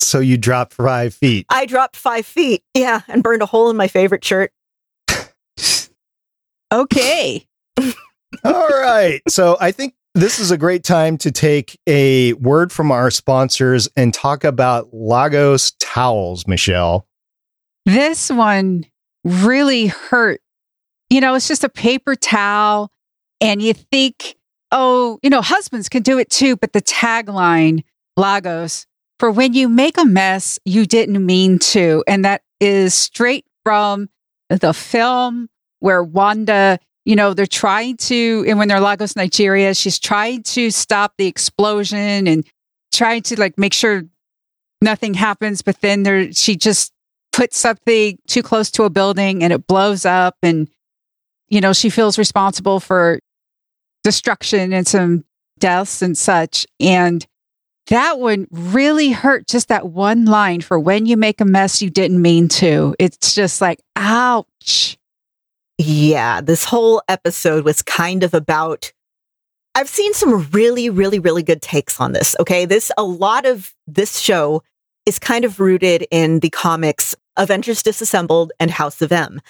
So 0.00 0.18
you 0.18 0.36
dropped 0.36 0.74
five 0.74 1.14
feet. 1.14 1.46
I 1.50 1.66
dropped 1.66 1.96
five 1.96 2.26
feet, 2.26 2.62
yeah, 2.74 3.02
and 3.08 3.22
burned 3.22 3.42
a 3.42 3.46
hole 3.46 3.70
in 3.70 3.76
my 3.76 3.88
favorite 3.88 4.24
shirt. 4.24 4.52
Okay. 6.72 7.46
All 8.44 8.68
right. 8.68 9.20
So 9.28 9.58
I 9.60 9.72
think 9.72 9.94
this 10.14 10.38
is 10.38 10.50
a 10.50 10.56
great 10.56 10.84
time 10.84 11.18
to 11.18 11.30
take 11.30 11.78
a 11.86 12.32
word 12.34 12.72
from 12.72 12.90
our 12.90 13.10
sponsors 13.10 13.90
and 13.94 14.14
talk 14.14 14.42
about 14.42 14.88
Lagos 14.92 15.72
towels, 15.78 16.46
Michelle. 16.46 17.06
This 17.84 18.30
one 18.30 18.86
really 19.22 19.88
hurt. 19.88 20.40
You 21.10 21.20
know, 21.20 21.34
it's 21.34 21.46
just 21.46 21.62
a 21.62 21.68
paper 21.68 22.16
towel, 22.16 22.90
and 23.42 23.60
you 23.60 23.74
think, 23.74 24.36
oh, 24.70 25.18
you 25.22 25.28
know, 25.28 25.42
husbands 25.42 25.90
can 25.90 26.02
do 26.02 26.18
it 26.18 26.30
too. 26.30 26.56
But 26.56 26.72
the 26.72 26.80
tagline, 26.80 27.84
Lagos, 28.16 28.86
for 29.18 29.30
when 29.30 29.52
you 29.52 29.68
make 29.68 29.98
a 29.98 30.06
mess, 30.06 30.58
you 30.64 30.86
didn't 30.86 31.24
mean 31.24 31.58
to. 31.58 32.02
And 32.06 32.24
that 32.24 32.42
is 32.60 32.94
straight 32.94 33.44
from 33.62 34.08
the 34.48 34.72
film 34.72 35.50
where 35.82 36.02
Wanda, 36.02 36.78
you 37.04 37.16
know, 37.16 37.34
they're 37.34 37.46
trying 37.46 37.96
to, 37.96 38.44
and 38.46 38.58
when 38.58 38.68
they're 38.68 38.80
Lagos, 38.80 39.16
Nigeria, 39.16 39.74
she's 39.74 39.98
trying 39.98 40.44
to 40.44 40.70
stop 40.70 41.14
the 41.18 41.26
explosion 41.26 42.28
and 42.28 42.46
trying 42.94 43.22
to 43.22 43.38
like 43.38 43.58
make 43.58 43.72
sure 43.72 44.04
nothing 44.80 45.14
happens. 45.14 45.60
But 45.60 45.80
then 45.80 46.04
there, 46.04 46.32
she 46.32 46.56
just 46.56 46.92
puts 47.32 47.58
something 47.58 48.18
too 48.28 48.42
close 48.42 48.70
to 48.72 48.84
a 48.84 48.90
building 48.90 49.42
and 49.42 49.52
it 49.52 49.66
blows 49.66 50.04
up 50.04 50.36
and 50.42 50.68
you 51.48 51.60
know 51.60 51.72
she 51.72 51.90
feels 51.90 52.18
responsible 52.18 52.78
for 52.78 53.18
destruction 54.04 54.72
and 54.72 54.86
some 54.86 55.24
deaths 55.58 56.02
and 56.02 56.16
such 56.16 56.66
and 56.78 57.26
that 57.88 58.18
one 58.18 58.46
really 58.50 59.10
hurt 59.10 59.46
just 59.46 59.68
that 59.68 59.88
one 59.88 60.26
line 60.26 60.60
for 60.60 60.78
when 60.78 61.06
you 61.06 61.16
make 61.16 61.40
a 61.40 61.44
mess 61.44 61.80
you 61.80 61.88
didn't 61.88 62.20
mean 62.20 62.48
to 62.48 62.94
it's 62.98 63.34
just 63.34 63.60
like 63.60 63.80
ouch 63.96 64.98
yeah 65.82 66.40
this 66.40 66.64
whole 66.64 67.02
episode 67.08 67.64
was 67.64 67.82
kind 67.82 68.22
of 68.22 68.34
about 68.34 68.92
I've 69.74 69.88
seen 69.88 70.12
some 70.12 70.48
really, 70.50 70.90
really, 70.90 71.18
really 71.18 71.42
good 71.42 71.62
takes 71.62 71.98
on 71.98 72.12
this. 72.12 72.36
Okay. 72.38 72.66
This, 72.66 72.92
a 72.98 73.02
lot 73.02 73.46
of 73.46 73.74
this 73.86 74.18
show 74.18 74.62
is 75.06 75.18
kind 75.18 75.44
of 75.44 75.60
rooted 75.60 76.06
in 76.10 76.40
the 76.40 76.50
comics 76.50 77.16
Avengers 77.36 77.82
Disassembled 77.82 78.52
and 78.60 78.70
House 78.70 79.00
of 79.00 79.10
M, 79.10 79.40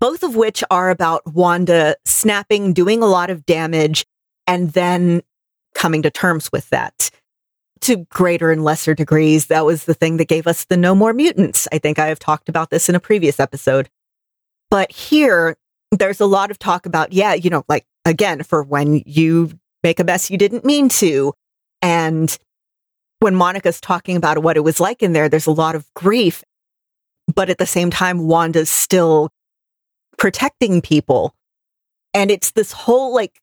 both 0.00 0.22
of 0.22 0.36
which 0.36 0.62
are 0.70 0.90
about 0.90 1.26
Wanda 1.26 1.96
snapping, 2.04 2.72
doing 2.72 3.02
a 3.02 3.06
lot 3.06 3.30
of 3.30 3.44
damage, 3.44 4.06
and 4.46 4.72
then 4.72 5.22
coming 5.74 6.02
to 6.02 6.10
terms 6.10 6.50
with 6.52 6.70
that. 6.70 7.10
To 7.80 7.96
greater 8.10 8.52
and 8.52 8.62
lesser 8.62 8.94
degrees, 8.94 9.46
that 9.46 9.64
was 9.64 9.84
the 9.86 9.94
thing 9.94 10.18
that 10.18 10.28
gave 10.28 10.46
us 10.46 10.64
the 10.64 10.76
No 10.76 10.94
More 10.94 11.12
Mutants. 11.12 11.66
I 11.72 11.78
think 11.78 11.98
I 11.98 12.06
have 12.06 12.20
talked 12.20 12.48
about 12.48 12.70
this 12.70 12.88
in 12.88 12.94
a 12.94 13.00
previous 13.00 13.40
episode. 13.40 13.90
But 14.70 14.92
here, 14.92 15.56
there's 15.92 16.20
a 16.20 16.26
lot 16.26 16.50
of 16.50 16.58
talk 16.58 16.86
about, 16.86 17.12
yeah, 17.12 17.34
you 17.34 17.50
know, 17.50 17.64
like 17.68 17.86
again, 18.04 18.42
for 18.42 18.62
when 18.62 19.02
you 19.06 19.52
make 19.82 20.00
a 20.00 20.04
mess 20.04 20.30
you 20.30 20.38
didn't 20.38 20.64
mean 20.64 20.88
to. 20.88 21.34
And 21.80 22.36
when 23.20 23.34
Monica's 23.36 23.80
talking 23.80 24.16
about 24.16 24.42
what 24.42 24.56
it 24.56 24.64
was 24.64 24.80
like 24.80 25.02
in 25.02 25.12
there, 25.12 25.28
there's 25.28 25.46
a 25.46 25.52
lot 25.52 25.74
of 25.74 25.86
grief. 25.94 26.42
But 27.32 27.50
at 27.50 27.58
the 27.58 27.66
same 27.66 27.90
time, 27.90 28.26
Wanda's 28.26 28.70
still 28.70 29.30
protecting 30.18 30.80
people. 30.80 31.34
And 32.14 32.30
it's 32.30 32.52
this 32.52 32.72
whole 32.72 33.14
like, 33.14 33.40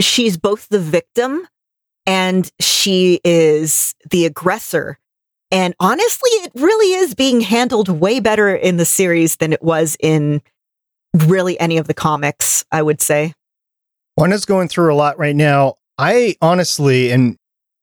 she's 0.00 0.36
both 0.36 0.68
the 0.68 0.78
victim 0.78 1.46
and 2.06 2.50
she 2.60 3.20
is 3.24 3.94
the 4.10 4.26
aggressor. 4.26 4.98
And 5.50 5.74
honestly, 5.80 6.30
it 6.30 6.52
really 6.54 6.94
is 6.94 7.14
being 7.14 7.40
handled 7.40 7.88
way 7.88 8.20
better 8.20 8.54
in 8.54 8.76
the 8.76 8.84
series 8.84 9.36
than 9.36 9.52
it 9.52 9.62
was 9.62 9.96
in 10.00 10.42
really 11.14 11.58
any 11.58 11.78
of 11.78 11.86
the 11.86 11.94
comics, 11.94 12.64
I 12.70 12.82
would 12.82 13.00
say. 13.00 13.34
Wanda's 14.16 14.44
going 14.44 14.68
through 14.68 14.92
a 14.92 14.96
lot 14.96 15.18
right 15.18 15.36
now. 15.36 15.76
I 15.98 16.36
honestly, 16.40 17.10
and 17.10 17.36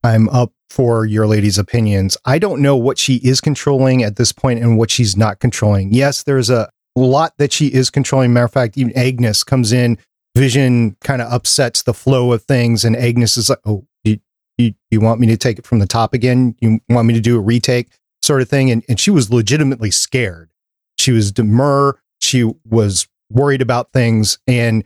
I'm 0.03 0.29
up 0.29 0.51
for 0.69 1.05
your 1.05 1.27
lady's 1.27 1.57
opinions. 1.57 2.17
I 2.25 2.39
don't 2.39 2.61
know 2.61 2.75
what 2.75 2.97
she 2.97 3.15
is 3.17 3.41
controlling 3.41 4.03
at 4.03 4.15
this 4.15 4.31
point 4.31 4.59
and 4.59 4.77
what 4.77 4.91
she's 4.91 5.15
not 5.15 5.39
controlling. 5.39 5.93
Yes, 5.93 6.23
there's 6.23 6.49
a 6.49 6.69
lot 6.95 7.33
that 7.37 7.53
she 7.53 7.67
is 7.67 7.89
controlling. 7.89 8.33
Matter 8.33 8.45
of 8.45 8.51
fact, 8.51 8.77
even 8.77 8.97
Agnes 8.97 9.43
comes 9.43 9.71
in. 9.71 9.97
Vision 10.35 10.95
kind 11.03 11.21
of 11.21 11.31
upsets 11.31 11.81
the 11.81 11.93
flow 11.93 12.31
of 12.31 12.43
things, 12.43 12.85
and 12.85 12.95
Agnes 12.95 13.37
is 13.37 13.49
like, 13.49 13.59
"Oh, 13.65 13.87
you, 14.03 14.19
you, 14.57 14.73
you 14.91 15.01
want 15.01 15.19
me 15.19 15.25
to 15.27 15.37
take 15.37 15.57
it 15.57 15.65
from 15.65 15.79
the 15.79 15.87
top 15.87 16.13
again? 16.13 16.55
You 16.59 16.79
want 16.89 17.07
me 17.07 17.15
to 17.15 17.19
do 17.19 17.37
a 17.37 17.41
retake, 17.41 17.87
sort 18.21 18.43
of 18.43 18.49
thing?" 18.49 18.69
And 18.69 18.83
and 18.87 18.99
she 18.99 19.09
was 19.09 19.31
legitimately 19.31 19.89
scared. 19.89 20.51
She 20.99 21.11
was 21.11 21.31
demur. 21.31 21.99
She 22.19 22.51
was 22.65 23.07
worried 23.29 23.61
about 23.61 23.91
things, 23.91 24.37
and 24.47 24.83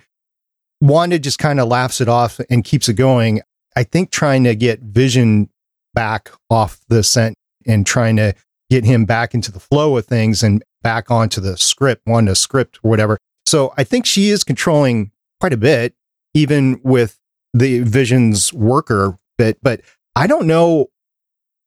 Wanda 0.81 1.19
just 1.19 1.39
kind 1.39 1.59
of 1.59 1.67
laughs 1.67 2.01
it 2.01 2.09
off 2.09 2.39
and 2.49 2.63
keeps 2.63 2.89
it 2.89 2.93
going. 2.93 3.41
I 3.75 3.83
think 3.83 4.11
trying 4.11 4.43
to 4.45 4.55
get 4.55 4.81
Vision 4.81 5.49
back 5.93 6.31
off 6.49 6.79
the 6.87 7.03
scent 7.03 7.35
and 7.67 7.85
trying 7.85 8.15
to 8.17 8.33
get 8.69 8.83
him 8.85 9.05
back 9.05 9.33
into 9.33 9.51
the 9.51 9.59
flow 9.59 9.97
of 9.97 10.05
things 10.05 10.41
and 10.41 10.63
back 10.81 11.11
onto 11.11 11.39
the 11.39 11.57
script, 11.57 12.01
Wanda 12.07 12.35
script 12.35 12.79
or 12.83 12.89
whatever. 12.89 13.17
So 13.45 13.73
I 13.77 13.83
think 13.83 14.05
she 14.05 14.29
is 14.29 14.43
controlling 14.43 15.11
quite 15.39 15.53
a 15.53 15.57
bit, 15.57 15.93
even 16.33 16.79
with 16.83 17.19
the 17.53 17.79
Vision's 17.81 18.53
worker 18.53 19.17
bit. 19.37 19.59
But 19.61 19.81
I 20.15 20.27
don't 20.27 20.47
know 20.47 20.87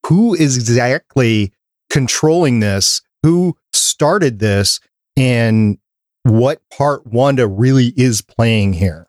who 0.07 0.35
is 0.35 0.57
exactly 0.57 1.53
controlling 1.91 2.61
this, 2.61 3.03
who 3.23 3.57
started 3.73 4.39
this, 4.39 4.81
and 5.17 5.79
what 6.25 6.61
part 6.71 7.07
Wanda 7.07 7.47
really 7.47 7.93
is 7.97 8.23
playing 8.23 8.73
here. 8.73 9.09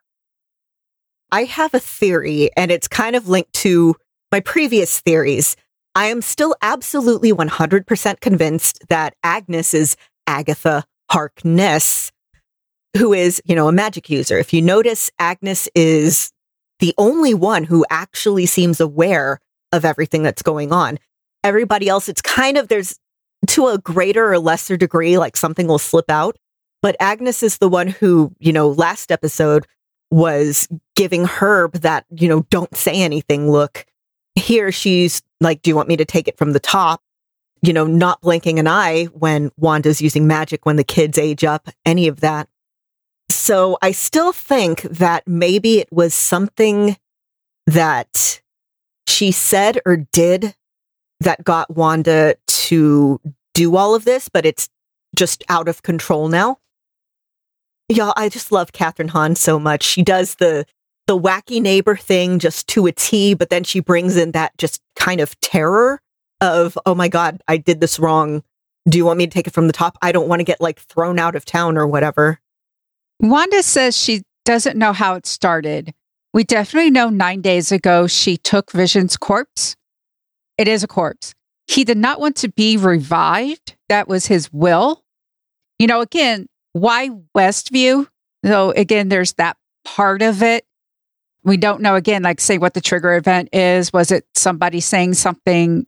I 1.32 1.45
have 1.45 1.73
a 1.73 1.80
theory, 1.80 2.49
and 2.56 2.71
it's 2.71 2.88
kind 2.88 3.15
of 3.15 3.28
linked 3.28 3.54
to 3.54 3.95
my 4.32 4.41
previous 4.41 4.99
theories. 4.99 5.56
I 5.95 6.08
am 6.08 6.21
still 6.21 6.56
absolutely 6.62 7.32
100% 7.32 8.19
convinced 8.19 8.84
that 8.89 9.15
Agnes 9.23 9.73
is 9.73 9.95
Agatha 10.28 10.84
Harkness, 11.10 12.12
who 12.97 13.13
is, 13.13 13.41
you 13.45 13.56
know, 13.56 13.69
a 13.69 13.73
magic 13.73 14.10
user. 14.10 14.38
If 14.38 14.54
you 14.54 14.62
notice, 14.62 15.10
Agnes 15.17 15.69
is 15.73 16.32
the 16.80 16.93
only 16.97 17.34
one 17.34 17.63
who 17.63 17.86
actually 17.89 18.45
seems 18.45 18.82
aware 18.82 19.39
of 19.71 19.86
everything 19.86 20.21
that's 20.23 20.41
going 20.41 20.73
on. 20.73 20.99
Everybody 21.43 21.88
else, 21.88 22.10
it's 22.10 22.21
kind 22.21 22.58
of, 22.58 22.67
there's 22.67 22.99
to 23.47 23.67
a 23.67 23.78
greater 23.78 24.34
or 24.34 24.39
lesser 24.39 24.75
degree, 24.75 25.17
like 25.17 25.38
something 25.38 25.67
will 25.67 25.80
slip 25.80 26.10
out. 26.10 26.38
But 26.86 26.98
Agnes 27.00 27.41
is 27.41 27.58
the 27.58 27.67
one 27.67 27.88
who, 27.88 28.32
you 28.38 28.54
know, 28.54 28.69
last 28.69 29.12
episode 29.12 29.65
was 30.12 30.67
giving 30.95 31.26
Herb 31.26 31.74
that, 31.78 32.06
you 32.12 32.28
know, 32.28 32.41
don't 32.52 32.78
say 32.78 33.02
anything 33.02 33.50
look. 33.50 33.88
Here 34.36 34.71
she's 34.71 35.24
like, 35.41 35.63
do 35.63 35.71
you 35.71 35.76
want 35.76 35.89
me 35.89 35.98
to 35.98 36.06
take 36.06 36.28
it 36.28 36.38
from 36.38 36.54
the 36.54 36.60
top? 36.60 37.02
You 37.63 37.74
know, 37.74 37.88
not 37.88 38.21
blinking 38.21 38.60
an 38.60 38.67
eye 38.67 39.06
when 39.06 39.50
Wanda's 39.58 40.00
using 40.00 40.28
magic 40.28 40.67
when 40.67 40.76
the 40.76 40.84
kids 40.84 41.17
age 41.17 41.43
up, 41.43 41.69
any 41.88 42.08
of 42.08 42.19
that. 42.19 42.48
So 43.30 43.80
I 43.82 43.91
still 43.91 44.32
think 44.32 44.84
that 44.84 45.28
maybe 45.28 45.80
it 45.80 45.91
was 45.91 46.13
something 46.13 46.98
that 47.65 48.43
she 49.08 49.32
said 49.32 49.80
or 49.88 49.98
did 49.98 50.54
that 51.21 51.43
got 51.43 51.76
Wanda 51.76 52.36
to 52.45 53.19
do 53.56 53.76
all 53.76 53.95
of 53.95 54.06
this, 54.06 54.30
but 54.30 54.45
it's 54.45 54.69
just 55.15 55.43
out 55.50 55.67
of 55.67 55.82
control 55.82 56.28
now. 56.28 56.60
Y'all, 57.88 58.13
I 58.15 58.30
just 58.30 58.52
love 58.52 58.71
Kathryn 58.71 59.10
Hahn 59.10 59.36
so 59.36 59.60
much. 59.60 59.84
She 59.84 60.02
does 60.02 60.36
the 60.36 60.65
the 61.08 61.17
wacky 61.17 61.62
neighbor 61.62 61.95
thing 61.95 62.39
just 62.39 62.67
to 62.69 62.88
a 62.88 62.91
T, 62.91 63.36
but 63.36 63.52
then 63.52 63.63
she 63.63 63.80
brings 63.80 64.17
in 64.17 64.32
that 64.32 64.58
just 64.58 64.82
kind 64.95 65.21
of 65.21 65.39
terror 65.39 66.02
of, 66.41 66.78
oh 66.86 66.95
my 66.95 67.08
God, 67.08 67.41
I 67.48 67.58
did 67.58 67.80
this 67.80 68.00
wrong. 68.00 68.43
Do 68.89 68.98
you 68.98 69.06
want 69.06 69.17
me 69.17 69.28
to 69.28 69.32
take 69.32 69.45
it 69.48 69.54
from 69.54 69.67
the 69.67 69.74
top? 69.74 69.98
I 70.02 70.12
don't 70.12 70.28
want 70.28 70.39
to 70.39 70.43
get 70.43 70.60
like 70.60 70.80
thrown 70.80 71.19
out 71.19 71.36
of 71.36 71.45
town 71.45 71.78
or 71.78 71.86
whatever. 71.86 72.39
Wanda 73.19 73.62
says 73.62 73.95
she 73.95 74.24
doesn't 74.45 74.78
know 74.78 74.93
how 74.93 75.13
it 75.15 75.26
started. 75.26 75.93
We 76.34 76.43
definitely 76.43 76.91
know 76.91 77.10
nine 77.10 77.41
days 77.41 77.71
ago 77.71 78.08
she 78.08 78.38
took 78.38 78.71
Vision's 78.71 79.15
corpse. 79.15 79.76
It 80.58 80.67
is 80.67 80.84
a 80.84 80.88
corpse. 80.88 81.34
He 81.67 81.84
did 81.84 81.98
not 81.98 82.19
want 82.19 82.36
to 82.38 82.50
be 82.50 82.78
revived. 82.78 83.76
That 83.89 84.08
was 84.08 84.28
his 84.28 84.52
will. 84.52 85.04
You 85.80 85.88
know, 85.88 86.02
again, 86.02 86.48
why 86.76 87.10
Westview? 87.34 88.06
So 88.44 88.72
again, 88.72 89.08
there's 89.08 89.32
that 89.34 89.56
part 89.86 90.22
of 90.22 90.44
it. 90.44 90.66
We 91.46 91.56
don't 91.56 91.80
know 91.80 91.96
again, 91.96 92.24
like 92.24 92.42
say 92.42 92.58
what 92.58 92.74
the 92.74 92.82
trigger 92.82 93.16
event 93.16 93.48
is. 93.54 93.94
Was 93.94 94.12
it 94.12 94.26
somebody 94.36 94.82
saying 94.82 95.14
something? 95.14 95.88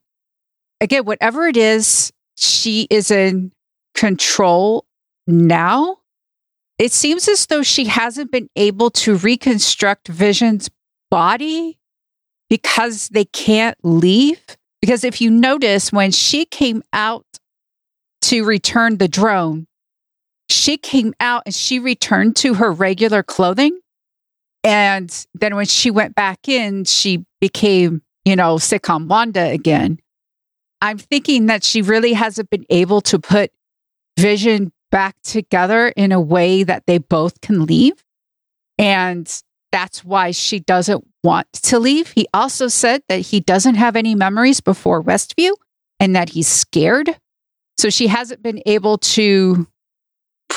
Again, 0.79 1.03
whatever 1.03 1.45
it 1.45 1.57
is, 1.57 2.13
she 2.37 2.87
is 2.89 3.11
in 3.11 3.51
control 3.95 4.85
now. 5.25 5.97
It 6.79 6.93
seems 6.93 7.27
as 7.27 7.47
though 7.47 7.63
she 7.63 7.85
hasn't 7.85 8.31
been 8.31 8.49
able 8.55 8.89
to 8.91 9.17
reconstruct 9.17 10.07
Vision's 10.07 10.69
body 11.11 11.79
because 12.49 13.09
they 13.09 13.25
can't 13.25 13.77
leave. 13.83 14.39
Because 14.79 15.03
if 15.03 15.19
you 15.19 15.31
notice, 15.31 15.91
when 15.91 16.11
she 16.11 16.45
came 16.45 16.81
out 16.93 17.25
to 18.21 18.45
return 18.45 18.99
the 18.99 19.09
drone, 19.09 19.67
she 20.49 20.77
came 20.77 21.13
out 21.19 21.43
and 21.45 21.53
she 21.53 21.79
returned 21.79 22.35
to 22.37 22.55
her 22.55 22.71
regular 22.71 23.23
clothing. 23.23 23.79
And 24.63 25.25
then 25.33 25.55
when 25.55 25.65
she 25.65 25.91
went 25.91 26.15
back 26.15 26.47
in, 26.47 26.85
she 26.85 27.25
became, 27.39 28.01
you 28.25 28.35
know, 28.35 28.55
sitcom 28.55 29.07
Wanda 29.07 29.49
again. 29.49 29.99
I'm 30.81 30.97
thinking 30.97 31.47
that 31.47 31.63
she 31.63 31.81
really 31.81 32.13
hasn't 32.13 32.49
been 32.49 32.65
able 32.69 33.01
to 33.01 33.19
put 33.19 33.51
Vision 34.19 34.71
back 34.91 35.15
together 35.23 35.89
in 35.89 36.11
a 36.11 36.19
way 36.19 36.63
that 36.63 36.85
they 36.87 36.97
both 36.97 37.41
can 37.41 37.65
leave. 37.65 38.03
And 38.77 39.31
that's 39.71 40.03
why 40.03 40.31
she 40.31 40.59
doesn't 40.59 41.05
want 41.23 41.51
to 41.53 41.79
leave. 41.79 42.11
He 42.11 42.27
also 42.33 42.67
said 42.67 43.03
that 43.09 43.19
he 43.19 43.39
doesn't 43.39 43.75
have 43.75 43.95
any 43.95 44.15
memories 44.15 44.61
before 44.61 45.03
Westview 45.03 45.51
and 45.99 46.15
that 46.15 46.29
he's 46.29 46.47
scared. 46.47 47.17
So 47.77 47.89
she 47.89 48.07
hasn't 48.07 48.41
been 48.41 48.61
able 48.65 48.97
to 48.99 49.67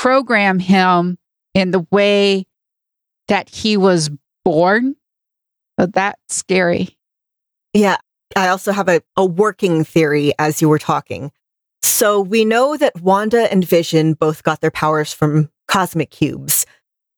program 0.00 0.58
him 0.58 1.18
in 1.52 1.72
the 1.72 1.86
way 1.90 2.46
that 3.28 3.50
he 3.50 3.76
was 3.76 4.08
born. 4.46 4.96
So 5.78 5.84
that's 5.84 6.34
scary. 6.34 6.96
Yeah. 7.74 7.98
I 8.34 8.48
also 8.48 8.72
have 8.72 8.88
a, 8.88 9.02
a 9.18 9.26
working 9.26 9.84
theory 9.84 10.32
as 10.38 10.62
you 10.62 10.70
were 10.70 10.78
talking. 10.78 11.32
So 11.82 12.18
we 12.18 12.46
know 12.46 12.78
that 12.78 12.98
Wanda 13.02 13.52
and 13.52 13.62
Vision 13.62 14.14
both 14.14 14.42
got 14.42 14.62
their 14.62 14.70
powers 14.70 15.12
from 15.12 15.50
cosmic 15.68 16.08
cubes. 16.08 16.64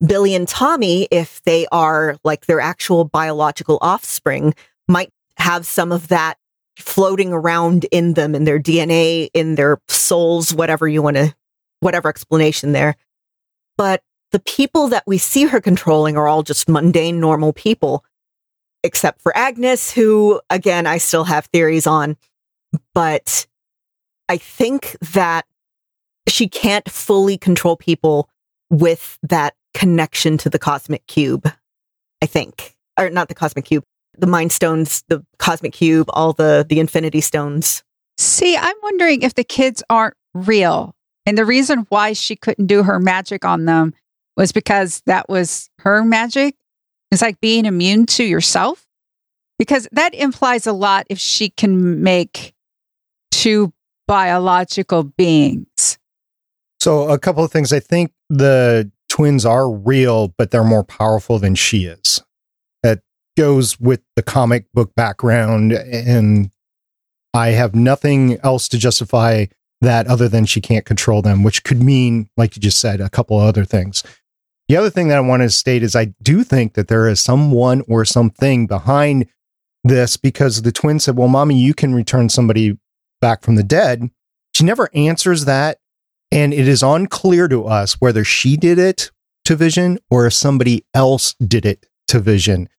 Billy 0.05 0.35
and 0.35 0.45
Tommy, 0.45 1.07
if 1.09 1.41
they 1.43 1.65
are 1.71 2.17
like 2.25 2.47
their 2.47 2.59
actual 2.59 3.05
biological 3.05 3.77
offspring, 3.81 4.53
might 4.89 5.09
have 5.37 5.65
some 5.65 5.93
of 5.93 6.09
that 6.09 6.35
floating 6.77 7.31
around 7.31 7.85
in 7.93 8.15
them, 8.15 8.35
in 8.35 8.43
their 8.43 8.59
DNA, 8.59 9.29
in 9.33 9.55
their 9.55 9.77
souls, 9.87 10.53
whatever 10.53 10.85
you 10.85 11.01
want 11.01 11.15
to, 11.15 11.33
whatever 11.83 12.09
explanation 12.09 12.71
there. 12.71 12.95
But 13.77 14.01
the 14.31 14.39
people 14.39 14.87
that 14.89 15.03
we 15.05 15.17
see 15.17 15.45
her 15.45 15.61
controlling 15.61 16.17
are 16.17 16.27
all 16.27 16.43
just 16.43 16.67
mundane, 16.67 17.19
normal 17.19 17.53
people, 17.53 18.03
except 18.83 19.21
for 19.21 19.35
Agnes, 19.37 19.91
who, 19.91 20.41
again, 20.49 20.87
I 20.87 20.97
still 20.97 21.23
have 21.25 21.45
theories 21.47 21.85
on. 21.85 22.17
But 22.93 23.45
I 24.27 24.37
think 24.37 24.95
that 25.13 25.45
she 26.27 26.47
can't 26.47 26.89
fully 26.89 27.37
control 27.37 27.75
people 27.75 28.29
with 28.69 29.19
that 29.23 29.55
connection 29.73 30.37
to 30.39 30.49
the 30.49 30.59
cosmic 30.59 31.05
cube. 31.07 31.51
I 32.21 32.25
think, 32.25 32.75
or 32.97 33.09
not 33.09 33.27
the 33.27 33.35
cosmic 33.35 33.65
cube, 33.65 33.83
the 34.17 34.27
mind 34.27 34.51
stones, 34.51 35.03
the 35.09 35.25
cosmic 35.37 35.73
cube, 35.73 36.07
all 36.09 36.33
the 36.33 36.65
the 36.67 36.79
infinity 36.79 37.21
stones. 37.21 37.83
See, 38.17 38.55
I'm 38.55 38.75
wondering 38.81 39.21
if 39.21 39.35
the 39.35 39.43
kids 39.43 39.83
aren't 39.89 40.15
real. 40.33 40.95
And 41.25 41.37
the 41.37 41.45
reason 41.45 41.85
why 41.89 42.13
she 42.13 42.35
couldn't 42.35 42.67
do 42.67 42.83
her 42.83 42.99
magic 42.99 43.45
on 43.45 43.65
them 43.65 43.93
was 44.35 44.51
because 44.51 45.01
that 45.05 45.29
was 45.29 45.69
her 45.79 46.03
magic. 46.03 46.55
It's 47.11 47.21
like 47.21 47.39
being 47.39 47.65
immune 47.65 48.05
to 48.07 48.23
yourself. 48.23 48.85
Because 49.59 49.87
that 49.91 50.13
implies 50.13 50.65
a 50.67 50.73
lot 50.73 51.05
if 51.09 51.19
she 51.19 51.49
can 51.49 52.01
make 52.01 52.53
two 53.31 53.71
biological 54.07 55.03
beings. 55.03 55.97
So, 56.79 57.07
a 57.07 57.19
couple 57.19 57.43
of 57.43 57.51
things. 57.51 57.71
I 57.71 57.79
think 57.79 58.11
the 58.29 58.91
twins 59.09 59.45
are 59.45 59.71
real, 59.71 60.33
but 60.37 60.51
they're 60.51 60.63
more 60.63 60.83
powerful 60.83 61.39
than 61.39 61.55
she 61.55 61.85
is. 61.85 62.21
That 62.81 63.01
goes 63.37 63.79
with 63.79 64.01
the 64.15 64.23
comic 64.23 64.65
book 64.73 64.93
background. 64.95 65.71
And 65.71 66.49
I 67.33 67.49
have 67.49 67.75
nothing 67.75 68.39
else 68.43 68.67
to 68.69 68.77
justify 68.77 69.45
that 69.83 70.07
other 70.07 70.27
than 70.27 70.45
she 70.45 70.61
can't 70.61 70.85
control 70.85 71.21
them, 71.21 71.43
which 71.43 71.63
could 71.63 71.81
mean, 71.81 72.29
like 72.37 72.55
you 72.55 72.61
just 72.61 72.79
said, 72.79 72.99
a 72.99 73.09
couple 73.09 73.39
of 73.39 73.45
other 73.45 73.65
things. 73.65 74.03
The 74.67 74.77
other 74.77 74.89
thing 74.89 75.09
that 75.09 75.17
I 75.17 75.21
want 75.21 75.43
to 75.43 75.49
state 75.49 75.83
is 75.83 75.95
I 75.95 76.13
do 76.21 76.43
think 76.43 76.73
that 76.73 76.87
there 76.87 77.07
is 77.07 77.19
someone 77.19 77.83
or 77.87 78.05
something 78.05 78.65
behind 78.65 79.27
this 79.83 80.17
because 80.17 80.61
the 80.61 80.71
twin 80.71 80.99
said, 80.99 81.17
Well, 81.17 81.27
mommy, 81.27 81.59
you 81.59 81.73
can 81.73 81.93
return 81.93 82.29
somebody 82.29 82.77
back 83.21 83.43
from 83.43 83.55
the 83.55 83.63
dead. 83.63 84.09
She 84.55 84.63
never 84.63 84.89
answers 84.93 85.45
that. 85.45 85.79
And 86.31 86.53
it 86.53 86.67
is 86.67 86.81
unclear 86.81 87.47
to 87.49 87.65
us 87.65 88.01
whether 88.01 88.23
she 88.23 88.57
did 88.57 88.79
it 88.79 89.11
to 89.45 89.55
Vision 89.55 89.99
or 90.09 90.25
if 90.25 90.33
somebody 90.33 90.85
else 90.93 91.35
did 91.35 91.65
it 91.65 91.85
to 92.07 92.19
Vision. 92.19 92.69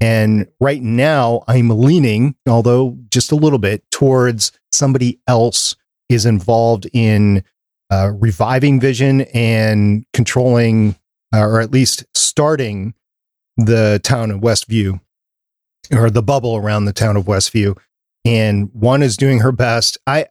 And 0.00 0.48
right 0.60 0.82
now, 0.82 1.44
I'm 1.46 1.68
leaning, 1.68 2.34
although 2.48 2.98
just 3.10 3.30
a 3.30 3.36
little 3.36 3.60
bit, 3.60 3.84
towards 3.90 4.50
somebody 4.72 5.20
else 5.28 5.76
is 6.08 6.26
involved 6.26 6.86
in 6.92 7.44
uh, 7.90 8.10
reviving 8.14 8.80
Vision 8.80 9.22
and 9.32 10.04
controlling, 10.12 10.96
uh, 11.34 11.40
or 11.40 11.60
at 11.60 11.70
least 11.70 12.04
starting 12.14 12.94
the 13.56 14.00
town 14.02 14.30
of 14.30 14.40
Westview 14.40 15.00
or 15.92 16.10
the 16.10 16.22
bubble 16.22 16.56
around 16.56 16.86
the 16.86 16.92
town 16.92 17.16
of 17.16 17.24
Westview. 17.24 17.78
And 18.24 18.70
one 18.72 19.02
is 19.02 19.16
doing 19.16 19.40
her 19.40 19.52
best. 19.52 19.98
I 20.06 20.26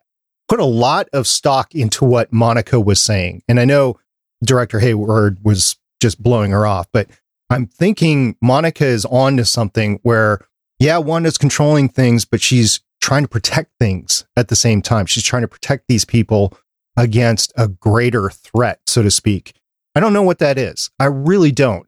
put 0.47 0.59
a 0.59 0.65
lot 0.65 1.07
of 1.13 1.27
stock 1.27 1.73
into 1.75 2.05
what 2.05 2.33
Monica 2.33 2.79
was 2.79 2.99
saying. 2.99 3.43
And 3.47 3.59
I 3.59 3.65
know 3.65 3.99
director 4.43 4.79
Hayward 4.79 5.39
was 5.43 5.77
just 6.01 6.21
blowing 6.21 6.51
her 6.51 6.65
off, 6.65 6.87
but 6.91 7.07
I'm 7.49 7.67
thinking 7.67 8.35
Monica 8.41 8.85
is 8.85 9.05
on 9.05 9.37
to 9.37 9.45
something 9.45 9.99
where, 10.03 10.39
yeah, 10.79 10.97
one 10.97 11.25
is 11.25 11.37
controlling 11.37 11.87
things, 11.87 12.25
but 12.25 12.41
she's 12.41 12.81
trying 13.03 13.23
to 13.23 13.29
protect 13.29 13.69
things 13.79 14.25
at 14.37 14.47
the 14.47 14.55
same 14.55 14.81
time. 14.81 15.05
She's 15.05 15.25
trying 15.25 15.41
to 15.41 15.47
protect 15.47 15.89
these 15.89 16.05
people 16.05 16.57
against 16.95 17.51
a 17.57 17.67
greater 17.67 18.29
threat, 18.29 18.79
so 18.87 19.03
to 19.03 19.11
speak. 19.11 19.59
I 19.93 19.99
don't 19.99 20.13
know 20.13 20.23
what 20.23 20.39
that 20.39 20.57
is. 20.57 20.89
I 20.99 21.05
really 21.05 21.51
don't. 21.51 21.85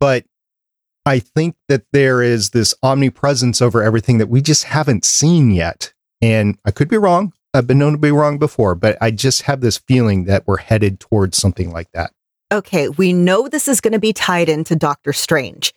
But 0.00 0.24
I 1.06 1.20
think 1.20 1.54
that 1.68 1.84
there 1.92 2.20
is 2.20 2.50
this 2.50 2.74
omnipresence 2.82 3.62
over 3.62 3.80
everything 3.80 4.18
that 4.18 4.28
we 4.28 4.42
just 4.42 4.64
haven't 4.64 5.04
seen 5.04 5.52
yet. 5.52 5.94
And 6.20 6.58
I 6.64 6.72
could 6.72 6.88
be 6.88 6.98
wrong. 6.98 7.32
I've 7.54 7.68
been 7.68 7.78
known 7.78 7.92
to 7.92 7.98
be 7.98 8.10
wrong 8.10 8.36
before, 8.36 8.74
but 8.74 8.98
I 9.00 9.12
just 9.12 9.42
have 9.42 9.60
this 9.60 9.78
feeling 9.78 10.24
that 10.24 10.48
we're 10.48 10.58
headed 10.58 10.98
towards 10.98 11.38
something 11.38 11.70
like 11.70 11.92
that. 11.92 12.10
Okay, 12.52 12.88
we 12.88 13.12
know 13.12 13.46
this 13.46 13.68
is 13.68 13.80
going 13.80 13.92
to 13.92 14.00
be 14.00 14.12
tied 14.12 14.48
into 14.48 14.74
Doctor 14.74 15.12
Strange. 15.12 15.72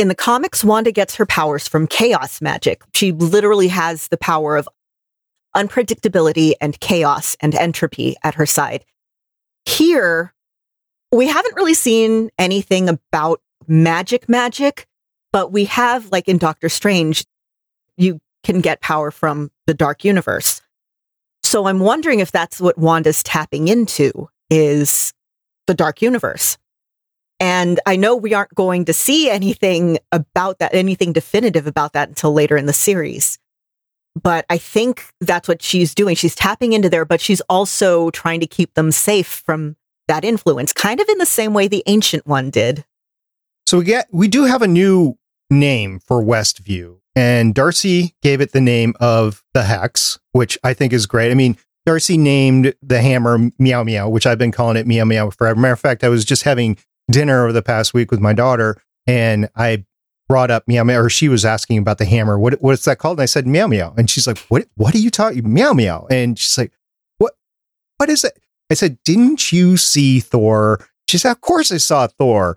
In 0.00 0.08
the 0.08 0.14
comics, 0.14 0.64
Wanda 0.64 0.92
gets 0.92 1.16
her 1.16 1.26
powers 1.26 1.68
from 1.68 1.86
chaos 1.86 2.40
magic. 2.40 2.80
She 2.94 3.12
literally 3.12 3.68
has 3.68 4.08
the 4.08 4.16
power 4.16 4.56
of 4.56 4.66
unpredictability 5.54 6.54
and 6.58 6.80
chaos 6.80 7.36
and 7.42 7.54
entropy 7.54 8.16
at 8.22 8.36
her 8.36 8.46
side. 8.46 8.86
Here, 9.66 10.32
we 11.12 11.26
haven't 11.26 11.54
really 11.54 11.74
seen 11.74 12.30
anything 12.38 12.88
about 12.88 13.42
magic 13.68 14.26
magic, 14.26 14.86
but 15.32 15.52
we 15.52 15.66
have, 15.66 16.10
like 16.10 16.28
in 16.28 16.38
Doctor 16.38 16.70
Strange, 16.70 17.26
you 17.98 18.20
can 18.42 18.62
get 18.62 18.80
power 18.80 19.10
from 19.10 19.50
the 19.66 19.74
dark 19.74 20.02
universe. 20.02 20.62
So 21.42 21.66
I'm 21.66 21.80
wondering 21.80 22.20
if 22.20 22.32
that's 22.32 22.58
what 22.58 22.78
Wanda's 22.78 23.22
tapping 23.22 23.68
into 23.68 24.30
is 24.48 25.12
the 25.66 25.74
dark 25.74 26.00
universe. 26.00 26.56
And 27.40 27.80
I 27.86 27.96
know 27.96 28.14
we 28.14 28.34
aren't 28.34 28.54
going 28.54 28.84
to 28.84 28.92
see 28.92 29.30
anything 29.30 29.98
about 30.12 30.58
that, 30.58 30.74
anything 30.74 31.14
definitive 31.14 31.66
about 31.66 31.94
that 31.94 32.10
until 32.10 32.34
later 32.34 32.56
in 32.56 32.66
the 32.66 32.74
series. 32.74 33.38
But 34.20 34.44
I 34.50 34.58
think 34.58 35.06
that's 35.20 35.48
what 35.48 35.62
she's 35.62 35.94
doing. 35.94 36.16
She's 36.16 36.34
tapping 36.34 36.74
into 36.74 36.90
there, 36.90 37.06
but 37.06 37.20
she's 37.20 37.40
also 37.42 38.10
trying 38.10 38.40
to 38.40 38.46
keep 38.46 38.74
them 38.74 38.92
safe 38.92 39.42
from 39.44 39.76
that 40.08 40.24
influence, 40.24 40.72
kind 40.72 41.00
of 41.00 41.08
in 41.08 41.18
the 41.18 41.26
same 41.26 41.54
way 41.54 41.66
the 41.66 41.84
ancient 41.86 42.26
one 42.26 42.50
did. 42.50 42.84
So 43.66 43.78
we 43.78 43.84
get 43.84 44.08
we 44.12 44.28
do 44.28 44.44
have 44.44 44.62
a 44.62 44.68
new 44.68 45.16
name 45.48 46.00
for 46.00 46.22
Westview, 46.22 46.98
and 47.14 47.54
Darcy 47.54 48.16
gave 48.20 48.40
it 48.40 48.52
the 48.52 48.60
name 48.60 48.94
of 49.00 49.44
the 49.54 49.62
Hex, 49.62 50.18
which 50.32 50.58
I 50.64 50.74
think 50.74 50.92
is 50.92 51.06
great. 51.06 51.30
I 51.30 51.34
mean, 51.34 51.56
Darcy 51.86 52.18
named 52.18 52.74
the 52.82 53.00
hammer 53.00 53.50
Meow 53.58 53.84
Meow, 53.84 54.08
which 54.08 54.26
I've 54.26 54.38
been 54.38 54.52
calling 54.52 54.76
it 54.76 54.88
Meow 54.88 55.04
Meow 55.04 55.30
forever. 55.30 55.58
Matter 55.58 55.74
of 55.74 55.80
fact, 55.80 56.02
I 56.02 56.08
was 56.08 56.24
just 56.24 56.42
having 56.42 56.76
dinner 57.10 57.42
over 57.44 57.52
the 57.52 57.62
past 57.62 57.94
week 57.94 58.10
with 58.10 58.20
my 58.20 58.32
daughter, 58.32 58.80
and 59.06 59.48
I 59.56 59.84
brought 60.28 60.50
up 60.50 60.68
Meow 60.68 60.84
Meow, 60.84 61.00
or 61.00 61.10
she 61.10 61.28
was 61.28 61.44
asking 61.44 61.78
about 61.78 61.98
the 61.98 62.04
hammer. 62.04 62.38
What 62.38 62.60
what's 62.62 62.84
that 62.84 62.98
called? 62.98 63.18
And 63.18 63.22
I 63.22 63.26
said 63.26 63.46
Meow 63.46 63.66
Meow, 63.66 63.94
and 63.96 64.08
she's 64.08 64.26
like, 64.26 64.38
"What? 64.48 64.66
What 64.76 64.94
are 64.94 64.98
you 64.98 65.10
talking? 65.10 65.52
Meow 65.52 65.72
Meow?" 65.72 66.06
And 66.10 66.38
she's 66.38 66.56
like, 66.56 66.72
"What? 67.18 67.34
What 67.96 68.08
is 68.08 68.24
it?" 68.24 68.38
I 68.70 68.74
said, 68.74 68.98
"Didn't 69.04 69.52
you 69.52 69.76
see 69.76 70.20
Thor?" 70.20 70.86
She 71.08 71.18
said, 71.18 71.32
"Of 71.32 71.40
course 71.40 71.72
I 71.72 71.78
saw 71.78 72.06
Thor." 72.06 72.56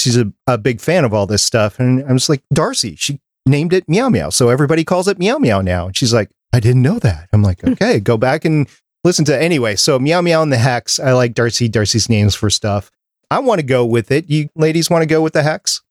she's 0.00 0.16
a, 0.16 0.32
a 0.46 0.58
big 0.58 0.80
fan 0.80 1.04
of 1.04 1.12
all 1.12 1.26
this 1.26 1.42
stuff. 1.42 1.78
And 1.78 2.04
I 2.04 2.12
was 2.12 2.28
like, 2.28 2.42
Darcy, 2.52 2.96
she 2.96 3.20
named 3.46 3.72
it 3.72 3.88
Meow 3.88 4.08
Meow. 4.08 4.30
So 4.30 4.48
everybody 4.48 4.84
calls 4.84 5.08
it 5.08 5.18
Meow 5.18 5.38
Meow 5.38 5.60
now. 5.60 5.86
And 5.86 5.96
she's 5.96 6.14
like, 6.14 6.30
I 6.52 6.60
didn't 6.60 6.82
know 6.82 6.98
that. 6.98 7.28
I'm 7.32 7.42
like, 7.42 7.60
hmm. 7.60 7.72
okay, 7.72 8.00
go 8.00 8.16
back 8.16 8.44
and 8.44 8.68
listen 9.04 9.24
to 9.26 9.40
anyway. 9.40 9.76
So 9.76 9.98
Meow 9.98 10.20
Meow 10.20 10.42
and 10.42 10.52
the 10.52 10.58
Hex. 10.58 10.98
I 10.98 11.12
like 11.12 11.34
Darcy, 11.34 11.68
Darcy's 11.68 12.08
names 12.08 12.34
for 12.34 12.50
stuff. 12.50 12.90
I 13.30 13.38
want 13.38 13.60
to 13.60 13.66
go 13.66 13.84
with 13.84 14.10
it. 14.10 14.28
You 14.28 14.48
ladies 14.56 14.90
want 14.90 15.02
to 15.02 15.06
go 15.06 15.22
with 15.22 15.32
the 15.32 15.42
Hex? 15.42 15.82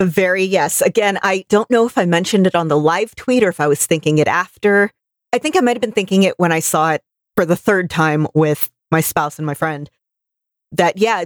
Very 0.00 0.44
yes. 0.44 0.80
Again, 0.80 1.18
I 1.22 1.44
don't 1.48 1.70
know 1.70 1.86
if 1.86 1.98
I 1.98 2.04
mentioned 2.04 2.46
it 2.46 2.54
on 2.54 2.68
the 2.68 2.78
live 2.78 3.14
tweet 3.16 3.42
or 3.42 3.48
if 3.48 3.60
I 3.60 3.66
was 3.66 3.84
thinking 3.84 4.18
it 4.18 4.28
after. 4.28 4.90
I 5.32 5.38
think 5.38 5.56
I 5.56 5.60
might 5.60 5.76
have 5.76 5.80
been 5.80 5.92
thinking 5.92 6.22
it 6.22 6.34
when 6.38 6.52
I 6.52 6.60
saw 6.60 6.92
it 6.92 7.02
for 7.36 7.44
the 7.44 7.56
third 7.56 7.90
time 7.90 8.26
with 8.34 8.70
my 8.90 9.00
spouse 9.00 9.38
and 9.38 9.46
my 9.46 9.54
friend. 9.54 9.90
That, 10.72 10.98
yeah, 10.98 11.24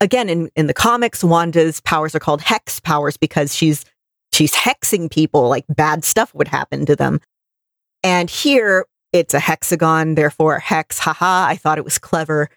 again, 0.00 0.28
in, 0.28 0.50
in 0.54 0.66
the 0.66 0.74
comics, 0.74 1.24
Wanda's 1.24 1.80
powers 1.80 2.14
are 2.14 2.20
called 2.20 2.42
hex 2.42 2.78
powers 2.78 3.16
because 3.16 3.54
she's 3.54 3.84
she's 4.32 4.54
hexing 4.54 5.10
people, 5.10 5.48
like 5.48 5.64
bad 5.68 6.04
stuff 6.04 6.34
would 6.34 6.48
happen 6.48 6.86
to 6.86 6.94
them. 6.94 7.20
And 8.02 8.30
here 8.30 8.86
it's 9.12 9.34
a 9.34 9.40
hexagon, 9.40 10.14
therefore 10.14 10.58
hex, 10.58 10.98
haha. 10.98 11.46
I 11.46 11.56
thought 11.56 11.78
it 11.78 11.84
was 11.84 11.98
clever. 11.98 12.48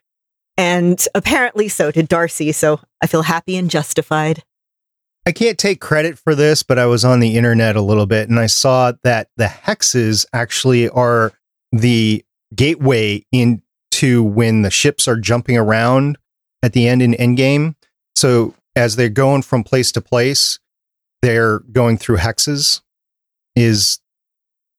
And 0.58 1.06
apparently 1.16 1.68
so 1.68 1.92
did 1.92 2.08
Darcy, 2.08 2.52
so 2.52 2.80
I 3.02 3.08
feel 3.08 3.24
happy 3.24 3.58
and 3.58 3.70
justified. 3.70 4.44
I 5.26 5.32
can't 5.32 5.58
take 5.58 5.80
credit 5.80 6.20
for 6.20 6.36
this, 6.36 6.64
but 6.64 6.78
I 6.78 6.86
was 6.86 7.06
on 7.06 7.20
the 7.22 7.38
internet 7.38 7.76
a 7.76 7.82
little 7.82 8.06
bit 8.06 8.30
and 8.30 8.40
I 8.40 8.48
saw 8.48 8.92
that 9.04 9.30
the 9.38 9.46
hexes 9.46 10.26
actually 10.34 10.90
are 10.90 11.32
the 11.72 12.24
gateway 12.54 13.26
into 13.32 14.24
when 14.24 14.64
the 14.64 14.70
ships 14.70 15.08
are 15.08 15.18
jumping 15.18 15.58
around 15.58 16.18
at 16.62 16.74
the 16.74 16.88
end 16.88 17.02
in 17.02 17.14
Endgame. 17.14 17.76
So 18.16 18.54
as 18.76 18.96
they're 18.96 19.10
going 19.10 19.44
from 19.44 19.64
place 19.64 19.92
to 19.94 20.02
place, 20.02 20.60
they're 21.22 21.60
going 21.60 21.98
through 21.98 22.18
hexes. 22.18 22.82
Is 23.56 24.00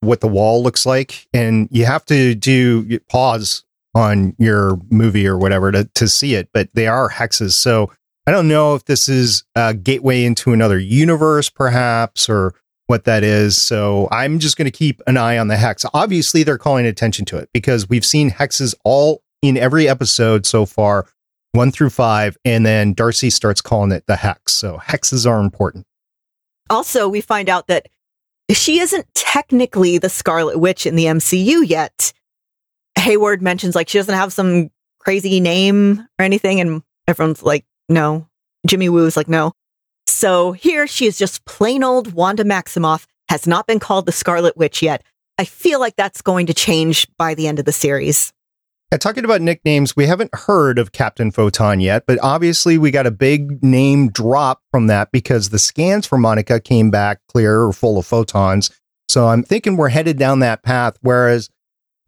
what 0.01 0.21
the 0.21 0.29
wall 0.29 0.63
looks 0.63 0.85
like, 0.85 1.29
and 1.33 1.69
you 1.71 1.87
have 1.87 2.05
to 2.07 2.35
do 2.35 2.99
pause 3.09 3.65
on 3.95 4.35
your 4.39 4.79
movie 4.91 5.27
or 5.27 5.39
whatever 5.39 5.71
to, 5.73 5.85
to 5.95 6.09
see 6.09 6.35
it, 6.35 6.49
but 6.53 6.69
they 6.75 6.87
are 6.87 7.11
hexes. 7.11 7.53
So 7.53 7.91
I 8.27 8.31
don't 8.31 8.49
know 8.49 8.75
if 8.75 8.85
this 8.87 9.09
is 9.09 9.45
a 9.55 9.75
gateway 9.75 10.25
into 10.25 10.53
another 10.53 10.79
universe, 10.79 11.51
perhaps, 11.51 12.29
or 12.29 12.55
what 12.87 13.05
that 13.05 13.23
is. 13.23 13.61
So 13.61 14.09
I'm 14.11 14.39
just 14.39 14.57
going 14.57 14.67
to 14.67 14.77
keep 14.77 15.01
an 15.07 15.17
eye 15.17 15.39
on 15.39 15.49
the 15.49 15.57
hex. 15.57 15.85
Obviously, 15.95 16.43
they're 16.43 16.59
calling 16.59 16.87
attention 16.87 17.25
to 17.27 17.39
it 17.39 17.49
because 17.53 17.89
we've 17.89 18.05
seen 18.05 18.31
hexes 18.31 18.75
all 18.85 19.23
in 19.43 19.57
every 19.57 19.89
episode 19.89 20.47
so 20.47 20.67
far, 20.67 21.07
one 21.53 21.71
through 21.71 21.91
five, 21.91 22.37
and 22.45 22.65
then 22.65 22.95
Darcy 22.95 23.31
starts 23.31 23.61
calling 23.61 23.93
it 23.93 24.07
the 24.07 24.17
hex. 24.17 24.53
So 24.53 24.79
hexes 24.79 25.29
are 25.29 25.41
important. 25.41 25.87
Also, 26.71 27.09
we 27.09 27.21
find 27.21 27.49
out 27.49 27.67
that 27.67 27.89
she 28.51 28.79
isn't 28.79 29.07
technically 29.15 29.99
the 29.99 30.09
Scarlet 30.09 30.59
Witch 30.59 30.87
in 30.87 30.97
the 30.97 31.05
MCU 31.05 31.67
yet. 31.69 32.13
Hayward 32.99 33.43
mentions 33.43 33.75
like 33.75 33.89
she 33.89 33.99
doesn't 33.99 34.15
have 34.15 34.33
some 34.33 34.71
crazy 34.99 35.41
name 35.41 36.07
or 36.19 36.25
anything, 36.25 36.61
and 36.61 36.83
everyone's 37.07 37.43
like, 37.43 37.65
no. 37.89 38.27
Jimmy 38.67 38.89
Woo's 38.89 39.17
like, 39.17 39.29
no. 39.29 39.53
So 40.07 40.53
here 40.53 40.87
she 40.87 41.07
is 41.07 41.19
just 41.19 41.45
plain 41.45 41.85
old 41.85 42.13
Wanda 42.13 42.45
Maximoff, 42.45 43.07
has 43.29 43.47
not 43.47 43.67
been 43.67 43.79
called 43.79 44.07
the 44.07 44.13
Scarlet 44.13 44.57
Witch 44.57 44.83
yet. 44.83 45.03
I 45.39 45.45
feel 45.45 45.81
like 45.81 45.97
that's 45.97 46.23
going 46.23 46.47
to 46.47 46.55
change 46.55 47.09
by 47.19 47.35
the 47.35 47.49
end 47.49 47.59
of 47.59 47.65
the 47.65 47.73
series. 47.73 48.33
Yeah, 48.93 48.99
talking 48.99 49.25
about 49.25 49.41
nicknames, 49.41 49.97
we 49.97 50.07
haven't 50.07 50.35
heard 50.35 50.79
of 50.79 50.93
Captain 50.93 51.31
Photon 51.33 51.81
yet, 51.81 52.05
but 52.07 52.19
obviously 52.23 52.79
we 52.79 52.91
got 52.91 53.07
a 53.07 53.11
big 53.11 53.63
name 53.63 54.09
drop 54.11 54.63
from 54.71 54.87
that 54.87 55.11
because 55.11 55.51
the 55.51 55.59
scans 55.59 56.07
for 56.07 56.17
Monica 56.17 56.61
came 56.61 56.91
back 56.91 57.19
clear 57.29 57.63
or 57.63 57.73
full 57.73 57.99
of 57.99 58.07
photons. 58.07 58.71
So 59.09 59.27
I'm 59.29 59.43
thinking 59.43 59.77
we're 59.77 59.89
headed 59.89 60.17
down 60.17 60.39
that 60.41 60.63
path. 60.63 60.97
Whereas 61.01 61.51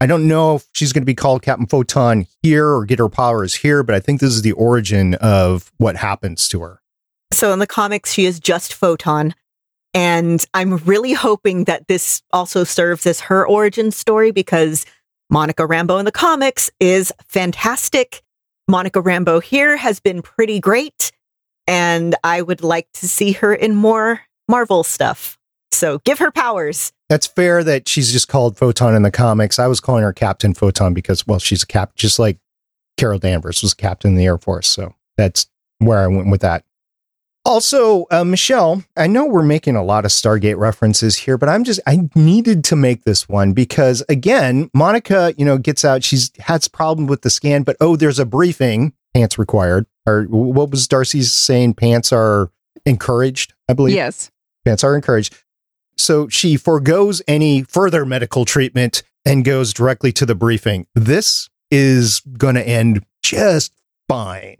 I 0.00 0.06
don't 0.06 0.28
know 0.28 0.56
if 0.56 0.66
she's 0.72 0.92
going 0.92 1.02
to 1.02 1.06
be 1.06 1.14
called 1.14 1.42
Captain 1.42 1.66
Photon 1.66 2.26
here 2.42 2.68
or 2.68 2.84
get 2.84 2.98
her 2.98 3.08
powers 3.08 3.54
here, 3.54 3.82
but 3.82 3.94
I 3.94 4.00
think 4.00 4.20
this 4.20 4.34
is 4.34 4.42
the 4.42 4.52
origin 4.52 5.14
of 5.14 5.72
what 5.78 5.96
happens 5.96 6.48
to 6.48 6.60
her. 6.60 6.82
So 7.32 7.52
in 7.52 7.58
the 7.58 7.66
comics, 7.66 8.12
she 8.12 8.26
is 8.26 8.38
just 8.38 8.74
Photon. 8.74 9.34
And 9.94 10.44
I'm 10.52 10.76
really 10.78 11.14
hoping 11.14 11.64
that 11.64 11.88
this 11.88 12.22
also 12.30 12.64
serves 12.64 13.06
as 13.06 13.20
her 13.20 13.46
origin 13.48 13.90
story 13.90 14.30
because 14.30 14.84
Monica 15.30 15.62
Rambeau 15.62 15.98
in 15.98 16.04
the 16.04 16.12
comics 16.12 16.70
is 16.78 17.12
fantastic. 17.26 18.22
Monica 18.68 19.00
Rambeau 19.00 19.42
here 19.42 19.76
has 19.78 19.98
been 19.98 20.20
pretty 20.20 20.60
great. 20.60 21.12
And 21.66 22.14
I 22.22 22.42
would 22.42 22.62
like 22.62 22.88
to 22.94 23.08
see 23.08 23.32
her 23.32 23.54
in 23.54 23.74
more 23.74 24.20
Marvel 24.48 24.84
stuff. 24.84 25.38
So 25.72 26.00
give 26.00 26.18
her 26.18 26.30
powers. 26.30 26.92
That's 27.08 27.26
fair 27.26 27.62
that 27.62 27.88
she's 27.88 28.12
just 28.12 28.28
called 28.28 28.56
Photon 28.56 28.94
in 28.94 29.02
the 29.02 29.10
comics. 29.10 29.58
I 29.58 29.68
was 29.68 29.80
calling 29.80 30.02
her 30.02 30.12
Captain 30.12 30.54
Photon 30.54 30.92
because, 30.92 31.26
well, 31.26 31.38
she's 31.38 31.62
a 31.62 31.66
cap, 31.66 31.94
just 31.94 32.18
like 32.18 32.38
Carol 32.96 33.18
Danvers 33.18 33.62
was 33.62 33.74
captain 33.74 34.12
in 34.12 34.16
the 34.16 34.26
Air 34.26 34.38
Force. 34.38 34.68
So 34.68 34.94
that's 35.16 35.46
where 35.78 35.98
I 35.98 36.06
went 36.08 36.30
with 36.30 36.40
that. 36.40 36.64
Also, 37.44 38.06
uh, 38.10 38.24
Michelle, 38.24 38.82
I 38.96 39.06
know 39.06 39.24
we're 39.24 39.44
making 39.44 39.76
a 39.76 39.84
lot 39.84 40.04
of 40.04 40.10
Stargate 40.10 40.58
references 40.58 41.16
here, 41.16 41.38
but 41.38 41.48
I'm 41.48 41.62
just, 41.62 41.78
I 41.86 42.08
needed 42.16 42.64
to 42.64 42.76
make 42.76 43.04
this 43.04 43.28
one 43.28 43.52
because 43.52 44.02
again, 44.08 44.68
Monica, 44.74 45.32
you 45.38 45.44
know, 45.44 45.56
gets 45.56 45.84
out, 45.84 46.02
she's 46.02 46.32
has 46.40 46.66
problem 46.66 47.06
with 47.06 47.22
the 47.22 47.30
scan, 47.30 47.62
but 47.62 47.76
oh, 47.80 47.94
there's 47.94 48.18
a 48.18 48.26
briefing, 48.26 48.94
pants 49.14 49.38
required. 49.38 49.86
Or 50.08 50.24
what 50.24 50.72
was 50.72 50.88
Darcy's 50.88 51.32
saying? 51.32 51.74
Pants 51.74 52.12
are 52.12 52.50
encouraged, 52.84 53.54
I 53.68 53.74
believe. 53.74 53.94
Yes. 53.94 54.32
Pants 54.64 54.82
are 54.82 54.96
encouraged. 54.96 55.40
So 55.96 56.28
she 56.28 56.56
foregoes 56.56 57.22
any 57.26 57.62
further 57.62 58.04
medical 58.04 58.44
treatment 58.44 59.02
and 59.24 59.44
goes 59.44 59.72
directly 59.72 60.12
to 60.12 60.26
the 60.26 60.34
briefing. 60.34 60.86
This 60.94 61.48
is 61.70 62.20
going 62.20 62.54
to 62.54 62.66
end 62.66 63.04
just 63.22 63.72
fine. 64.08 64.58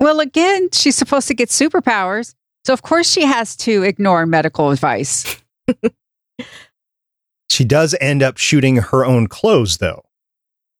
Well, 0.00 0.20
again, 0.20 0.70
she's 0.72 0.96
supposed 0.96 1.28
to 1.28 1.34
get 1.34 1.48
superpowers. 1.48 2.34
So, 2.64 2.72
of 2.72 2.82
course, 2.82 3.10
she 3.10 3.24
has 3.24 3.56
to 3.58 3.82
ignore 3.82 4.26
medical 4.26 4.70
advice. 4.70 5.42
she 7.50 7.64
does 7.64 7.94
end 8.00 8.22
up 8.22 8.36
shooting 8.36 8.76
her 8.76 9.04
own 9.04 9.26
clothes, 9.26 9.78
though. 9.78 10.04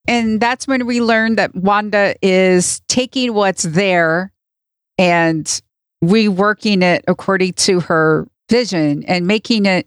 And 0.07 0.41
that's 0.41 0.67
when 0.67 0.87
we 0.87 1.03
learn 1.03 1.37
that 1.37 1.55
Wanda 1.55 2.15
is 2.23 2.81
taking 2.89 3.35
what's 3.35 3.65
there 3.65 4.33
and 4.97 5.61
reworking 6.03 6.83
it 6.83 7.05
according 7.07 7.53
to 7.55 7.81
her 7.81 8.27
vision 8.49 9.05
and 9.05 9.27
making 9.27 9.67
it 9.67 9.87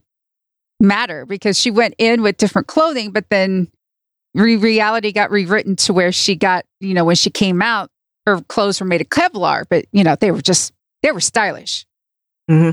matter 0.80 1.26
because 1.26 1.60
she 1.60 1.72
went 1.72 1.96
in 1.98 2.22
with 2.22 2.38
different 2.38 2.68
clothing, 2.68 3.12
but 3.12 3.26
then 3.30 3.72
re- 4.34 4.56
reality 4.56 5.12
got 5.12 5.32
rewritten 5.32 5.76
to 5.78 5.94
where 5.94 6.12
she 6.12 6.36
got, 6.36 6.66
you 6.80 6.94
know, 6.94 7.06
when 7.06 7.16
she 7.16 7.30
came 7.30 7.62
out, 7.62 7.90
her 8.26 8.42
clothes 8.42 8.80
were 8.80 8.88
made 8.88 9.02
of 9.02 9.10
Kevlar, 9.10 9.66
but, 9.70 9.86
you 9.92 10.04
know, 10.04 10.16
they 10.16 10.32
were 10.32 10.42
just, 10.42 10.74
they 11.04 11.12
were 11.12 11.20
stylish. 11.20 11.86
Mm-hmm. 12.50 12.72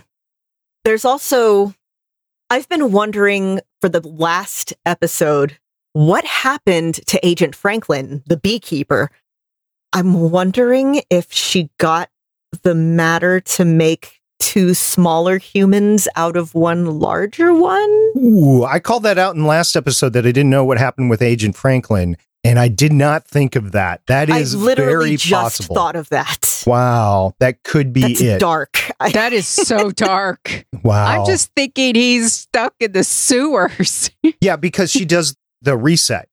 There's 0.84 1.04
also, 1.04 1.74
I've 2.50 2.68
been 2.68 2.92
wondering 2.92 3.60
for 3.80 3.88
the 3.88 4.06
last 4.06 4.74
episode, 4.86 5.58
what 5.92 6.24
happened 6.24 6.94
to 7.06 7.26
Agent 7.26 7.54
Franklin, 7.54 8.22
the 8.26 8.36
beekeeper? 8.36 9.10
I'm 9.92 10.30
wondering 10.30 11.02
if 11.10 11.32
she 11.32 11.70
got 11.78 12.10
the 12.62 12.74
matter 12.74 13.40
to 13.40 13.64
make 13.64 14.17
two 14.38 14.74
smaller 14.74 15.38
humans 15.38 16.08
out 16.16 16.36
of 16.36 16.54
one 16.54 16.98
larger 16.98 17.52
one. 17.54 17.90
Ooh, 18.16 18.64
I 18.64 18.78
called 18.78 19.02
that 19.04 19.18
out 19.18 19.34
in 19.34 19.44
last 19.46 19.76
episode 19.76 20.12
that 20.12 20.26
I 20.26 20.32
didn't 20.32 20.50
know 20.50 20.64
what 20.64 20.78
happened 20.78 21.10
with 21.10 21.22
Agent 21.22 21.56
Franklin, 21.56 22.16
and 22.44 22.58
I 22.58 22.68
did 22.68 22.92
not 22.92 23.26
think 23.26 23.56
of 23.56 23.72
that. 23.72 24.00
That 24.06 24.30
is 24.30 24.54
I 24.54 24.58
literally 24.58 25.06
very 25.08 25.16
just 25.16 25.58
possible. 25.60 25.74
thought 25.74 25.96
of 25.96 26.08
that. 26.10 26.62
Wow, 26.66 27.34
that 27.40 27.62
could 27.64 27.92
be 27.92 28.02
That's 28.02 28.20
it. 28.20 28.40
dark. 28.40 28.76
That 29.12 29.32
is 29.32 29.46
so 29.46 29.90
dark. 29.92 30.64
Wow. 30.82 31.06
I'm 31.20 31.26
just 31.26 31.52
thinking 31.54 31.94
he's 31.94 32.32
stuck 32.32 32.74
in 32.80 32.90
the 32.92 33.04
sewers. 33.04 34.10
yeah, 34.40 34.56
because 34.56 34.90
she 34.90 35.04
does 35.04 35.36
the 35.62 35.76
reset. 35.76 36.28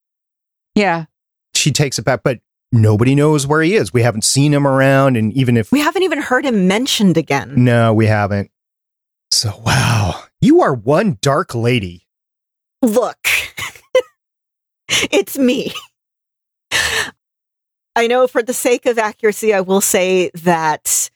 yeah. 0.74 1.06
She 1.54 1.72
takes 1.72 1.98
it 2.00 2.06
back, 2.06 2.22
but 2.24 2.40
nobody 2.82 3.16
knows 3.16 3.48
where 3.48 3.62
he 3.62 3.76
is. 3.76 3.94
We 3.94 4.02
haven't 4.02 4.24
seen 4.24 4.54
him 4.54 4.68
around, 4.68 5.18
and 5.18 5.34
even 5.34 5.58
if 5.58 5.72
we 5.72 5.80
haven't 5.80 6.04
even 6.04 6.22
heard 6.22 6.46
him 6.46 6.68
mentioned 6.68 7.18
again. 7.18 7.54
no, 7.56 7.94
we 7.94 8.06
haven't. 8.08 8.52
So 9.32 9.62
wow, 9.66 10.24
you 10.40 10.62
are 10.62 10.74
one 10.74 11.18
dark 11.22 11.56
lady. 11.56 12.08
Look, 12.82 13.28
it's 14.88 15.38
me. 15.38 15.74
I 17.96 18.08
know 18.08 18.28
for 18.28 18.44
the 18.44 18.54
sake 18.54 18.86
of 18.86 19.00
accuracy, 19.00 19.54
I 19.54 19.62
will 19.62 19.82
say 19.82 20.30
that 20.36 21.10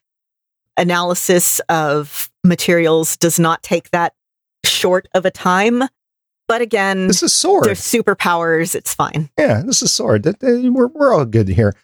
analysis 0.78 1.60
of 1.70 2.32
materials 2.44 3.18
does 3.18 3.38
not 3.38 3.62
take 3.62 3.92
that 3.92 4.14
short 4.66 5.08
of 5.14 5.26
a 5.26 5.32
time. 5.32 5.84
But 6.50 6.62
again, 6.62 7.08
This 7.08 7.22
is 7.24 7.32
sword. 7.32 7.66
they're 7.66 7.76
superpowers. 7.76 8.74
It's 8.74 8.94
fine. 8.94 9.30
Yeah, 9.38 9.62
this 9.64 9.84
is 9.84 9.94
sword. 9.94 10.26
We're, 10.42 10.88
we're 10.88 11.14
all 11.14 11.24
good 11.24 11.48
here. 11.48 11.76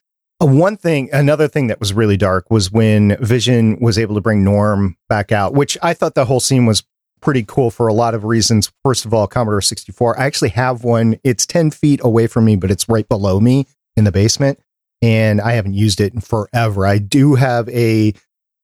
Uh, 0.41 0.47
one 0.47 0.75
thing, 0.75 1.07
another 1.13 1.47
thing 1.47 1.67
that 1.67 1.79
was 1.79 1.93
really 1.93 2.17
dark 2.17 2.49
was 2.49 2.71
when 2.71 3.15
Vision 3.21 3.77
was 3.79 3.99
able 3.99 4.15
to 4.15 4.21
bring 4.21 4.43
Norm 4.43 4.97
back 5.07 5.31
out, 5.31 5.53
which 5.53 5.77
I 5.83 5.93
thought 5.93 6.15
the 6.15 6.25
whole 6.25 6.39
scene 6.39 6.65
was 6.65 6.83
pretty 7.21 7.43
cool 7.47 7.69
for 7.69 7.87
a 7.87 7.93
lot 7.93 8.15
of 8.15 8.23
reasons. 8.23 8.71
First 8.83 9.05
of 9.05 9.13
all, 9.13 9.27
Commodore 9.27 9.61
64. 9.61 10.19
I 10.19 10.25
actually 10.25 10.49
have 10.49 10.83
one. 10.83 11.19
It's 11.23 11.45
10 11.45 11.69
feet 11.69 12.01
away 12.03 12.25
from 12.25 12.45
me, 12.45 12.55
but 12.55 12.71
it's 12.71 12.89
right 12.89 13.07
below 13.07 13.39
me 13.39 13.67
in 13.95 14.03
the 14.03 14.11
basement. 14.11 14.59
And 15.01 15.39
I 15.41 15.51
haven't 15.51 15.75
used 15.75 16.01
it 16.01 16.11
in 16.13 16.21
forever. 16.21 16.87
I 16.87 16.97
do 16.97 17.35
have 17.35 17.69
a 17.69 18.13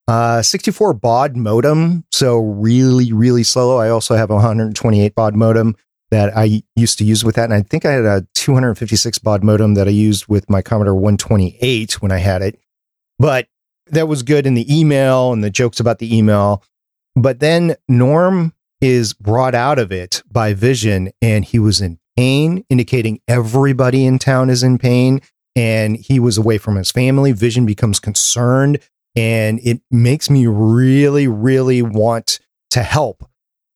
uh, 0.07 0.41
64 0.41 0.93
baud 0.93 1.35
modem, 1.37 2.05
so 2.11 2.39
really, 2.39 3.13
really 3.13 3.43
slow. 3.43 3.77
I 3.77 3.89
also 3.89 4.15
have 4.15 4.31
a 4.31 4.35
128 4.35 5.13
baud 5.13 5.35
modem 5.35 5.75
that 6.11 6.35
I 6.35 6.61
used 6.75 6.97
to 6.99 7.05
use 7.05 7.23
with 7.23 7.35
that. 7.35 7.45
And 7.45 7.53
I 7.53 7.61
think 7.61 7.85
I 7.85 7.93
had 7.93 8.05
a 8.05 8.27
256 8.35 9.17
baud 9.19 9.43
modem 9.43 9.73
that 9.75 9.87
I 9.87 9.91
used 9.91 10.27
with 10.27 10.49
my 10.49 10.61
Commodore 10.61 10.93
128 10.93 12.01
when 12.01 12.11
I 12.11 12.17
had 12.17 12.41
it. 12.41 12.59
But 13.17 13.47
that 13.87 14.07
was 14.07 14.21
good 14.21 14.45
in 14.45 14.53
the 14.53 14.73
email 14.73 15.31
and 15.31 15.43
the 15.43 15.49
jokes 15.49 15.79
about 15.79 15.99
the 15.99 16.15
email. 16.15 16.63
But 17.15 17.39
then 17.39 17.75
Norm 17.87 18.53
is 18.81 19.13
brought 19.13 19.55
out 19.55 19.79
of 19.79 19.91
it 19.91 20.21
by 20.29 20.53
Vision 20.53 21.11
and 21.21 21.45
he 21.45 21.59
was 21.59 21.81
in 21.81 21.99
pain, 22.17 22.65
indicating 22.69 23.21
everybody 23.27 24.05
in 24.05 24.19
town 24.19 24.49
is 24.49 24.63
in 24.63 24.77
pain. 24.77 25.21
And 25.55 25.97
he 25.97 26.19
was 26.19 26.37
away 26.37 26.57
from 26.57 26.75
his 26.75 26.91
family. 26.91 27.31
Vision 27.31 27.65
becomes 27.65 27.99
concerned 27.99 28.79
and 29.15 29.59
it 29.63 29.81
makes 29.91 30.29
me 30.29 30.47
really, 30.47 31.27
really 31.27 31.81
want 31.81 32.39
to 32.71 32.83
help 32.83 33.29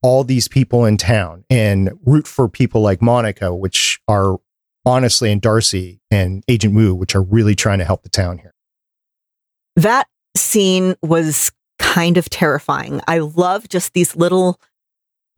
all 0.06 0.24
these 0.24 0.48
people 0.48 0.86
in 0.86 0.98
town 0.98 1.44
and 1.50 1.90
root 2.06 2.28
for 2.28 2.48
people 2.48 2.80
like 2.80 3.02
Monica, 3.02 3.56
which 3.56 4.00
are 4.08 4.38
honestly, 4.86 5.32
and 5.32 5.42
Darcy 5.42 6.00
and 6.12 6.44
Agent 6.48 6.76
Woo, 6.76 6.94
which 6.94 7.16
are 7.16 7.24
really 7.24 7.56
trying 7.56 7.80
to 7.80 7.86
help 7.86 8.04
the 8.04 8.10
town 8.10 8.38
here. 8.38 8.54
That 9.76 10.08
scene 10.38 10.94
was 11.02 11.52
kind 11.80 12.18
of 12.18 12.30
terrifying. 12.30 13.02
I 13.08 13.18
love 13.18 13.68
just 13.68 13.94
these 13.94 14.16
little 14.16 14.60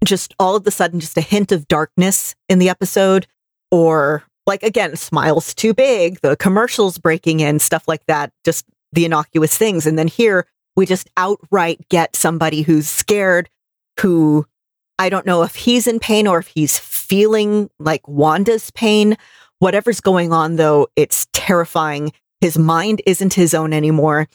just 0.03 0.35
all 0.37 0.57
of 0.57 0.67
a 0.67 0.71
sudden, 0.71 0.99
just 0.99 1.17
a 1.17 1.21
hint 1.21 1.53
of 1.53 1.69
darkness 1.69 2.35
in 2.49 2.59
the 2.59 2.67
episode, 2.67 3.25
or 3.71 4.23
like 4.45 4.63
again, 4.63 4.97
smiles 4.97 5.53
too 5.53 5.73
big, 5.73 6.19
the 6.19 6.35
commercials 6.35 6.97
breaking 6.97 7.39
in, 7.39 7.59
stuff 7.59 7.87
like 7.87 8.05
that, 8.07 8.33
just 8.43 8.65
the 8.91 9.05
innocuous 9.05 9.57
things. 9.57 9.85
And 9.85 9.97
then 9.97 10.09
here 10.09 10.45
we 10.75 10.85
just 10.85 11.09
outright 11.15 11.87
get 11.87 12.17
somebody 12.17 12.63
who's 12.63 12.89
scared, 12.89 13.49
who 14.01 14.45
I 14.99 15.09
don't 15.09 15.25
know 15.25 15.43
if 15.43 15.55
he's 15.55 15.87
in 15.87 15.99
pain 15.99 16.27
or 16.27 16.39
if 16.39 16.47
he's 16.47 16.77
feeling 16.79 17.69
like 17.79 18.07
Wanda's 18.07 18.71
pain. 18.71 19.17
Whatever's 19.59 20.01
going 20.01 20.33
on, 20.33 20.55
though, 20.55 20.87
it's 20.95 21.27
terrifying. 21.33 22.11
His 22.41 22.57
mind 22.57 23.01
isn't 23.05 23.33
his 23.33 23.53
own 23.53 23.73
anymore. 23.73 24.27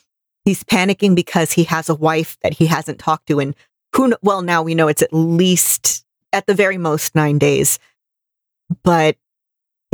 He's 0.44 0.64
panicking 0.64 1.14
because 1.14 1.52
he 1.52 1.64
has 1.64 1.88
a 1.88 1.94
wife 1.94 2.36
that 2.42 2.54
he 2.54 2.66
hasn't 2.66 2.98
talked 2.98 3.26
to 3.28 3.38
in 3.38 3.54
who, 3.94 4.14
well, 4.22 4.42
now 4.42 4.62
we 4.62 4.74
know 4.74 4.88
it's 4.88 5.02
at 5.02 5.12
least, 5.12 6.04
at 6.32 6.46
the 6.46 6.54
very 6.54 6.78
most, 6.78 7.14
nine 7.14 7.38
days. 7.38 7.78
But 8.82 9.16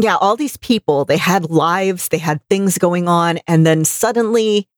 yeah, 0.01 0.16
all 0.16 0.37
these 0.37 0.57
people, 0.59 1.05
they 1.05 1.16
had 1.16 1.51
lives, 1.51 2.09
they 2.09 2.19
had 2.19 2.41
things 2.49 2.79
going 2.79 3.09
on, 3.09 3.39
and 3.47 3.66
then 3.66 3.85
suddenly 3.85 4.69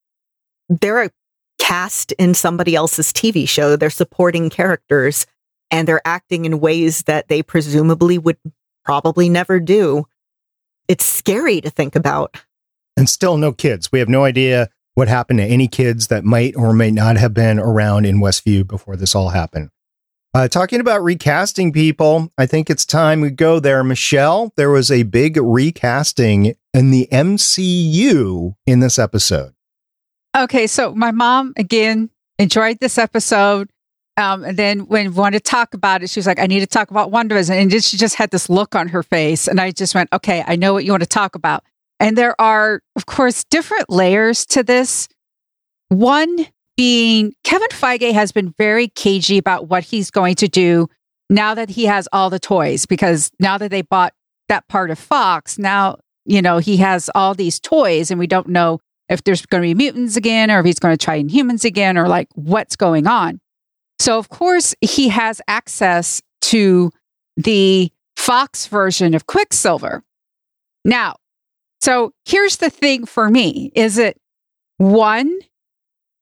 they're 0.68 1.04
a 1.04 1.10
cast 1.58 2.12
in 2.12 2.34
somebody 2.34 2.74
else's 2.74 3.12
TV 3.12 3.48
show. 3.48 3.76
They're 3.76 3.90
supporting 3.90 4.48
characters 4.50 5.26
and 5.70 5.86
they're 5.86 6.02
acting 6.04 6.44
in 6.44 6.60
ways 6.60 7.04
that 7.04 7.28
they 7.28 7.42
presumably 7.42 8.18
would 8.18 8.38
probably 8.84 9.28
never 9.28 9.60
do. 9.60 10.06
It's 10.88 11.04
scary 11.04 11.60
to 11.60 11.70
think 11.70 11.94
about. 11.94 12.36
And 12.96 13.08
still 13.08 13.36
no 13.36 13.52
kids. 13.52 13.92
We 13.92 14.00
have 14.00 14.08
no 14.08 14.24
idea 14.24 14.68
what 14.94 15.08
happened 15.08 15.38
to 15.38 15.44
any 15.44 15.68
kids 15.68 16.08
that 16.08 16.24
might 16.24 16.56
or 16.56 16.72
may 16.72 16.90
not 16.90 17.16
have 17.16 17.32
been 17.32 17.58
around 17.58 18.04
in 18.04 18.20
Westview 18.20 18.66
before 18.66 18.96
this 18.96 19.14
all 19.14 19.30
happened. 19.30 19.70
Uh, 20.32 20.46
talking 20.46 20.80
about 20.80 21.02
recasting 21.02 21.72
people, 21.72 22.32
I 22.38 22.46
think 22.46 22.70
it's 22.70 22.86
time 22.86 23.20
we 23.20 23.30
go 23.30 23.58
there. 23.58 23.82
Michelle, 23.82 24.52
there 24.56 24.70
was 24.70 24.90
a 24.90 25.02
big 25.02 25.36
recasting 25.36 26.54
in 26.72 26.90
the 26.90 27.08
MCU 27.10 28.54
in 28.64 28.80
this 28.80 28.98
episode. 28.98 29.54
Okay, 30.36 30.68
so 30.68 30.94
my 30.94 31.10
mom 31.10 31.52
again 31.56 32.10
enjoyed 32.38 32.78
this 32.80 32.96
episode. 32.96 33.69
Um, 34.20 34.44
and 34.44 34.56
then 34.56 34.80
when 34.80 35.06
we 35.06 35.16
wanted 35.16 35.42
to 35.42 35.50
talk 35.50 35.74
about 35.74 36.02
it, 36.02 36.10
she 36.10 36.20
was 36.20 36.26
like, 36.26 36.38
I 36.38 36.46
need 36.46 36.60
to 36.60 36.66
talk 36.66 36.90
about 36.90 37.10
WandaVision. 37.10 37.50
And 37.50 37.84
she 37.84 37.96
just 37.96 38.16
had 38.16 38.30
this 38.30 38.50
look 38.50 38.76
on 38.76 38.88
her 38.88 39.02
face. 39.02 39.48
And 39.48 39.60
I 39.60 39.70
just 39.70 39.94
went, 39.94 40.12
okay, 40.12 40.44
I 40.46 40.56
know 40.56 40.74
what 40.74 40.84
you 40.84 40.92
want 40.92 41.02
to 41.02 41.08
talk 41.08 41.34
about. 41.34 41.64
And 41.98 42.16
there 42.16 42.38
are, 42.40 42.82
of 42.96 43.06
course, 43.06 43.44
different 43.44 43.90
layers 43.90 44.46
to 44.46 44.62
this. 44.62 45.08
One 45.88 46.46
being 46.76 47.32
Kevin 47.44 47.68
Feige 47.68 48.12
has 48.12 48.30
been 48.30 48.54
very 48.56 48.88
cagey 48.88 49.38
about 49.38 49.68
what 49.68 49.84
he's 49.84 50.10
going 50.10 50.34
to 50.36 50.48
do 50.48 50.88
now 51.28 51.54
that 51.54 51.70
he 51.70 51.86
has 51.86 52.08
all 52.12 52.28
the 52.28 52.38
toys, 52.38 52.86
because 52.86 53.30
now 53.38 53.56
that 53.58 53.70
they 53.70 53.82
bought 53.82 54.12
that 54.48 54.66
part 54.68 54.90
of 54.90 54.98
Fox, 54.98 55.58
now, 55.58 55.98
you 56.24 56.42
know, 56.42 56.58
he 56.58 56.78
has 56.78 57.08
all 57.14 57.34
these 57.34 57.60
toys 57.60 58.10
and 58.10 58.18
we 58.18 58.26
don't 58.26 58.48
know 58.48 58.80
if 59.08 59.22
there's 59.24 59.46
going 59.46 59.62
to 59.62 59.66
be 59.66 59.74
mutants 59.74 60.16
again 60.16 60.50
or 60.50 60.60
if 60.60 60.66
he's 60.66 60.78
going 60.78 60.96
to 60.96 61.02
try 61.04 61.22
Inhumans 61.22 61.64
again 61.64 61.96
or 61.96 62.08
like 62.08 62.28
what's 62.34 62.76
going 62.76 63.06
on. 63.06 63.40
So, 64.00 64.18
of 64.18 64.30
course, 64.30 64.74
he 64.80 65.10
has 65.10 65.40
access 65.46 66.22
to 66.42 66.90
the 67.36 67.92
Fox 68.16 68.66
version 68.66 69.14
of 69.14 69.26
Quicksilver. 69.26 70.02
Now, 70.84 71.16
so 71.82 72.12
here's 72.24 72.56
the 72.56 72.70
thing 72.70 73.06
for 73.06 73.28
me 73.28 73.70
is 73.74 73.98
it 73.98 74.18
one, 74.78 75.38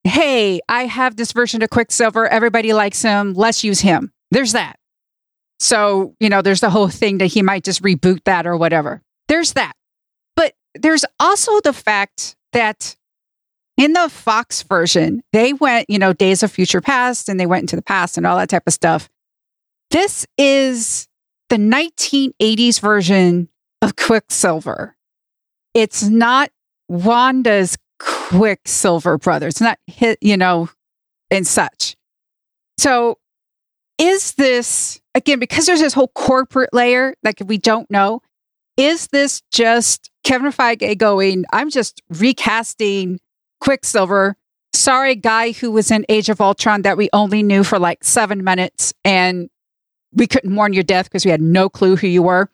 hey, 0.02 0.60
I 0.68 0.86
have 0.86 1.16
this 1.16 1.32
version 1.32 1.62
of 1.62 1.70
Quicksilver. 1.70 2.26
Everybody 2.26 2.72
likes 2.72 3.00
him. 3.02 3.34
Let's 3.34 3.62
use 3.62 3.80
him. 3.80 4.12
There's 4.32 4.52
that. 4.52 4.76
So, 5.60 6.14
you 6.18 6.28
know, 6.28 6.42
there's 6.42 6.60
the 6.60 6.70
whole 6.70 6.88
thing 6.88 7.18
that 7.18 7.26
he 7.26 7.42
might 7.42 7.64
just 7.64 7.82
reboot 7.82 8.24
that 8.24 8.46
or 8.46 8.56
whatever. 8.56 9.02
There's 9.28 9.52
that. 9.52 9.74
But 10.34 10.54
there's 10.74 11.04
also 11.20 11.60
the 11.60 11.72
fact 11.72 12.36
that 12.52 12.96
in 13.78 13.92
the 13.92 14.08
Fox 14.10 14.62
version, 14.64 15.22
they 15.32 15.52
went, 15.52 15.88
you 15.88 15.98
know, 15.98 16.12
Days 16.12 16.42
of 16.42 16.50
Future 16.50 16.80
Past 16.80 17.28
and 17.28 17.38
they 17.38 17.46
went 17.46 17.62
into 17.62 17.76
the 17.76 17.82
past 17.82 18.18
and 18.18 18.26
all 18.26 18.36
that 18.36 18.50
type 18.50 18.64
of 18.66 18.74
stuff. 18.74 19.08
This 19.90 20.26
is 20.36 21.08
the 21.48 21.56
1980s 21.56 22.80
version 22.80 23.48
of 23.80 23.94
Quicksilver. 23.96 24.96
It's 25.72 26.02
not 26.02 26.50
Wanda's 26.88 27.78
Quicksilver 28.00 29.16
brother. 29.16 29.46
It's 29.46 29.60
not 29.60 29.78
hit, 29.86 30.18
you 30.20 30.36
know, 30.36 30.68
and 31.30 31.46
such. 31.46 31.96
So 32.78 33.18
is 33.98 34.34
this 34.34 35.00
again 35.14 35.38
because 35.38 35.66
there's 35.66 35.80
this 35.80 35.92
whole 35.92 36.08
corporate 36.08 36.72
layer 36.72 37.14
like 37.22 37.42
we 37.44 37.58
don't 37.58 37.90
know 37.90 38.22
is 38.76 39.08
this 39.08 39.42
just 39.50 40.10
Kevin 40.22 40.52
Feige 40.52 40.96
going 40.96 41.44
I'm 41.52 41.68
just 41.68 42.00
recasting 42.08 43.18
Quicksilver. 43.60 44.36
Sorry 44.74 45.14
guy 45.14 45.52
who 45.52 45.70
was 45.70 45.90
in 45.90 46.04
Age 46.08 46.28
of 46.28 46.40
Ultron 46.40 46.82
that 46.82 46.96
we 46.96 47.08
only 47.12 47.42
knew 47.42 47.64
for 47.64 47.78
like 47.78 48.04
7 48.04 48.44
minutes 48.44 48.94
and 49.04 49.50
we 50.12 50.26
couldn't 50.26 50.52
mourn 50.52 50.72
your 50.72 50.82
death 50.82 51.06
because 51.06 51.24
we 51.24 51.30
had 51.30 51.40
no 51.40 51.68
clue 51.68 51.96
who 51.96 52.06
you 52.06 52.22
were. 52.22 52.50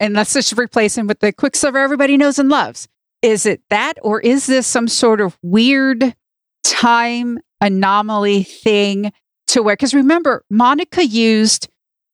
And 0.00 0.14
let's 0.14 0.32
just 0.32 0.58
replace 0.58 0.98
him 0.98 1.06
with 1.06 1.20
the 1.20 1.32
Quicksilver 1.32 1.78
everybody 1.78 2.16
knows 2.16 2.38
and 2.38 2.48
loves. 2.48 2.88
Is 3.22 3.46
it 3.46 3.62
that, 3.70 3.94
or 4.02 4.20
is 4.20 4.46
this 4.46 4.66
some 4.66 4.88
sort 4.88 5.20
of 5.20 5.38
weird 5.42 6.16
time 6.64 7.38
anomaly 7.60 8.42
thing 8.42 9.12
to 9.48 9.62
where, 9.62 9.76
because 9.76 9.94
remember, 9.94 10.44
Monica 10.50 11.06
used 11.06 11.68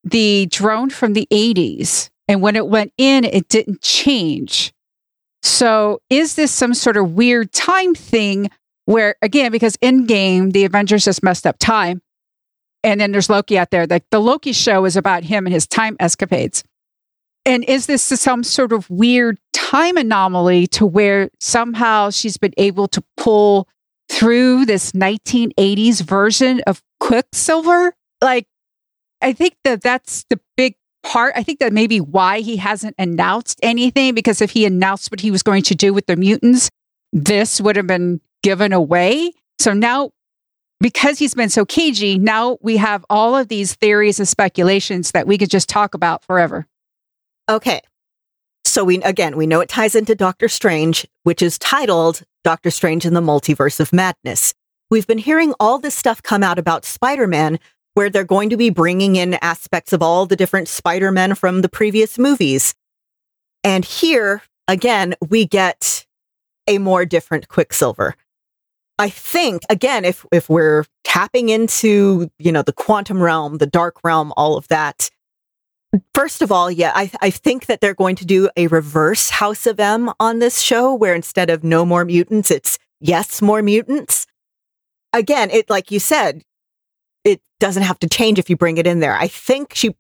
the 0.05 0.47
drone 0.51 0.91
from 0.91 1.15
the 1.15 1.27
80s, 1.33 2.11
and 2.29 2.43
when 2.43 2.57
it 2.57 2.69
went 2.69 2.93
in, 2.99 3.25
it 3.25 3.49
didn't 3.49 3.81
change. 3.81 4.73
So 5.43 6.01
is 6.11 6.35
this 6.35 6.53
some 6.53 6.75
sort 6.75 6.97
of 6.97 7.13
weird 7.13 7.53
time 7.53 7.95
thing 7.95 8.51
where, 8.85 9.17
again, 9.23 9.53
because 9.53 9.77
in 9.81 10.07
game, 10.07 10.51
the 10.51 10.65
Avengers 10.65 11.05
just 11.05 11.23
messed 11.23 11.47
up 11.47 11.59
time. 11.59 12.01
And 12.83 13.01
then 13.01 13.13
there's 13.13 13.29
Loki 13.29 13.59
out 13.59 13.71
there. 13.71 13.87
Like 13.87 14.05
the 14.11 14.21
Loki 14.21 14.53
show 14.53 14.85
is 14.85 14.97
about 14.97 15.25
him 15.25 15.47
and 15.47 15.53
his 15.53 15.67
time 15.67 15.97
escapades. 16.01 16.65
And 17.45 17.65
is 17.65 17.87
this 17.87 18.03
some 18.03 18.43
sort 18.45 18.73
of 18.73 18.89
weird 18.89 19.39
time 19.53 19.97
anomaly 19.97 20.67
to 20.69 20.87
where 20.87 21.31
somehow 21.41 22.11
she's 22.11 22.37
been 22.37 22.55
able 22.57 22.89
to 22.89 23.03
pull 23.17 23.69
through 24.09 24.65
this 24.65 24.93
1980s 24.93 26.03
version 26.03 26.61
of 26.67 26.83
Quicksilver? 27.01 27.95
Like, 28.23 28.47
I 29.21 29.33
think 29.33 29.57
that 29.65 29.83
that's 29.83 30.25
the 30.31 30.41
big 30.57 30.77
part. 31.03 31.33
I 31.37 31.43
think 31.43 31.59
that 31.61 31.73
maybe 31.73 32.01
why 32.01 32.41
he 32.41 32.57
hasn't 32.57 32.95
announced 32.99 33.59
anything, 33.63 34.15
because 34.15 34.41
if 34.41 34.51
he 34.51 34.65
announced 34.65 35.11
what 35.11 35.21
he 35.21 35.31
was 35.31 35.43
going 35.43 35.63
to 35.65 35.75
do 35.75 35.93
with 35.93 36.07
the 36.07 36.17
mutants, 36.17 36.71
this 37.13 37.61
would 37.61 37.77
have 37.77 37.87
been 37.87 38.21
given 38.43 38.73
away. 38.73 39.33
So 39.59 39.73
now, 39.73 40.11
because 40.81 41.19
he's 41.19 41.35
been 41.35 41.49
so 41.49 41.65
cagey, 41.65 42.19
now 42.19 42.59
we 42.61 42.77
have 42.77 43.05
all 43.11 43.37
of 43.37 43.49
these 43.49 43.75
theories 43.75 44.19
and 44.19 44.29
speculations 44.29 45.11
that 45.13 45.27
we 45.27 45.39
could 45.39 45.51
just 45.51 45.69
talk 45.69 45.95
about 45.95 46.25
forever. 46.25 46.67
Okay. 47.49 47.81
So 48.65 48.85
we 48.85 48.99
again, 49.03 49.37
we 49.37 49.47
know 49.47 49.61
it 49.61 49.69
ties 49.69 49.95
into 49.95 50.15
Doctor 50.15 50.47
Strange, 50.47 51.07
which 51.23 51.43
is 51.43 51.59
titled 51.59 52.23
Doctor 52.45 52.71
Strange 52.71 53.07
in 53.07 53.15
the 53.15 53.21
Multiverse 53.21 53.81
of 53.81 53.93
Madness. 53.93 54.55
We've 54.91 55.07
been 55.07 55.19
hearing 55.19 55.55
all 55.59 55.79
this 55.79 55.95
stuff 55.95 56.23
come 56.23 56.43
out 56.43 56.59
about 56.59 56.85
Spider-Man 56.85 57.59
where 57.99 58.09
they're 58.09 58.23
going 58.23 58.49
to 58.49 58.57
be 58.57 58.71
bringing 58.71 59.17
in 59.17 59.35
aspects 59.43 59.93
of 59.93 60.01
all 60.05 60.25
the 60.25 60.37
different 60.37 60.69
Spider-Men 60.69 61.35
from 61.35 61.63
the 61.63 61.69
previous 61.69 62.17
movies. 62.17 62.77
And 63.65 63.85
here, 63.85 64.41
again, 64.69 65.17
we 65.29 65.45
get 65.45 66.07
a 66.69 66.79
more 66.79 67.05
different 67.05 67.49
Quicksilver. 67.49 68.15
I 69.01 69.09
think 69.09 69.63
again, 69.69 70.05
if 70.05 70.25
if 70.31 70.49
we're 70.49 70.85
tapping 71.03 71.49
into 71.49 72.31
you 72.39 72.53
know 72.53 72.63
the 72.63 72.73
quantum 72.73 73.21
realm, 73.21 73.59
the 73.59 73.67
dark 73.67 74.05
realm, 74.05 74.33
all 74.37 74.57
of 74.57 74.69
that, 74.69 75.11
First 76.15 76.41
of 76.41 76.53
all, 76.53 76.71
yeah, 76.71 76.93
I, 76.95 77.11
I 77.21 77.31
think 77.31 77.67
that 77.67 77.81
they're 77.81 77.95
going 77.95 78.15
to 78.17 78.27
do 78.27 78.49
a 78.57 78.69
reverse 78.69 79.31
House 79.31 79.67
of 79.67 79.81
M 79.81 80.13
on 80.21 80.39
this 80.39 80.61
show 80.61 80.95
where 80.95 81.15
instead 81.17 81.51
of 81.51 81.65
no 81.65 81.85
more 81.85 82.05
mutants, 82.05 82.53
it's 82.53 82.79
yes, 83.01 83.43
more 83.43 83.63
mutants. 83.63 84.27
Again, 85.13 85.51
it, 85.51 85.69
like 85.69 85.91
you 85.91 85.99
said, 85.99 86.45
doesn't 87.61 87.83
have 87.83 87.99
to 88.01 88.09
change 88.09 88.39
if 88.39 88.49
you 88.49 88.57
bring 88.57 88.79
it 88.79 88.87
in 88.87 89.01
there. 89.01 89.15
I 89.15 89.29
think 89.29 89.75
she 89.75 89.95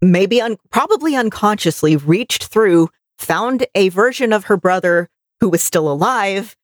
maybe 0.00 0.40
un- 0.40 0.58
probably 0.70 1.16
unconsciously 1.16 1.96
reached 1.96 2.46
through, 2.46 2.88
found 3.18 3.66
a 3.74 3.88
version 3.90 4.32
of 4.32 4.44
her 4.44 4.56
brother 4.56 5.08
who 5.40 5.48
was 5.48 5.62
still 5.62 5.90
alive 5.90 6.56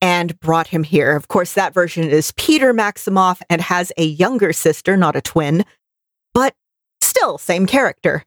and 0.00 0.38
brought 0.40 0.68
him 0.68 0.82
here. 0.82 1.16
Of 1.16 1.28
course, 1.28 1.54
that 1.54 1.74
version 1.74 2.04
is 2.08 2.32
Peter 2.36 2.74
Maximoff 2.74 3.40
and 3.48 3.60
has 3.62 3.92
a 3.96 4.04
younger 4.04 4.52
sister, 4.52 4.96
not 4.96 5.16
a 5.16 5.22
twin, 5.22 5.64
but 6.34 6.54
Still, 7.00 7.38
same 7.38 7.66
character. 7.66 8.24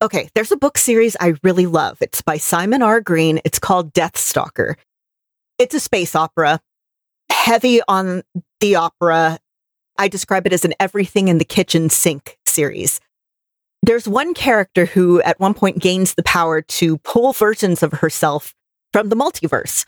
Okay, 0.00 0.28
there's 0.34 0.52
a 0.52 0.56
book 0.56 0.78
series 0.78 1.16
I 1.20 1.34
really 1.42 1.66
love. 1.66 1.98
It's 2.00 2.22
by 2.22 2.36
Simon 2.36 2.80
R. 2.80 3.00
Green. 3.00 3.40
It's 3.44 3.58
called 3.58 3.92
Deathstalker. 3.92 4.74
It's 5.58 5.74
a 5.74 5.80
space 5.80 6.14
opera, 6.14 6.60
heavy 7.30 7.80
on 7.86 8.22
the 8.60 8.76
opera. 8.76 9.38
I 9.98 10.08
describe 10.08 10.46
it 10.46 10.52
as 10.52 10.64
an 10.64 10.74
everything 10.80 11.28
in 11.28 11.38
the 11.38 11.44
kitchen 11.44 11.88
sink 11.90 12.38
series. 12.46 13.00
There's 13.82 14.08
one 14.08 14.34
character 14.34 14.86
who 14.86 15.20
at 15.22 15.38
one 15.38 15.54
point 15.54 15.78
gains 15.78 16.14
the 16.14 16.22
power 16.22 16.62
to 16.62 16.98
pull 16.98 17.32
versions 17.32 17.82
of 17.82 17.92
herself 17.92 18.54
from 18.92 19.08
the 19.08 19.16
multiverse. 19.16 19.84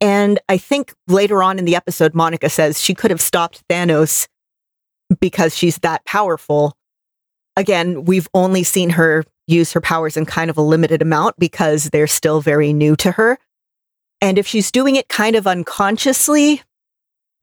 And 0.00 0.38
I 0.48 0.58
think 0.58 0.92
later 1.08 1.42
on 1.42 1.58
in 1.58 1.64
the 1.64 1.76
episode, 1.76 2.14
Monica 2.14 2.50
says 2.50 2.80
she 2.80 2.94
could 2.94 3.10
have 3.10 3.20
stopped 3.20 3.66
Thanos 3.68 4.28
because 5.20 5.56
she's 5.56 5.78
that 5.78 6.04
powerful. 6.04 6.76
Again, 7.56 8.04
we've 8.04 8.28
only 8.34 8.62
seen 8.62 8.90
her 8.90 9.24
use 9.46 9.72
her 9.72 9.80
powers 9.80 10.16
in 10.16 10.26
kind 10.26 10.50
of 10.50 10.58
a 10.58 10.62
limited 10.62 11.00
amount 11.00 11.36
because 11.38 11.84
they're 11.84 12.06
still 12.06 12.40
very 12.40 12.72
new 12.72 12.96
to 12.96 13.12
her. 13.12 13.38
And 14.20 14.38
if 14.38 14.46
she's 14.46 14.70
doing 14.70 14.96
it 14.96 15.08
kind 15.08 15.36
of 15.36 15.46
unconsciously, 15.46 16.62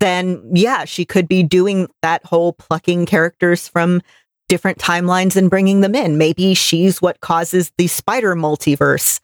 then 0.04 0.44
yeah, 0.54 0.84
she 0.84 1.06
could 1.06 1.28
be 1.28 1.44
doing 1.44 1.88
that 2.02 2.26
whole 2.26 2.54
plucking 2.54 3.06
characters 3.06 3.68
from 3.70 4.02
different 4.50 4.78
timelines 4.78 5.38
and 5.38 5.50
bringing 5.50 5.80
them 5.80 5.96
in. 5.96 6.18
Maybe 6.18 6.54
she's 6.54 7.02
what 7.02 7.22
causes 7.22 7.72
the 7.78 7.88
spider 7.88 8.36
multiverse. 8.36 9.22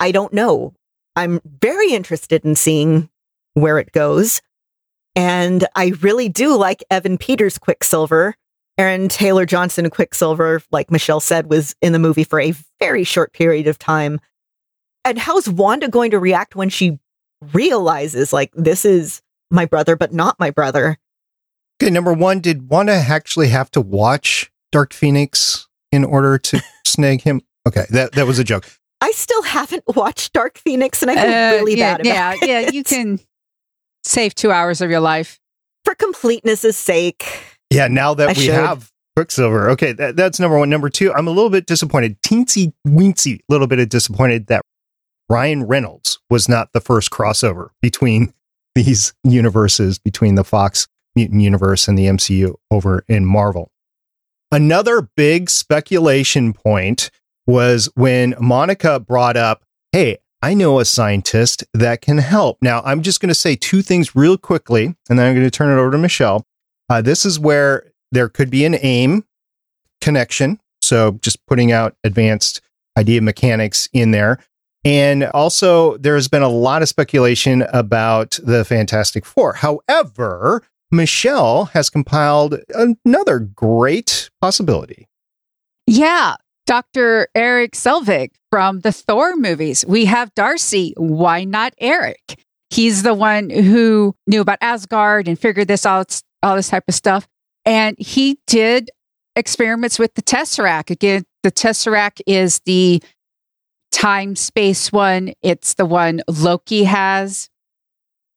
I 0.00 0.10
don't 0.10 0.32
know. 0.32 0.72
I'm 1.14 1.40
very 1.44 1.92
interested 1.92 2.44
in 2.44 2.54
seeing 2.54 3.10
where 3.54 3.78
it 3.78 3.92
goes. 3.92 4.40
And 5.14 5.66
I 5.76 5.92
really 6.00 6.28
do 6.28 6.56
like 6.56 6.82
Evan 6.90 7.18
Peters 7.18 7.58
Quicksilver. 7.58 8.34
Aaron 8.78 9.08
Taylor 9.08 9.44
Johnson 9.44 9.90
Quicksilver, 9.90 10.62
like 10.70 10.90
Michelle 10.90 11.20
said, 11.20 11.50
was 11.50 11.74
in 11.82 11.92
the 11.92 11.98
movie 11.98 12.24
for 12.24 12.40
a 12.40 12.54
very 12.78 13.04
short 13.04 13.34
period 13.34 13.66
of 13.66 13.78
time. 13.78 14.20
And 15.04 15.18
how's 15.18 15.50
Wanda 15.50 15.88
going 15.88 16.12
to 16.12 16.18
react 16.18 16.56
when 16.56 16.70
she 16.70 16.98
realizes, 17.52 18.32
like, 18.32 18.52
this 18.54 18.86
is 18.86 19.20
my 19.50 19.66
brother, 19.66 19.96
but 19.96 20.12
not 20.12 20.38
my 20.38 20.50
brother? 20.50 20.98
Okay, 21.82 21.90
number 21.90 22.12
one, 22.12 22.40
did 22.40 22.68
Wanda 22.70 22.92
actually 22.92 23.48
have 23.48 23.70
to 23.72 23.80
watch 23.80 24.50
Dark 24.72 24.92
Phoenix 24.92 25.66
in 25.92 26.04
order 26.04 26.38
to 26.38 26.62
snag 26.86 27.22
him? 27.22 27.40
Okay, 27.66 27.84
that, 27.90 28.12
that 28.12 28.26
was 28.26 28.38
a 28.38 28.44
joke. 28.44 28.70
I 29.00 29.10
still 29.12 29.42
haven't 29.42 29.84
watched 29.96 30.32
Dark 30.34 30.58
Phoenix 30.58 31.00
and 31.02 31.10
I 31.10 31.14
feel 31.14 31.24
Uh, 31.24 31.50
really 31.62 31.78
yeah, 31.78 31.96
bad 31.96 32.00
about 32.06 32.14
yeah, 32.14 32.32
it. 32.34 32.48
yeah. 32.66 32.70
You 32.70 32.84
can 32.84 33.18
save 34.04 34.34
two 34.34 34.50
hours 34.52 34.80
of 34.80 34.90
your 34.90 35.00
life. 35.00 35.38
For 35.86 35.94
completeness' 35.94 36.76
sake. 36.76 37.24
Yeah, 37.70 37.88
now 37.88 38.12
that 38.12 38.28
I 38.28 38.32
we 38.32 38.44
should. 38.44 38.54
have 38.54 38.90
Quicksilver. 39.16 39.70
Okay, 39.70 39.92
that, 39.92 40.14
that's 40.16 40.38
number 40.38 40.58
one. 40.58 40.68
Number 40.68 40.90
two, 40.90 41.12
I'm 41.14 41.26
a 41.26 41.30
little 41.30 41.48
bit 41.48 41.64
disappointed, 41.66 42.20
teensy 42.22 42.74
weensy, 42.86 43.40
little 43.48 43.66
bit 43.66 43.78
of 43.78 43.88
disappointed 43.88 44.48
that 44.48 44.62
Ryan 45.30 45.64
Reynolds 45.64 46.18
was 46.28 46.48
not 46.50 46.74
the 46.74 46.80
first 46.82 47.10
crossover 47.10 47.70
between 47.80 48.34
these 48.74 49.14
universes, 49.24 49.98
between 49.98 50.34
the 50.34 50.44
Fox 50.44 50.88
Mutant 51.16 51.40
Universe 51.42 51.88
and 51.88 51.98
the 51.98 52.06
MCU 52.06 52.54
over 52.70 53.04
in 53.08 53.26
Marvel. 53.26 53.70
Another 54.52 55.08
big 55.16 55.50
speculation 55.50 56.52
point 56.52 57.10
was 57.46 57.88
when 57.94 58.34
Monica 58.40 59.00
brought 59.00 59.36
up, 59.36 59.64
Hey, 59.92 60.18
I 60.42 60.54
know 60.54 60.80
a 60.80 60.84
scientist 60.84 61.64
that 61.74 62.00
can 62.00 62.18
help. 62.18 62.58
Now, 62.62 62.80
I'm 62.84 63.02
just 63.02 63.20
going 63.20 63.28
to 63.28 63.34
say 63.34 63.56
two 63.56 63.82
things 63.82 64.16
real 64.16 64.38
quickly, 64.38 64.86
and 65.08 65.18
then 65.18 65.26
I'm 65.26 65.34
going 65.34 65.46
to 65.46 65.50
turn 65.50 65.76
it 65.76 65.80
over 65.80 65.90
to 65.90 65.98
Michelle. 65.98 66.46
Uh, 66.88 67.02
this 67.02 67.26
is 67.26 67.38
where 67.38 67.92
there 68.10 68.28
could 68.28 68.50
be 68.50 68.64
an 68.64 68.76
aim 68.80 69.24
connection. 70.00 70.58
So 70.82 71.18
just 71.22 71.44
putting 71.46 71.72
out 71.72 71.94
advanced 72.04 72.60
idea 72.96 73.20
mechanics 73.20 73.88
in 73.92 74.12
there. 74.12 74.38
And 74.84 75.24
also, 75.24 75.98
there 75.98 76.14
has 76.14 76.28
been 76.28 76.42
a 76.42 76.48
lot 76.48 76.82
of 76.82 76.88
speculation 76.88 77.62
about 77.72 78.38
the 78.42 78.64
Fantastic 78.64 79.26
Four. 79.26 79.54
However, 79.54 80.62
Michelle 80.90 81.66
has 81.66 81.90
compiled 81.90 82.58
another 82.74 83.38
great 83.38 84.30
possibility. 84.40 85.06
Yeah, 85.86 86.36
Dr. 86.66 87.28
Eric 87.34 87.72
Selvig 87.72 88.30
from 88.50 88.80
the 88.80 88.92
Thor 88.92 89.36
movies. 89.36 89.84
We 89.86 90.06
have 90.06 90.34
Darcy. 90.34 90.94
Why 90.96 91.44
not 91.44 91.74
Eric? 91.78 92.42
He's 92.70 93.02
the 93.02 93.14
one 93.14 93.50
who 93.50 94.14
knew 94.26 94.40
about 94.40 94.58
Asgard 94.60 95.28
and 95.28 95.38
figured 95.38 95.68
this 95.68 95.84
out, 95.84 96.20
all 96.42 96.56
this 96.56 96.68
type 96.68 96.84
of 96.88 96.94
stuff. 96.94 97.28
And 97.64 97.96
he 97.98 98.38
did 98.46 98.90
experiments 99.36 99.98
with 99.98 100.14
the 100.14 100.22
Tesseract. 100.22 100.90
Again, 100.90 101.24
the 101.42 101.50
Tesseract 101.50 102.20
is 102.26 102.60
the 102.64 103.02
time 103.92 104.36
space 104.36 104.92
one, 104.92 105.34
it's 105.42 105.74
the 105.74 105.86
one 105.86 106.22
Loki 106.28 106.84
has. 106.84 107.48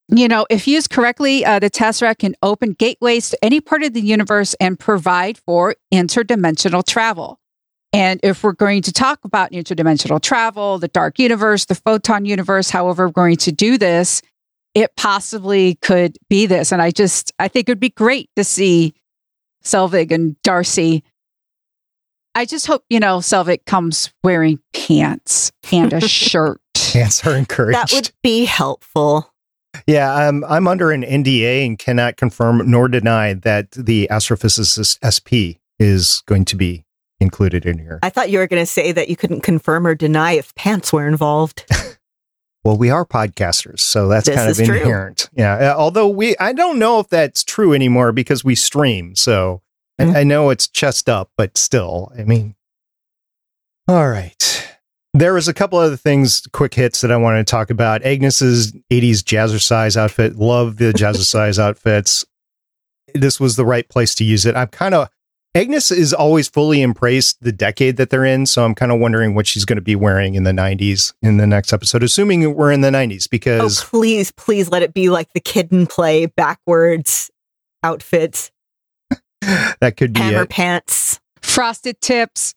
You 0.09 0.27
know, 0.27 0.45
if 0.49 0.67
used 0.67 0.89
correctly, 0.89 1.45
uh, 1.45 1.59
the 1.59 1.69
Tesseract 1.69 2.19
can 2.19 2.35
open 2.43 2.73
gateways 2.73 3.29
to 3.29 3.43
any 3.43 3.61
part 3.61 3.83
of 3.83 3.93
the 3.93 4.01
universe 4.01 4.53
and 4.59 4.77
provide 4.77 5.37
for 5.37 5.75
interdimensional 5.93 6.85
travel. 6.85 7.39
And 7.93 8.19
if 8.23 8.43
we're 8.43 8.53
going 8.53 8.81
to 8.83 8.91
talk 8.91 9.23
about 9.23 9.51
interdimensional 9.51 10.21
travel, 10.21 10.79
the 10.79 10.87
dark 10.87 11.19
universe, 11.19 11.65
the 11.65 11.75
photon 11.75 12.25
universe, 12.25 12.69
however 12.69 13.07
we're 13.07 13.13
going 13.13 13.37
to 13.37 13.51
do 13.51 13.77
this, 13.77 14.21
it 14.73 14.95
possibly 14.95 15.75
could 15.75 16.17
be 16.29 16.47
this. 16.47 16.71
And 16.71 16.81
I 16.81 16.89
just, 16.89 17.31
I 17.37 17.47
think 17.47 17.69
it 17.69 17.71
would 17.71 17.79
be 17.79 17.89
great 17.89 18.29
to 18.35 18.43
see 18.43 18.93
Selvig 19.63 20.11
and 20.11 20.35
Darcy. 20.41 21.03
I 22.35 22.45
just 22.45 22.65
hope, 22.67 22.83
you 22.89 22.99
know, 22.99 23.17
Selvig 23.19 23.65
comes 23.65 24.11
wearing 24.23 24.59
pants 24.73 25.51
and 25.71 25.93
a 25.93 26.01
shirt. 26.07 26.59
Pants 26.73 27.25
are 27.25 27.35
encouraged. 27.35 27.77
That 27.77 27.91
would 27.93 28.11
be 28.23 28.45
helpful. 28.45 29.31
Yeah, 29.87 30.13
um, 30.27 30.43
I'm 30.47 30.67
under 30.67 30.91
an 30.91 31.03
NDA 31.03 31.65
and 31.65 31.77
cannot 31.79 32.17
confirm 32.17 32.69
nor 32.69 32.87
deny 32.87 33.33
that 33.33 33.71
the 33.71 34.07
astrophysicist 34.11 34.97
SP 35.01 35.57
is 35.79 36.21
going 36.25 36.45
to 36.45 36.55
be 36.55 36.85
included 37.19 37.65
in 37.65 37.79
here. 37.79 37.99
I 38.03 38.09
thought 38.09 38.29
you 38.29 38.39
were 38.39 38.47
going 38.47 38.61
to 38.61 38.67
say 38.71 38.91
that 38.91 39.09
you 39.09 39.15
couldn't 39.15 39.41
confirm 39.41 39.87
or 39.87 39.95
deny 39.95 40.33
if 40.33 40.53
pants 40.55 40.93
were 40.93 41.07
involved. 41.07 41.65
Well, 42.65 42.77
we 42.77 42.89
are 42.89 43.03
podcasters, 43.05 43.81
so 43.81 44.07
that's 44.07 44.25
This 44.25 44.37
kind 44.37 44.49
of 44.49 44.57
is 44.57 44.65
true. 44.65 44.77
inherent. 44.77 45.29
Yeah, 45.33 45.73
uh, 45.73 45.75
although 45.77 46.07
we, 46.07 46.37
I 46.37 46.53
don't 46.53 46.79
know 46.79 46.99
if 47.01 47.09
that's 47.09 47.43
true 47.43 47.73
anymore 47.73 48.13
because 48.13 48.45
we 48.45 48.55
stream. 48.55 49.17
So 49.17 49.61
Mhm. 49.99 50.15
I, 50.15 50.21
I 50.21 50.23
know 50.23 50.49
it's 50.49 50.67
chest 50.67 51.09
up, 51.09 51.31
but 51.37 51.57
still, 51.57 52.11
I 52.17 52.23
mean, 52.23 52.55
all 53.87 54.09
right. 54.09 54.39
There 55.15 55.33
was 55.33 55.47
a 55.47 55.53
couple 55.53 55.77
other 55.77 55.97
things, 55.97 56.47
quick 56.53 56.73
hits 56.73 57.01
that 57.01 57.11
I 57.11 57.17
wanted 57.17 57.45
to 57.45 57.51
talk 57.51 57.69
about. 57.69 58.01
Agnes's 58.03 58.71
80s 58.91 59.19
jazzercise 59.19 59.95
outfit. 59.95 60.37
Love 60.37 60.77
the 60.77 60.85
jazzercise 60.93 61.59
outfits. 61.59 62.25
This 63.13 63.39
was 63.39 63.55
the 63.55 63.65
right 63.65 63.87
place 63.87 64.15
to 64.15 64.23
use 64.23 64.45
it. 64.45 64.55
I'm 64.55 64.69
kind 64.69 64.95
of 64.95 65.09
Agnes 65.55 65.91
is 65.91 66.13
always 66.15 66.47
fully 66.49 66.81
embraced 66.81 67.43
the 67.43 67.51
decade 67.51 67.97
that 67.97 68.09
they're 68.09 68.25
in, 68.25 68.47
so 68.47 68.65
I'm 68.65 68.73
kind 68.73 68.91
of 68.91 68.99
wondering 68.99 69.35
what 69.35 69.45
she's 69.45 69.65
going 69.65 69.75
to 69.77 69.83
be 69.83 69.95
wearing 69.95 70.33
in 70.33 70.45
the 70.45 70.51
90s 70.51 71.13
in 71.21 71.37
the 71.37 71.45
next 71.45 71.71
episode, 71.71 72.01
assuming 72.01 72.55
we're 72.55 72.71
in 72.71 72.81
the 72.81 72.89
90s 72.89 73.25
oh, 73.25 73.29
because 73.29 73.83
please, 73.83 74.31
please 74.31 74.69
let 74.71 74.81
it 74.81 74.95
be 74.95 75.09
like 75.11 75.31
the 75.33 75.39
Kid 75.39 75.71
'n 75.71 75.85
Play 75.85 76.25
backwards 76.25 77.29
outfit, 77.83 78.49
that 79.79 79.95
could 79.97 80.13
be 80.13 80.19
hammer 80.19 80.43
it. 80.43 80.49
pants. 80.49 81.19
Frosted 81.41 81.99
tips. 82.01 82.55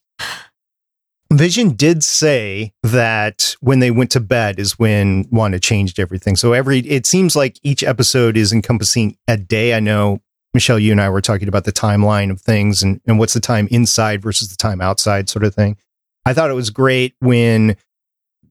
Vision 1.32 1.70
did 1.70 2.05
say 2.05 2.72
that 2.84 3.57
when 3.61 3.80
they 3.80 3.91
went 3.91 4.12
to 4.12 4.20
bed 4.20 4.61
is 4.61 4.78
when 4.78 5.26
Wanda 5.30 5.59
changed 5.59 5.99
everything. 5.99 6.37
So 6.37 6.53
every 6.53 6.78
it 6.80 7.05
seems 7.05 7.34
like 7.34 7.59
each 7.62 7.82
episode 7.82 8.37
is 8.37 8.53
encompassing 8.53 9.16
a 9.26 9.37
day. 9.37 9.74
I 9.74 9.80
know 9.80 10.20
Michelle, 10.55 10.78
you 10.78 10.93
and 10.93 11.01
I 11.01 11.11
were 11.11 11.20
talking 11.20 11.49
about 11.49 11.64
the 11.64 11.72
timeline 11.72 12.30
of 12.30 12.41
things 12.41 12.82
and, 12.82 13.01
and 13.07 13.18
what's 13.18 13.34
the 13.34 13.41
time 13.41 13.66
inside 13.70 14.22
versus 14.22 14.49
the 14.49 14.57
time 14.57 14.80
outside 14.80 15.28
sort 15.28 15.45
of 15.45 15.55
thing. 15.55 15.76
I 16.24 16.32
thought 16.32 16.51
it 16.51 16.55
was 16.55 16.70
great 16.70 17.14
when 17.18 17.76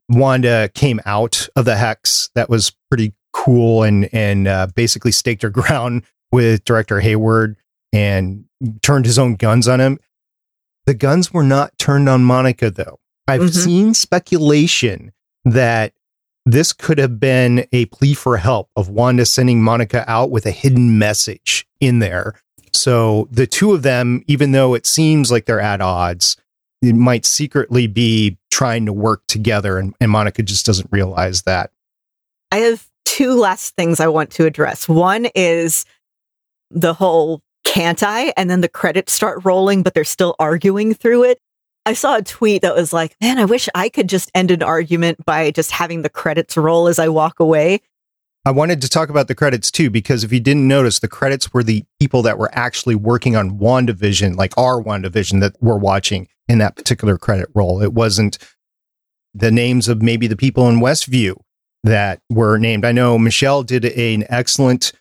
Wanda 0.09 0.69
came 0.73 0.99
out 1.05 1.47
of 1.55 1.65
the 1.65 1.77
hex. 1.77 2.29
That 2.35 2.49
was 2.49 2.73
pretty 2.89 3.13
cool 3.33 3.83
and 3.83 4.09
and 4.13 4.47
uh, 4.47 4.67
basically 4.75 5.11
staked 5.11 5.43
her 5.43 5.49
ground 5.61 6.03
with 6.31 6.65
director 6.65 6.99
Hayward 6.99 7.55
and 7.93 8.45
turned 8.81 9.05
his 9.05 9.17
own 9.19 9.35
guns 9.35 9.67
on 9.67 9.79
him. 9.79 9.99
The 10.85 10.93
guns 10.93 11.33
were 11.33 11.43
not 11.43 11.77
turned 11.77 12.07
on 12.09 12.23
Monica 12.23 12.69
though. 12.69 12.99
I've 13.27 13.41
Mhm. 13.41 13.63
seen 13.63 13.93
speculation 13.93 15.11
that 15.45 15.93
this 16.45 16.73
could 16.73 16.97
have 16.99 17.19
been 17.19 17.65
a 17.71 17.85
plea 17.87 18.13
for 18.13 18.37
help 18.37 18.69
of 18.75 18.87
Wanda 18.89 19.25
sending 19.25 19.63
Monica 19.63 20.03
out 20.07 20.29
with 20.29 20.45
a 20.45 20.51
hidden 20.51 20.99
message 20.99 21.65
in 21.79 21.99
there. 21.99 22.35
So 22.71 23.27
the 23.31 23.47
two 23.47 23.73
of 23.73 23.81
them, 23.81 24.23
even 24.27 24.51
though 24.51 24.73
it 24.75 24.85
seems 24.85 25.31
like 25.31 25.45
they're 25.45 25.59
at 25.59 25.81
odds, 25.81 26.37
it 26.83 26.93
might 26.93 27.25
secretly 27.25 27.87
be 27.87 28.37
trying 28.51 28.85
to 28.85 28.93
work 28.93 29.23
together 29.27 29.79
and, 29.79 29.95
and 29.99 30.11
Monica 30.11 30.43
just 30.43 30.65
doesn't 30.65 30.89
realize 30.91 31.41
that. 31.43 31.71
I 32.51 32.57
have 32.57 32.87
two 33.05 33.33
last 33.33 33.75
things 33.75 33.99
I 33.99 34.07
want 34.07 34.29
to 34.31 34.45
address. 34.45 34.87
One 34.87 35.27
is 35.35 35.85
the 36.69 36.93
whole 36.93 37.41
can't 37.75 38.03
I? 38.03 38.31
And 38.37 38.49
then 38.49 38.61
the 38.61 38.69
credits 38.69 39.11
start 39.11 39.43
rolling, 39.43 39.83
but 39.83 39.93
they're 39.93 40.05
still 40.05 40.33
arguing 40.39 40.93
through 40.93 41.25
it. 41.25 41.39
I 41.85 41.91
saw 41.91 42.15
a 42.15 42.21
tweet 42.21 42.61
that 42.61 42.73
was 42.73 42.93
like, 42.93 43.17
man, 43.19 43.37
I 43.37 43.43
wish 43.43 43.67
I 43.75 43.89
could 43.89 44.07
just 44.07 44.31
end 44.33 44.49
an 44.49 44.63
argument 44.63 45.25
by 45.25 45.51
just 45.51 45.71
having 45.71 46.01
the 46.01 46.09
credits 46.09 46.55
roll 46.55 46.87
as 46.87 46.99
I 46.99 47.09
walk 47.09 47.41
away. 47.41 47.81
I 48.45 48.51
wanted 48.51 48.79
to 48.81 48.87
talk 48.87 49.09
about 49.09 49.27
the 49.27 49.35
credits 49.35 49.71
too, 49.71 49.89
because 49.89 50.23
if 50.23 50.31
you 50.31 50.39
didn't 50.39 50.69
notice, 50.69 50.99
the 50.99 51.09
credits 51.09 51.53
were 51.53 51.63
the 51.63 51.83
people 51.99 52.21
that 52.21 52.37
were 52.37 52.49
actually 52.53 52.95
working 52.95 53.35
on 53.35 53.59
WandaVision, 53.59 54.37
like 54.37 54.57
our 54.57 54.81
WandaVision 54.81 55.41
that 55.41 55.57
we're 55.59 55.75
watching 55.75 56.29
in 56.47 56.59
that 56.59 56.77
particular 56.77 57.17
credit 57.17 57.49
roll. 57.53 57.83
It 57.83 57.91
wasn't 57.91 58.37
the 59.33 59.51
names 59.51 59.89
of 59.89 60.01
maybe 60.01 60.27
the 60.27 60.37
people 60.37 60.69
in 60.69 60.79
Westview 60.79 61.35
that 61.83 62.21
were 62.29 62.57
named. 62.57 62.85
I 62.85 62.93
know 62.93 63.19
Michelle 63.19 63.63
did 63.63 63.83
an 63.83 64.23
excellent 64.29 64.93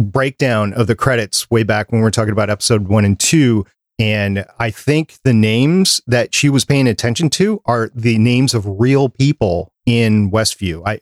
breakdown 0.00 0.72
of 0.72 0.86
the 0.86 0.96
credits 0.96 1.50
way 1.50 1.62
back 1.62 1.90
when 1.90 2.00
we 2.00 2.06
are 2.06 2.10
talking 2.10 2.32
about 2.32 2.50
episode 2.50 2.88
one 2.88 3.04
and 3.04 3.18
two. 3.18 3.64
And 3.98 4.44
I 4.58 4.70
think 4.70 5.18
the 5.24 5.32
names 5.32 6.02
that 6.06 6.34
she 6.34 6.50
was 6.50 6.64
paying 6.64 6.86
attention 6.86 7.30
to 7.30 7.62
are 7.64 7.90
the 7.94 8.18
names 8.18 8.52
of 8.52 8.66
real 8.66 9.08
people 9.08 9.72
in 9.86 10.30
Westview. 10.30 10.82
I 10.86 11.00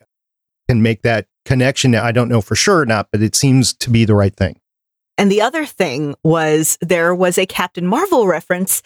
can 0.69 0.81
make 0.81 1.03
that 1.03 1.27
connection. 1.45 1.95
I 1.95 2.13
don't 2.13 2.29
know 2.29 2.41
for 2.41 2.55
sure 2.55 2.81
or 2.81 2.87
not, 2.87 3.09
but 3.11 3.21
it 3.21 3.35
seems 3.35 3.75
to 3.75 3.91
be 3.91 4.05
the 4.05 4.15
right 4.15 4.35
thing. 4.35 4.61
And 5.19 5.31
the 5.31 5.43
other 5.43 5.67
thing 5.67 6.15
was 6.25 6.79
there 6.81 7.15
was 7.15 7.39
a 7.39 7.47
Captain 7.47 7.87
Marvel 7.87 8.27
reference 8.27 8.83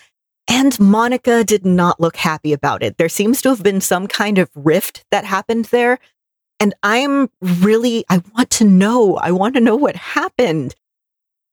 and 0.48 0.78
Monica 0.80 1.44
did 1.44 1.66
not 1.66 2.00
look 2.00 2.16
happy 2.16 2.54
about 2.54 2.82
it. 2.82 2.96
There 2.96 3.10
seems 3.10 3.42
to 3.42 3.50
have 3.50 3.62
been 3.62 3.82
some 3.82 4.06
kind 4.06 4.38
of 4.38 4.48
rift 4.54 5.04
that 5.10 5.26
happened 5.26 5.66
there. 5.66 5.98
And 6.60 6.74
I'm 6.82 7.30
really, 7.40 8.04
I 8.08 8.22
want 8.34 8.50
to 8.50 8.64
know. 8.64 9.16
I 9.16 9.30
want 9.30 9.54
to 9.54 9.60
know 9.60 9.76
what 9.76 9.96
happened. 9.96 10.74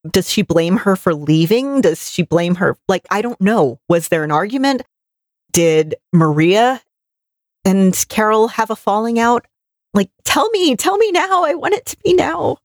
Does 0.09 0.29
she 0.29 0.41
blame 0.41 0.77
her 0.77 0.95
for 0.95 1.13
leaving? 1.13 1.81
Does 1.81 2.09
she 2.09 2.23
blame 2.23 2.55
her? 2.55 2.77
Like, 2.87 3.05
I 3.09 3.21
don't 3.21 3.39
know. 3.41 3.79
Was 3.89 4.07
there 4.09 4.23
an 4.23 4.31
argument? 4.31 4.83
Did 5.51 5.95
Maria 6.11 6.81
and 7.63 8.05
Carol 8.09 8.49
have 8.49 8.69
a 8.69 8.75
falling 8.75 9.19
out? 9.19 9.45
Like, 9.93 10.09
tell 10.23 10.49
me, 10.49 10.75
tell 10.75 10.97
me 10.97 11.11
now. 11.11 11.43
I 11.43 11.55
want 11.55 11.73
it 11.73 11.85
to 11.87 11.97
be 12.03 12.13
now. 12.13 12.57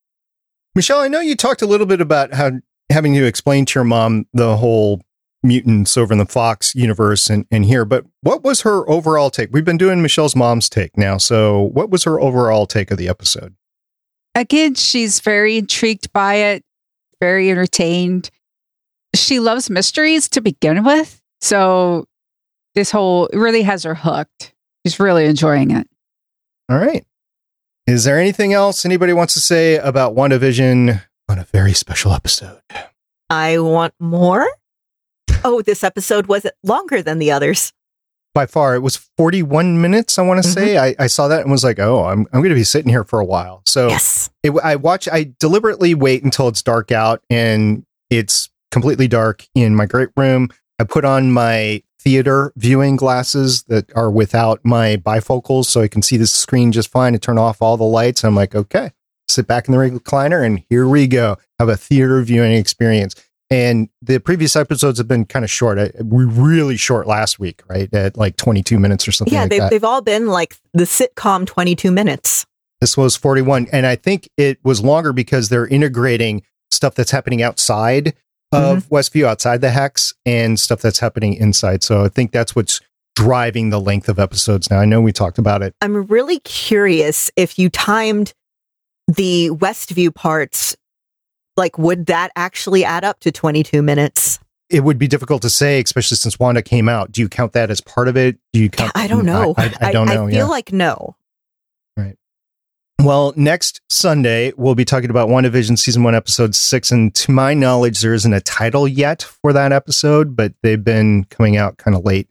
Michelle, 0.74 1.01
I 1.01 1.09
know 1.09 1.20
you 1.20 1.36
talked 1.36 1.62
a 1.62 1.66
little 1.66 1.86
bit 1.86 2.01
about 2.01 2.34
how 2.34 2.53
having 2.91 3.14
to 3.14 3.24
explain 3.24 3.64
to 3.66 3.78
your 3.78 3.84
mom 3.84 4.26
the 4.32 4.57
whole 4.57 5.01
mutants 5.43 5.97
over 5.97 6.12
in 6.12 6.18
the 6.18 6.26
Fox 6.26 6.74
universe 6.74 7.30
and, 7.30 7.47
and 7.51 7.64
here, 7.64 7.84
but 7.84 8.05
what 8.22 8.43
was 8.43 8.62
her 8.62 8.88
overall 8.88 9.30
take? 9.30 9.51
We've 9.53 9.64
been 9.64 9.78
doing 9.78 10.03
Michelle's 10.03 10.36
mom's 10.36 10.68
take 10.68 10.97
now. 10.97 11.16
So, 11.18 11.61
what 11.72 11.91
was 11.91 12.05
her 12.05 12.20
overall 12.20 12.66
take 12.66 12.91
of 12.91 12.99
the 12.99 13.09
episode? 13.09 13.55
Again, 14.34 14.74
she's 14.74 15.20
very 15.20 15.59
intrigued 15.59 16.12
by 16.12 16.34
it, 16.34 16.64
very 17.20 17.51
entertained. 17.51 18.30
She 19.14 19.41
loves 19.41 19.70
mysteries 19.70 20.28
to 20.30 20.41
begin 20.41 20.84
with. 20.84 21.20
So, 21.41 22.07
this 22.74 22.91
whole 22.91 23.28
really 23.32 23.62
has 23.62 23.82
her 23.84 23.95
hooked. 23.95 24.55
She's 24.86 25.01
really 25.01 25.26
enjoying 25.26 25.70
it. 25.72 25.88
All 26.68 26.78
right. 26.78 27.05
Is 27.86 28.05
there 28.05 28.20
anything 28.20 28.53
else 28.53 28.84
anybody 28.84 29.12
wants 29.12 29.34
to 29.34 29.41
say 29.41 29.76
about 29.76 30.14
WandaVision 30.14 31.03
on 31.28 31.38
a 31.38 31.45
very 31.45 31.72
special 31.72 32.12
episode? 32.12 32.61
I 33.28 33.59
want 33.59 33.95
more. 33.99 34.47
Oh, 35.45 35.62
this 35.62 35.82
episode 35.82 36.26
was 36.26 36.47
longer 36.62 37.03
than 37.03 37.18
the 37.18 37.32
others. 37.32 37.72
By 38.32 38.47
far, 38.47 38.74
it 38.76 38.80
was 38.80 38.97
41 39.16 39.80
minutes, 39.80 40.18
I 40.18 40.22
want 40.22 40.43
to 40.43 40.49
mm-hmm. 40.49 40.59
say. 40.59 40.78
I, 40.78 40.95
I, 40.99 41.07
saw 41.09 41.26
that 41.28 41.41
and 41.41 41.51
was 41.51 41.64
like, 41.64 41.80
oh, 41.80 42.05
I'm, 42.05 42.26
I'm 42.32 42.41
going 42.41 42.51
to 42.51 42.55
be 42.55 42.62
sitting 42.62 42.88
here 42.88 43.03
for 43.03 43.18
a 43.18 43.24
while. 43.24 43.62
So 43.66 43.88
yes. 43.88 44.30
It, 44.45 44.53
I 44.62 44.76
watch, 44.76 45.09
I 45.09 45.32
deliberately 45.41 45.95
wait 45.95 46.22
until 46.22 46.47
it's 46.47 46.62
dark 46.62 46.93
out 46.93 47.22
and 47.28 47.84
it's 48.09 48.49
completely 48.70 49.09
dark 49.09 49.47
in 49.55 49.74
my 49.74 49.86
great 49.86 50.11
room. 50.16 50.49
I 50.78 50.84
put 50.84 51.05
on 51.05 51.32
my 51.32 51.82
theater 52.01 52.53
viewing 52.57 52.97
glasses 52.97 53.64
that 53.64 53.91
are 53.97 54.11
without 54.11 54.61
my 54.64 54.97
bifocals 54.97 55.66
so 55.66 55.80
I 55.80 55.88
can 55.88 56.03
see 56.03 56.16
the 56.16 56.26
screen 56.26 56.72
just 56.72 56.91
fine 56.91 57.14
and 57.14 57.22
turn 57.22 57.36
off 57.36 57.61
all 57.61 57.76
the 57.76 57.84
lights. 57.84 58.24
I'm 58.24 58.36
like, 58.36 58.55
okay, 58.55 58.93
sit 59.28 59.47
back 59.47 59.68
in 59.68 59.72
the 59.72 59.78
recliner 59.78 60.45
and 60.45 60.62
here 60.68 60.86
we 60.86 61.07
go. 61.07 61.36
Have 61.59 61.68
a 61.68 61.76
theater 61.76 62.22
viewing 62.22 62.53
experience. 62.53 63.14
And 63.51 63.88
the 64.01 64.20
previous 64.20 64.55
episodes 64.55 64.98
have 64.98 65.09
been 65.09 65.24
kind 65.24 65.44
of 65.44 65.51
short. 65.51 65.78
We 66.05 66.24
really 66.24 66.76
short 66.76 67.09
last 67.09 67.40
week, 67.40 67.62
right? 67.68 67.92
At 67.92 68.16
like 68.16 68.36
22 68.36 68.78
minutes 68.78 69.09
or 69.09 69.12
something. 69.12 69.34
Yeah, 69.34 69.42
like 69.42 69.51
they've, 69.51 69.70
they've 69.70 69.84
all 69.84 70.03
been 70.03 70.28
like 70.28 70.57
the 70.72 70.84
sitcom 70.84 71.46
22 71.46 71.90
minutes. 71.90 72.46
This 72.80 72.96
was 72.96 73.16
41. 73.16 73.66
And 73.72 73.86
I 73.86 73.96
think 73.96 74.28
it 74.36 74.59
was 74.62 74.82
longer 74.82 75.12
because 75.12 75.48
they're 75.48 75.66
integrating 75.66 76.42
stuff 76.70 76.94
that's 76.94 77.11
happening 77.11 77.42
outside 77.42 78.14
of 78.53 78.84
mm-hmm. 78.84 78.94
Westview 78.94 79.24
outside 79.24 79.61
the 79.61 79.70
hex 79.70 80.14
and 80.24 80.59
stuff 80.59 80.80
that's 80.80 81.01
happening 81.01 81.34
inside. 81.34 81.82
So 81.82 82.05
I 82.05 82.09
think 82.09 82.32
that's 82.32 82.55
what's 82.55 82.80
driving 83.16 83.70
the 83.70 83.80
length 83.80 84.09
of 84.09 84.18
episodes 84.18 84.70
now. 84.70 84.78
I 84.78 84.84
know 84.84 85.01
we 85.01 85.12
talked 85.12 85.38
about 85.38 85.62
it. 85.62 85.74
I'm 85.80 86.07
really 86.07 86.40
curious 86.40 87.30
if 87.36 87.59
you 87.59 87.68
timed 87.68 88.32
the 89.09 89.51
Westview 89.51 90.14
parts, 90.14 90.76
like, 91.61 91.78
would 91.78 92.06
that 92.06 92.32
actually 92.34 92.84
add 92.84 93.04
up 93.04 93.20
to 93.20 93.30
22 93.30 93.82
minutes? 93.82 94.40
It 94.70 94.82
would 94.82 94.98
be 94.98 95.06
difficult 95.06 95.42
to 95.42 95.50
say, 95.50 95.80
especially 95.80 96.16
since 96.16 96.38
Wanda 96.38 96.62
came 96.62 96.88
out. 96.88 97.12
Do 97.12 97.20
you 97.20 97.28
count 97.28 97.52
that 97.52 97.70
as 97.70 97.80
part 97.80 98.08
of 98.08 98.16
it? 98.16 98.38
Do 98.52 98.61
you 98.61 98.70
count? 98.70 98.92
I 98.94 99.06
don't 99.06 99.26
know. 99.26 99.54
I, 99.56 99.66
I, 99.80 99.88
I 99.88 99.92
don't 99.92 100.06
know. 100.06 100.26
I 100.26 100.30
feel 100.30 100.38
yeah. 100.38 100.44
like 100.44 100.72
no. 100.72 101.16
Right. 101.96 102.16
Well, 103.02 103.34
next 103.36 103.80
Sunday, 103.90 104.52
we'll 104.56 104.74
be 104.74 104.84
talking 104.84 105.11
about 105.11 105.28
WandaVision 105.28 105.78
season 105.78 106.02
one, 106.02 106.14
episode 106.14 106.54
six. 106.54 106.90
And 106.90 107.14
to 107.16 107.30
my 107.30 107.52
knowledge, 107.52 108.00
there 108.00 108.14
isn't 108.14 108.32
a 108.32 108.40
title 108.40 108.88
yet 108.88 109.22
for 109.22 109.52
that 109.52 109.72
episode, 109.72 110.34
but 110.34 110.54
they've 110.62 110.82
been 110.82 111.24
coming 111.24 111.56
out 111.56 111.76
kind 111.76 111.96
of 111.96 112.04
late. 112.04 112.28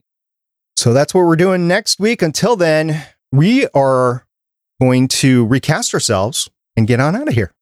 So 0.75 0.93
that's 0.93 1.13
what 1.13 1.25
we're 1.25 1.35
doing 1.35 1.67
next 1.67 1.99
week. 1.99 2.21
Until 2.21 2.55
then, 2.55 3.03
we 3.31 3.67
are 3.75 4.25
going 4.79 5.09
to 5.09 5.45
recast 5.45 5.93
ourselves 5.93 6.49
and 6.77 6.87
get 6.87 7.01
on 7.01 7.15
out 7.15 7.27
of 7.27 7.33
here. 7.33 7.53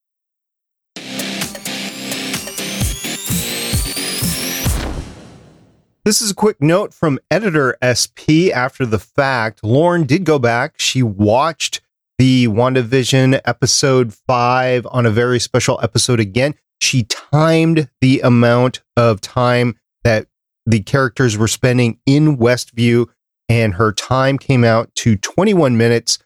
This 6.07 6.21
is 6.21 6.31
a 6.31 6.35
quick 6.35 6.61
note 6.61 6.93
from 6.93 7.19
editor 7.29 7.75
SP 7.83 8.47
after 8.55 8.85
the 8.85 8.97
fact. 8.97 9.61
Lauren 9.61 10.05
did 10.05 10.23
go 10.23 10.39
back. 10.39 10.75
She 10.79 11.03
watched 11.03 11.81
the 12.17 12.47
WandaVision 12.47 13.41
episode 13.43 14.13
five 14.13 14.87
on 14.89 15.05
a 15.05 15.11
very 15.11 15.37
special 15.37 15.77
episode 15.83 16.21
again. 16.21 16.55
She 16.79 17.03
timed 17.03 17.89
the 17.99 18.21
amount 18.21 18.83
of 18.95 19.19
time 19.19 19.77
that 20.05 20.27
the 20.65 20.79
characters 20.79 21.37
were 21.37 21.49
spending 21.49 21.99
in 22.05 22.37
Westview, 22.37 23.07
and 23.49 23.73
her 23.73 23.91
time 23.91 24.37
came 24.37 24.63
out 24.63 24.95
to 24.95 25.17
21 25.17 25.75
minutes, 25.75 26.19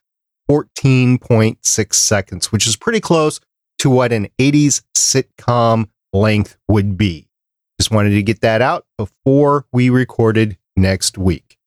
14.6 0.47 1.93
seconds, 1.95 2.51
which 2.51 2.67
is 2.67 2.75
pretty 2.75 2.99
close 2.99 3.39
to 3.79 3.89
what 3.89 4.13
an 4.13 4.27
80s 4.37 4.83
sitcom 4.95 5.89
length 6.13 6.55
would 6.67 6.97
be. 6.97 7.30
Just 7.91 7.97
wanted 7.97 8.11
to 8.11 8.23
get 8.23 8.39
that 8.39 8.61
out 8.61 8.85
before 8.97 9.65
we 9.73 9.89
recorded 9.89 10.57
next 10.77 11.17
week. 11.17 11.57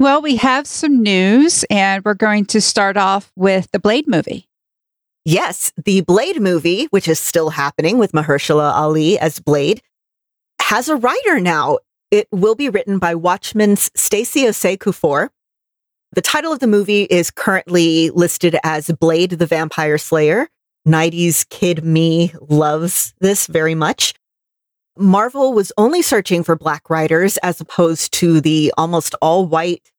Well, 0.00 0.20
we 0.22 0.34
have 0.38 0.66
some 0.66 1.04
news, 1.04 1.64
and 1.70 2.04
we're 2.04 2.14
going 2.14 2.46
to 2.46 2.60
start 2.60 2.96
off 2.96 3.30
with 3.36 3.70
the 3.70 3.78
Blade 3.78 4.08
movie. 4.08 4.48
Yes, 5.24 5.72
the 5.84 6.00
Blade 6.00 6.42
movie, 6.42 6.86
which 6.86 7.06
is 7.06 7.20
still 7.20 7.50
happening 7.50 7.98
with 7.98 8.10
Mahershala 8.10 8.72
Ali 8.72 9.20
as 9.20 9.38
Blade, 9.38 9.82
has 10.62 10.88
a 10.88 10.96
writer 10.96 11.38
now. 11.38 11.78
It 12.10 12.26
will 12.32 12.56
be 12.56 12.68
written 12.68 12.98
by 12.98 13.14
Watchmen's 13.14 13.92
Stacey 13.94 14.42
Osei-Kuffour. 14.42 15.30
The 16.12 16.22
title 16.22 16.52
of 16.52 16.60
the 16.60 16.66
movie 16.66 17.02
is 17.02 17.30
currently 17.30 18.10
listed 18.10 18.56
as 18.64 18.90
Blade 18.98 19.32
the 19.32 19.46
Vampire 19.46 19.98
Slayer. 19.98 20.48
90s 20.86 21.46
kid 21.50 21.84
me 21.84 22.32
loves 22.48 23.12
this 23.20 23.46
very 23.46 23.74
much. 23.74 24.14
Marvel 24.96 25.52
was 25.52 25.70
only 25.76 26.00
searching 26.00 26.42
for 26.42 26.56
black 26.56 26.88
writers 26.88 27.36
as 27.38 27.60
opposed 27.60 28.12
to 28.14 28.40
the 28.40 28.72
almost 28.78 29.14
all 29.20 29.46
white 29.46 29.92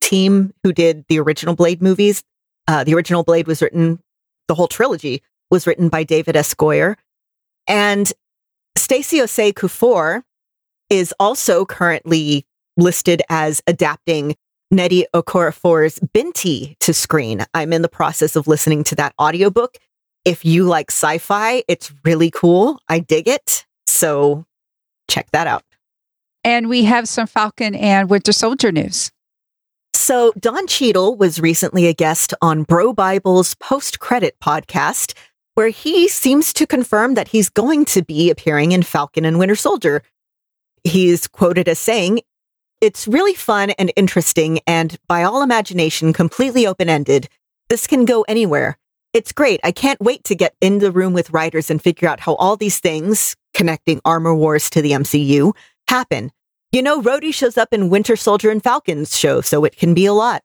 team 0.00 0.54
who 0.64 0.72
did 0.72 1.04
the 1.08 1.20
original 1.20 1.54
Blade 1.54 1.82
movies. 1.82 2.22
Uh, 2.66 2.82
the 2.82 2.94
original 2.94 3.22
Blade 3.22 3.46
was 3.46 3.60
written, 3.60 4.00
the 4.48 4.54
whole 4.54 4.66
trilogy 4.66 5.22
was 5.50 5.66
written 5.66 5.90
by 5.90 6.04
David 6.04 6.36
S. 6.36 6.54
Goyer. 6.54 6.96
And 7.66 8.10
Stacey 8.76 9.18
Osei-Kuffour 9.18 10.22
is 10.88 11.14
also 11.20 11.66
currently 11.66 12.46
listed 12.78 13.22
as 13.28 13.62
adapting 13.66 14.36
Nnedi 14.72 15.04
Okorafor's 15.14 15.98
Binti 16.12 16.76
to 16.80 16.94
screen. 16.94 17.44
I'm 17.54 17.72
in 17.72 17.82
the 17.82 17.88
process 17.88 18.36
of 18.36 18.46
listening 18.46 18.84
to 18.84 18.94
that 18.96 19.14
audiobook. 19.20 19.78
If 20.24 20.44
you 20.44 20.64
like 20.64 20.90
sci-fi, 20.90 21.64
it's 21.66 21.92
really 22.04 22.30
cool. 22.30 22.80
I 22.88 23.00
dig 23.00 23.26
it. 23.26 23.66
So 23.86 24.44
check 25.08 25.30
that 25.32 25.46
out. 25.46 25.64
And 26.44 26.68
we 26.68 26.84
have 26.84 27.08
some 27.08 27.26
Falcon 27.26 27.74
and 27.74 28.08
Winter 28.08 28.32
Soldier 28.32 28.72
news. 28.72 29.10
So, 29.92 30.32
Don 30.38 30.66
Cheadle 30.66 31.16
was 31.16 31.40
recently 31.40 31.86
a 31.86 31.92
guest 31.92 32.32
on 32.40 32.64
BroBible's 32.64 33.54
post 33.56 34.00
credit 34.00 34.36
podcast, 34.42 35.12
where 35.54 35.68
he 35.68 36.08
seems 36.08 36.52
to 36.54 36.66
confirm 36.66 37.14
that 37.14 37.28
he's 37.28 37.50
going 37.50 37.84
to 37.86 38.02
be 38.02 38.30
appearing 38.30 38.72
in 38.72 38.82
Falcon 38.82 39.24
and 39.26 39.38
Winter 39.38 39.56
Soldier. 39.56 40.02
He's 40.84 41.28
quoted 41.28 41.68
as 41.68 41.78
saying, 41.78 42.20
It's 42.80 43.06
really 43.06 43.34
fun 43.34 43.70
and 43.70 43.92
interesting, 43.94 44.60
and 44.66 44.96
by 45.06 45.22
all 45.22 45.42
imagination, 45.42 46.14
completely 46.14 46.66
open 46.66 46.88
ended. 46.88 47.28
This 47.68 47.86
can 47.86 48.06
go 48.06 48.22
anywhere. 48.22 48.78
It's 49.12 49.32
great. 49.32 49.60
I 49.62 49.70
can't 49.70 50.00
wait 50.00 50.24
to 50.24 50.34
get 50.34 50.54
in 50.62 50.78
the 50.78 50.90
room 50.90 51.12
with 51.12 51.30
writers 51.30 51.70
and 51.70 51.82
figure 51.82 52.08
out 52.08 52.20
how 52.20 52.36
all 52.36 52.56
these 52.56 52.78
things, 52.78 53.36
connecting 53.52 54.00
Armor 54.06 54.34
Wars 54.34 54.70
to 54.70 54.80
the 54.80 54.92
MCU, 54.92 55.52
happen. 55.88 56.30
You 56.72 56.80
know, 56.80 57.02
Rhodey 57.02 57.34
shows 57.34 57.58
up 57.58 57.68
in 57.72 57.90
Winter 57.90 58.16
Soldier 58.16 58.50
and 58.50 58.62
Falcon's 58.62 59.18
show, 59.18 59.42
so 59.42 59.64
it 59.64 59.76
can 59.76 59.92
be 59.92 60.06
a 60.06 60.14
lot. 60.14 60.42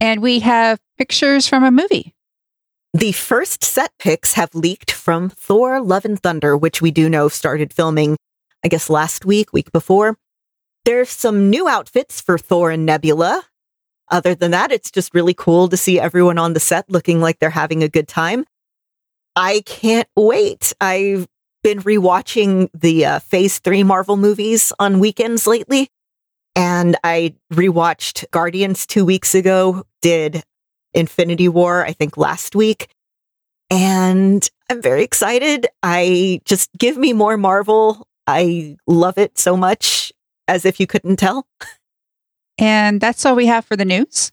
And 0.00 0.22
we 0.22 0.40
have 0.40 0.78
pictures 0.96 1.46
from 1.46 1.64
a 1.64 1.70
movie. 1.70 2.14
The 2.94 3.12
first 3.12 3.62
set 3.62 3.92
pics 3.98 4.32
have 4.34 4.54
leaked 4.54 4.90
from 4.90 5.28
Thor 5.28 5.82
Love 5.82 6.06
and 6.06 6.18
Thunder, 6.18 6.56
which 6.56 6.80
we 6.80 6.90
do 6.90 7.10
know 7.10 7.28
started 7.28 7.74
filming, 7.74 8.16
I 8.64 8.68
guess, 8.68 8.88
last 8.88 9.26
week, 9.26 9.52
week 9.52 9.70
before. 9.70 10.16
There's 10.86 11.10
some 11.10 11.50
new 11.50 11.66
outfits 11.66 12.20
for 12.20 12.38
Thor 12.38 12.70
and 12.70 12.86
Nebula. 12.86 13.42
Other 14.08 14.36
than 14.36 14.52
that, 14.52 14.70
it's 14.70 14.92
just 14.92 15.12
really 15.16 15.34
cool 15.34 15.68
to 15.68 15.76
see 15.76 15.98
everyone 15.98 16.38
on 16.38 16.52
the 16.52 16.60
set 16.60 16.88
looking 16.88 17.20
like 17.20 17.40
they're 17.40 17.50
having 17.50 17.82
a 17.82 17.88
good 17.88 18.06
time. 18.06 18.46
I 19.34 19.62
can't 19.66 20.06
wait. 20.16 20.72
I've 20.80 21.26
been 21.64 21.82
rewatching 21.82 22.68
the 22.72 23.04
uh, 23.04 23.18
Phase 23.18 23.58
3 23.58 23.82
Marvel 23.82 24.16
movies 24.16 24.72
on 24.78 25.00
weekends 25.00 25.48
lately. 25.48 25.88
And 26.54 26.96
I 27.02 27.34
rewatched 27.52 28.30
Guardians 28.30 28.86
two 28.86 29.04
weeks 29.04 29.34
ago, 29.34 29.82
did 30.02 30.44
Infinity 30.94 31.48
War, 31.48 31.84
I 31.84 31.94
think 31.94 32.16
last 32.16 32.54
week. 32.54 32.90
And 33.70 34.48
I'm 34.70 34.80
very 34.80 35.02
excited. 35.02 35.66
I 35.82 36.42
just 36.44 36.70
give 36.78 36.96
me 36.96 37.12
more 37.12 37.36
Marvel. 37.36 38.06
I 38.28 38.76
love 38.86 39.18
it 39.18 39.36
so 39.36 39.56
much, 39.56 40.12
as 40.48 40.64
if 40.64 40.80
you 40.80 40.86
couldn't 40.86 41.16
tell. 41.16 41.46
And 42.58 43.00
that's 43.00 43.26
all 43.26 43.36
we 43.36 43.46
have 43.46 43.64
for 43.64 43.76
the 43.76 43.84
news. 43.84 44.32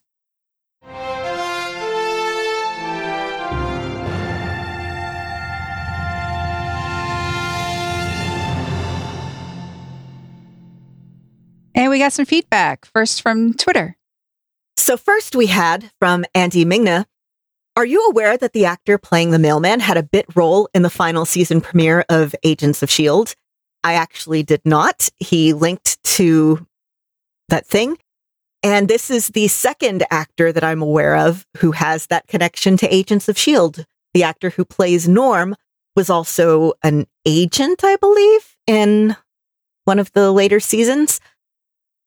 And 11.76 11.90
we 11.90 11.98
got 11.98 12.14
some 12.14 12.26
feedback, 12.26 12.86
first 12.86 13.22
from 13.22 13.54
Twitter. 13.56 13.98
So, 14.78 14.96
first 14.96 15.36
we 15.36 15.48
had 15.48 15.92
from 16.00 16.24
Andy 16.36 16.66
Mingna. 16.66 17.06
Are 17.76 17.86
you 17.86 18.08
aware 18.08 18.38
that 18.38 18.54
the 18.54 18.66
actor 18.66 19.00
playing 19.00 19.32
the 19.32 19.40
mailman 19.40 19.80
had 19.80 19.98
a 19.98 20.04
bit 20.04 20.26
role 20.36 20.70
in 20.76 20.84
the 20.84 20.90
final 20.92 21.26
season 21.26 21.62
premiere 21.62 22.06
of 22.10 22.36
Agents 22.44 22.84
of 22.84 22.90
S.H.I.E.L.D.? 22.90 23.34
I 23.84 23.94
actually 23.94 24.44
did 24.44 24.62
not. 24.66 25.10
He 25.18 25.54
linked 25.54 26.02
to 26.04 26.66
that 27.50 27.66
thing. 27.66 27.98
And 28.64 28.88
this 28.88 29.10
is 29.10 29.28
the 29.30 29.50
second 29.50 30.06
actor 30.10 30.54
that 30.54 30.64
I'm 30.64 30.82
aware 30.82 31.18
of 31.18 31.46
who 31.58 31.72
has 31.74 32.08
that 32.08 32.28
connection 32.28 32.78
to 32.78 32.94
Agents 32.94 33.28
of 33.28 33.36
S.H.I.E.L.D. 33.36 33.84
The 34.14 34.24
actor 34.24 34.52
who 34.52 34.64
plays 34.64 35.08
Norm 35.08 35.56
was 35.96 36.10
also 36.10 36.74
an 36.82 37.06
agent, 37.26 37.84
I 37.84 37.98
believe, 37.98 38.56
in 38.66 39.18
one 39.86 40.00
of 40.00 40.12
the 40.14 40.32
later 40.32 40.60
seasons. 40.60 41.20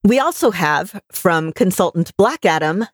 We 0.02 0.18
also 0.18 0.50
have 0.50 1.00
from 1.12 1.52
consultant 1.52 2.16
Black 2.16 2.46
Adam. 2.46 2.86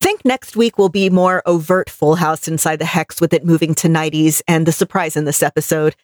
Think 0.00 0.24
next 0.24 0.56
week 0.56 0.78
will 0.78 0.88
be 0.88 1.10
more 1.10 1.42
overt 1.46 1.90
Full 1.90 2.16
House 2.16 2.48
inside 2.48 2.78
the 2.78 2.84
Hex 2.84 3.20
with 3.20 3.32
it 3.32 3.44
moving 3.44 3.74
to 3.76 3.88
90s 3.88 4.42
and 4.48 4.66
the 4.66 4.72
surprise 4.72 5.16
in 5.16 5.24
this 5.24 5.42
episode. 5.42 5.94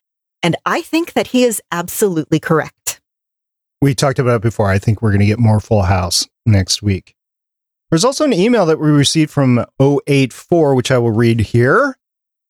And 0.44 0.56
I 0.66 0.82
think 0.82 1.14
that 1.14 1.28
he 1.28 1.42
is 1.44 1.62
absolutely 1.72 2.38
correct. 2.38 3.00
We 3.80 3.94
talked 3.94 4.18
about 4.18 4.36
it 4.36 4.42
before. 4.42 4.68
I 4.68 4.78
think 4.78 5.00
we're 5.00 5.10
going 5.10 5.20
to 5.20 5.26
get 5.26 5.38
more 5.38 5.58
Full 5.58 5.82
House 5.82 6.28
next 6.44 6.82
week. 6.82 7.14
There's 7.90 8.04
also 8.04 8.26
an 8.26 8.34
email 8.34 8.66
that 8.66 8.78
we 8.78 8.90
received 8.90 9.30
from 9.30 9.64
084, 9.80 10.74
which 10.74 10.90
I 10.90 10.98
will 10.98 11.12
read 11.12 11.40
here. 11.40 11.96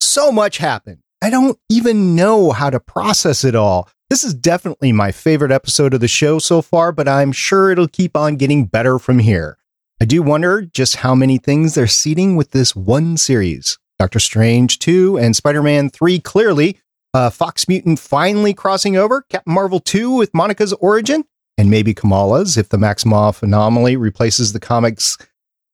So 0.01 0.29
much 0.29 0.57
happened. 0.57 0.99
I 1.21 1.29
don't 1.29 1.57
even 1.69 2.15
know 2.15 2.51
how 2.51 2.69
to 2.69 2.81
process 2.81 3.45
it 3.45 3.55
all. 3.55 3.89
This 4.09 4.25
is 4.25 4.33
definitely 4.33 4.91
my 4.91 5.13
favorite 5.13 5.53
episode 5.53 5.93
of 5.93 6.01
the 6.01 6.09
show 6.09 6.37
so 6.37 6.61
far, 6.61 6.91
but 6.91 7.07
I'm 7.07 7.31
sure 7.31 7.71
it'll 7.71 7.87
keep 7.87 8.17
on 8.17 8.35
getting 8.35 8.65
better 8.65 8.99
from 8.99 9.19
here. 9.19 9.57
I 10.01 10.05
do 10.05 10.21
wonder 10.21 10.63
just 10.63 10.97
how 10.97 11.15
many 11.15 11.37
things 11.37 11.75
they're 11.75 11.87
seeding 11.87 12.35
with 12.35 12.51
this 12.51 12.75
one 12.75 13.15
series. 13.15 13.79
Doctor 13.97 14.19
Strange 14.19 14.79
2 14.79 15.17
and 15.17 15.33
Spider 15.33 15.63
Man 15.63 15.89
3 15.89 16.19
clearly, 16.19 16.81
uh, 17.15 17.29
Fox 17.29 17.69
Mutant 17.69 17.97
finally 17.97 18.53
crossing 18.53 18.97
over, 18.97 19.21
Captain 19.29 19.53
Marvel 19.53 19.79
2 19.79 20.11
with 20.11 20.33
Monica's 20.33 20.73
origin, 20.73 21.23
and 21.57 21.71
maybe 21.71 21.93
Kamala's 21.93 22.57
if 22.57 22.67
the 22.67 22.77
Maximoff 22.77 23.41
anomaly 23.41 23.95
replaces 23.95 24.51
the 24.51 24.59
comics 24.59 25.17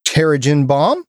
Terrigen 0.06 0.68
bomb. 0.68 1.04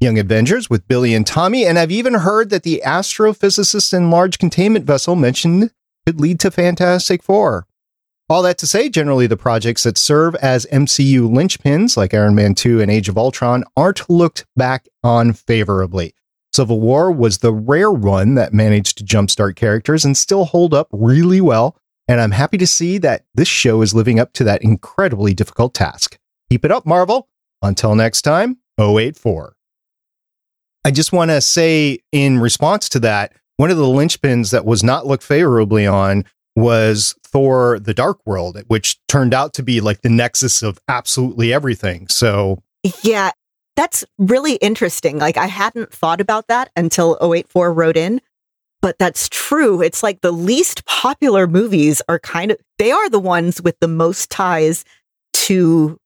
Young 0.00 0.18
Avengers 0.18 0.70
with 0.70 0.88
Billy 0.88 1.14
and 1.14 1.26
Tommy, 1.26 1.66
and 1.66 1.78
I've 1.78 1.90
even 1.90 2.14
heard 2.14 2.48
that 2.48 2.62
the 2.62 2.82
astrophysicist 2.84 3.92
in 3.92 4.10
large 4.10 4.38
containment 4.38 4.86
vessel 4.86 5.16
mentioned 5.16 5.70
could 6.06 6.18
lead 6.18 6.40
to 6.40 6.50
Fantastic 6.50 7.22
Four. 7.22 7.66
All 8.30 8.40
that 8.42 8.56
to 8.58 8.66
say, 8.66 8.88
generally 8.88 9.26
the 9.26 9.36
projects 9.36 9.82
that 9.82 9.98
serve 9.98 10.34
as 10.36 10.66
MCU 10.72 11.28
linchpins, 11.30 11.94
like 11.94 12.14
Iron 12.14 12.34
Man 12.34 12.54
2 12.54 12.80
and 12.80 12.90
Age 12.90 13.10
of 13.10 13.18
Ultron, 13.18 13.64
aren't 13.76 14.08
looked 14.08 14.46
back 14.56 14.88
on 15.02 15.34
favorably. 15.34 16.14
Civil 16.54 16.80
War 16.80 17.10
was 17.10 17.38
the 17.38 17.52
rare 17.52 17.90
one 17.90 18.36
that 18.36 18.54
managed 18.54 18.98
to 18.98 19.04
jumpstart 19.04 19.56
characters 19.56 20.04
and 20.04 20.16
still 20.16 20.44
hold 20.44 20.72
up 20.72 20.86
really 20.92 21.40
well, 21.40 21.76
and 22.06 22.20
I'm 22.20 22.30
happy 22.30 22.58
to 22.58 22.66
see 22.66 22.96
that 22.98 23.24
this 23.34 23.48
show 23.48 23.82
is 23.82 23.92
living 23.92 24.20
up 24.20 24.32
to 24.34 24.44
that 24.44 24.62
incredibly 24.62 25.34
difficult 25.34 25.74
task. 25.74 26.16
Keep 26.50 26.64
it 26.64 26.70
up, 26.70 26.86
Marvel. 26.86 27.28
Until 27.60 27.96
next 27.96 28.22
time, 28.22 28.58
084. 28.78 29.56
I 30.84 30.90
just 30.92 31.12
want 31.12 31.32
to 31.32 31.40
say 31.40 31.98
in 32.12 32.38
response 32.38 32.88
to 32.90 33.00
that, 33.00 33.32
one 33.56 33.70
of 33.70 33.76
the 33.76 33.84
linchpins 33.84 34.52
that 34.52 34.64
was 34.64 34.84
not 34.84 35.06
looked 35.06 35.24
favorably 35.24 35.86
on 35.86 36.24
was 36.54 37.16
Thor 37.24 37.80
the 37.80 37.94
Dark 37.94 38.20
World, 38.26 38.62
which 38.68 38.98
turned 39.08 39.34
out 39.34 39.54
to 39.54 39.62
be 39.64 39.80
like 39.80 40.02
the 40.02 40.08
nexus 40.08 40.62
of 40.62 40.78
absolutely 40.86 41.52
everything. 41.52 42.06
So, 42.08 42.62
yeah, 43.02 43.32
that's 43.76 44.04
really 44.18 44.54
interesting. 44.56 45.18
Like, 45.18 45.36
I 45.36 45.46
hadn't 45.46 45.92
thought 45.92 46.20
about 46.20 46.48
that 46.48 46.70
until 46.76 47.18
084 47.20 47.72
wrote 47.72 47.96
in, 47.96 48.20
but 48.80 48.98
that's 48.98 49.28
true. 49.30 49.82
It's 49.82 50.02
like 50.02 50.20
the 50.20 50.32
least 50.32 50.84
popular 50.86 51.46
movies 51.46 52.02
are 52.08 52.18
kind 52.18 52.50
of, 52.50 52.58
they 52.78 52.92
are 52.92 53.08
the 53.08 53.18
ones 53.18 53.62
with 53.62 53.78
the 53.80 53.88
most 53.88 54.30
ties 54.30 54.84
to 55.32 55.98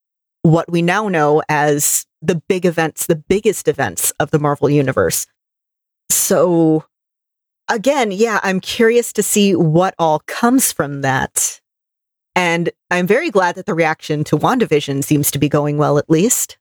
what 0.42 0.70
we 0.70 0.82
now 0.82 1.08
know 1.08 1.42
as 1.48 2.06
the 2.22 2.40
big 2.48 2.64
events, 2.64 3.06
the 3.06 3.16
biggest 3.16 3.68
events 3.68 4.12
of 4.18 4.30
the 4.30 4.38
Marvel 4.38 4.70
Universe. 4.70 5.26
So, 6.10 6.84
again, 7.68 8.12
yeah, 8.12 8.40
I'm 8.42 8.60
curious 8.60 9.12
to 9.14 9.22
see 9.22 9.54
what 9.54 9.94
all 9.98 10.22
comes 10.26 10.72
from 10.72 11.02
that. 11.02 11.60
And 12.34 12.70
I'm 12.90 13.06
very 13.06 13.30
glad 13.30 13.56
that 13.56 13.66
the 13.66 13.74
reaction 13.74 14.24
to 14.24 14.38
WandaVision 14.38 15.04
seems 15.04 15.30
to 15.32 15.38
be 15.38 15.48
going 15.48 15.76
well, 15.76 15.98
at 15.98 16.08
least. 16.08 16.56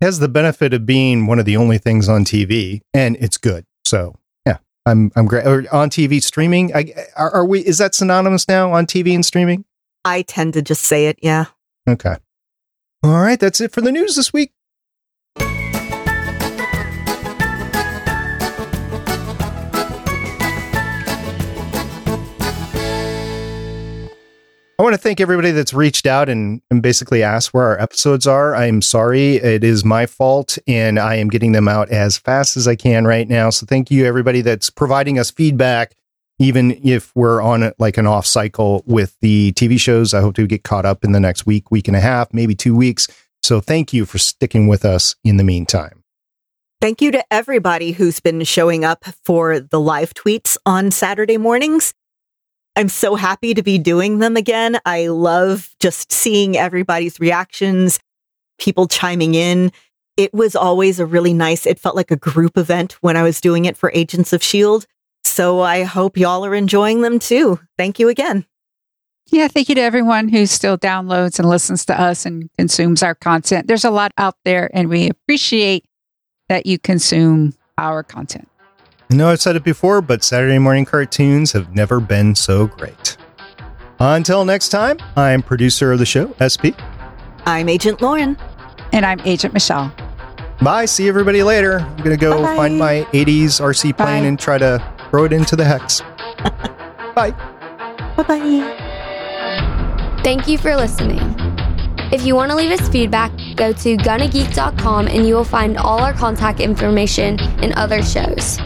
Has 0.00 0.18
the 0.18 0.28
benefit 0.28 0.72
of 0.72 0.86
being 0.86 1.26
one 1.26 1.38
of 1.38 1.44
the 1.44 1.56
only 1.56 1.78
things 1.78 2.08
on 2.08 2.24
TV, 2.24 2.80
and 2.94 3.16
it's 3.20 3.36
good. 3.36 3.66
So, 3.84 4.16
yeah, 4.46 4.58
I'm 4.86 5.12
I'm 5.14 5.26
great. 5.26 5.46
Or 5.46 5.66
on 5.72 5.90
TV 5.90 6.22
streaming, 6.22 6.74
I, 6.74 6.92
are, 7.16 7.30
are 7.30 7.44
we? 7.44 7.60
Is 7.60 7.78
that 7.78 7.94
synonymous 7.94 8.48
now 8.48 8.72
on 8.72 8.86
TV 8.86 9.14
and 9.14 9.24
streaming? 9.24 9.64
I 10.04 10.22
tend 10.22 10.54
to 10.54 10.62
just 10.62 10.82
say 10.82 11.06
it. 11.06 11.18
Yeah. 11.22 11.46
Okay. 11.88 12.16
All 13.02 13.20
right, 13.20 13.38
that's 13.38 13.60
it 13.60 13.72
for 13.72 13.80
the 13.80 13.92
news 13.92 14.16
this 14.16 14.32
week. 14.32 14.52
I 24.80 24.82
want 24.82 24.94
to 24.94 24.98
thank 24.98 25.20
everybody 25.20 25.50
that's 25.50 25.74
reached 25.74 26.06
out 26.06 26.30
and, 26.30 26.62
and 26.70 26.82
basically 26.82 27.22
asked 27.22 27.52
where 27.52 27.64
our 27.64 27.78
episodes 27.78 28.26
are. 28.26 28.54
I'm 28.54 28.80
sorry. 28.80 29.34
It 29.36 29.62
is 29.62 29.84
my 29.84 30.06
fault, 30.06 30.56
and 30.66 30.98
I 30.98 31.16
am 31.16 31.28
getting 31.28 31.52
them 31.52 31.68
out 31.68 31.90
as 31.90 32.16
fast 32.16 32.56
as 32.56 32.66
I 32.66 32.76
can 32.76 33.06
right 33.06 33.28
now. 33.28 33.50
So 33.50 33.66
thank 33.66 33.90
you, 33.90 34.06
everybody 34.06 34.40
that's 34.40 34.70
providing 34.70 35.18
us 35.18 35.30
feedback, 35.30 35.94
even 36.38 36.80
if 36.82 37.14
we're 37.14 37.42
on 37.42 37.70
like 37.78 37.98
an 37.98 38.06
off 38.06 38.24
cycle 38.24 38.82
with 38.86 39.18
the 39.20 39.52
TV 39.52 39.78
shows. 39.78 40.14
I 40.14 40.22
hope 40.22 40.34
to 40.36 40.46
get 40.46 40.64
caught 40.64 40.86
up 40.86 41.04
in 41.04 41.12
the 41.12 41.20
next 41.20 41.44
week, 41.44 41.70
week 41.70 41.86
and 41.86 41.94
a 41.94 42.00
half, 42.00 42.32
maybe 42.32 42.54
two 42.54 42.74
weeks. 42.74 43.06
So 43.42 43.60
thank 43.60 43.92
you 43.92 44.06
for 44.06 44.16
sticking 44.16 44.66
with 44.66 44.86
us 44.86 45.14
in 45.22 45.36
the 45.36 45.44
meantime. 45.44 46.02
Thank 46.80 47.02
you 47.02 47.10
to 47.10 47.22
everybody 47.30 47.92
who's 47.92 48.20
been 48.20 48.44
showing 48.44 48.86
up 48.86 49.04
for 49.26 49.60
the 49.60 49.78
live 49.78 50.14
tweets 50.14 50.56
on 50.64 50.90
Saturday 50.90 51.36
mornings. 51.36 51.92
I'm 52.76 52.88
so 52.88 53.14
happy 53.14 53.54
to 53.54 53.62
be 53.62 53.78
doing 53.78 54.18
them 54.18 54.36
again. 54.36 54.78
I 54.84 55.08
love 55.08 55.74
just 55.80 56.12
seeing 56.12 56.56
everybody's 56.56 57.20
reactions, 57.20 57.98
people 58.58 58.86
chiming 58.86 59.34
in. 59.34 59.72
It 60.16 60.32
was 60.32 60.54
always 60.54 61.00
a 61.00 61.06
really 61.06 61.34
nice, 61.34 61.66
it 61.66 61.78
felt 61.78 61.96
like 61.96 62.10
a 62.10 62.16
group 62.16 62.56
event 62.56 62.92
when 63.00 63.16
I 63.16 63.22
was 63.22 63.40
doing 63.40 63.64
it 63.64 63.76
for 63.76 63.90
Agents 63.94 64.32
of 64.32 64.42
S.H.I.E.L.D. 64.42 64.86
So 65.24 65.60
I 65.60 65.84
hope 65.84 66.16
y'all 66.16 66.44
are 66.44 66.54
enjoying 66.54 67.02
them 67.02 67.18
too. 67.18 67.60
Thank 67.76 67.98
you 67.98 68.08
again. 68.08 68.46
Yeah, 69.30 69.46
thank 69.46 69.68
you 69.68 69.76
to 69.76 69.80
everyone 69.80 70.28
who 70.28 70.44
still 70.46 70.76
downloads 70.76 71.38
and 71.38 71.48
listens 71.48 71.84
to 71.86 71.98
us 71.98 72.26
and 72.26 72.50
consumes 72.58 73.02
our 73.02 73.14
content. 73.14 73.68
There's 73.68 73.84
a 73.84 73.90
lot 73.90 74.12
out 74.18 74.34
there, 74.44 74.68
and 74.74 74.88
we 74.88 75.08
appreciate 75.08 75.84
that 76.48 76.66
you 76.66 76.78
consume 76.78 77.54
our 77.78 78.02
content. 78.02 78.49
I 79.10 79.14
know 79.16 79.28
I've 79.28 79.40
said 79.40 79.56
it 79.56 79.64
before, 79.64 80.00
but 80.00 80.22
Saturday 80.22 80.58
morning 80.58 80.84
cartoons 80.84 81.50
have 81.52 81.74
never 81.74 81.98
been 81.98 82.36
so 82.36 82.68
great. 82.68 83.16
Until 83.98 84.44
next 84.44 84.68
time, 84.68 84.98
I'm 85.16 85.42
producer 85.42 85.90
of 85.92 85.98
the 85.98 86.06
show, 86.06 86.32
SP. 86.38 86.78
I'm 87.44 87.68
Agent 87.68 88.00
Lauren. 88.00 88.36
And 88.92 89.04
I'm 89.04 89.18
Agent 89.20 89.52
Michelle. 89.52 89.92
Bye. 90.62 90.84
See 90.84 91.08
everybody 91.08 91.42
later. 91.42 91.80
I'm 91.80 91.96
going 91.98 92.10
to 92.10 92.16
go 92.16 92.40
Bye. 92.42 92.56
find 92.56 92.78
my 92.78 93.06
80s 93.12 93.60
RC 93.60 93.96
plane 93.96 94.22
Bye. 94.22 94.26
and 94.28 94.38
try 94.38 94.58
to 94.58 94.80
throw 95.10 95.24
it 95.24 95.32
into 95.32 95.56
the 95.56 95.64
hex. 95.64 96.00
Bye. 97.14 97.32
Bye 98.16 98.22
bye. 98.22 100.20
Thank 100.22 100.46
you 100.46 100.56
for 100.56 100.76
listening. 100.76 101.18
If 102.12 102.24
you 102.24 102.34
want 102.34 102.50
to 102.50 102.56
leave 102.56 102.78
us 102.78 102.88
feedback, 102.88 103.32
go 103.56 103.72
to 103.72 103.96
gonnageek.com 103.96 105.08
and 105.08 105.26
you 105.26 105.34
will 105.34 105.44
find 105.44 105.78
all 105.78 106.00
our 106.00 106.12
contact 106.12 106.60
information 106.60 107.40
and 107.62 107.72
other 107.74 108.02
shows. 108.02 108.58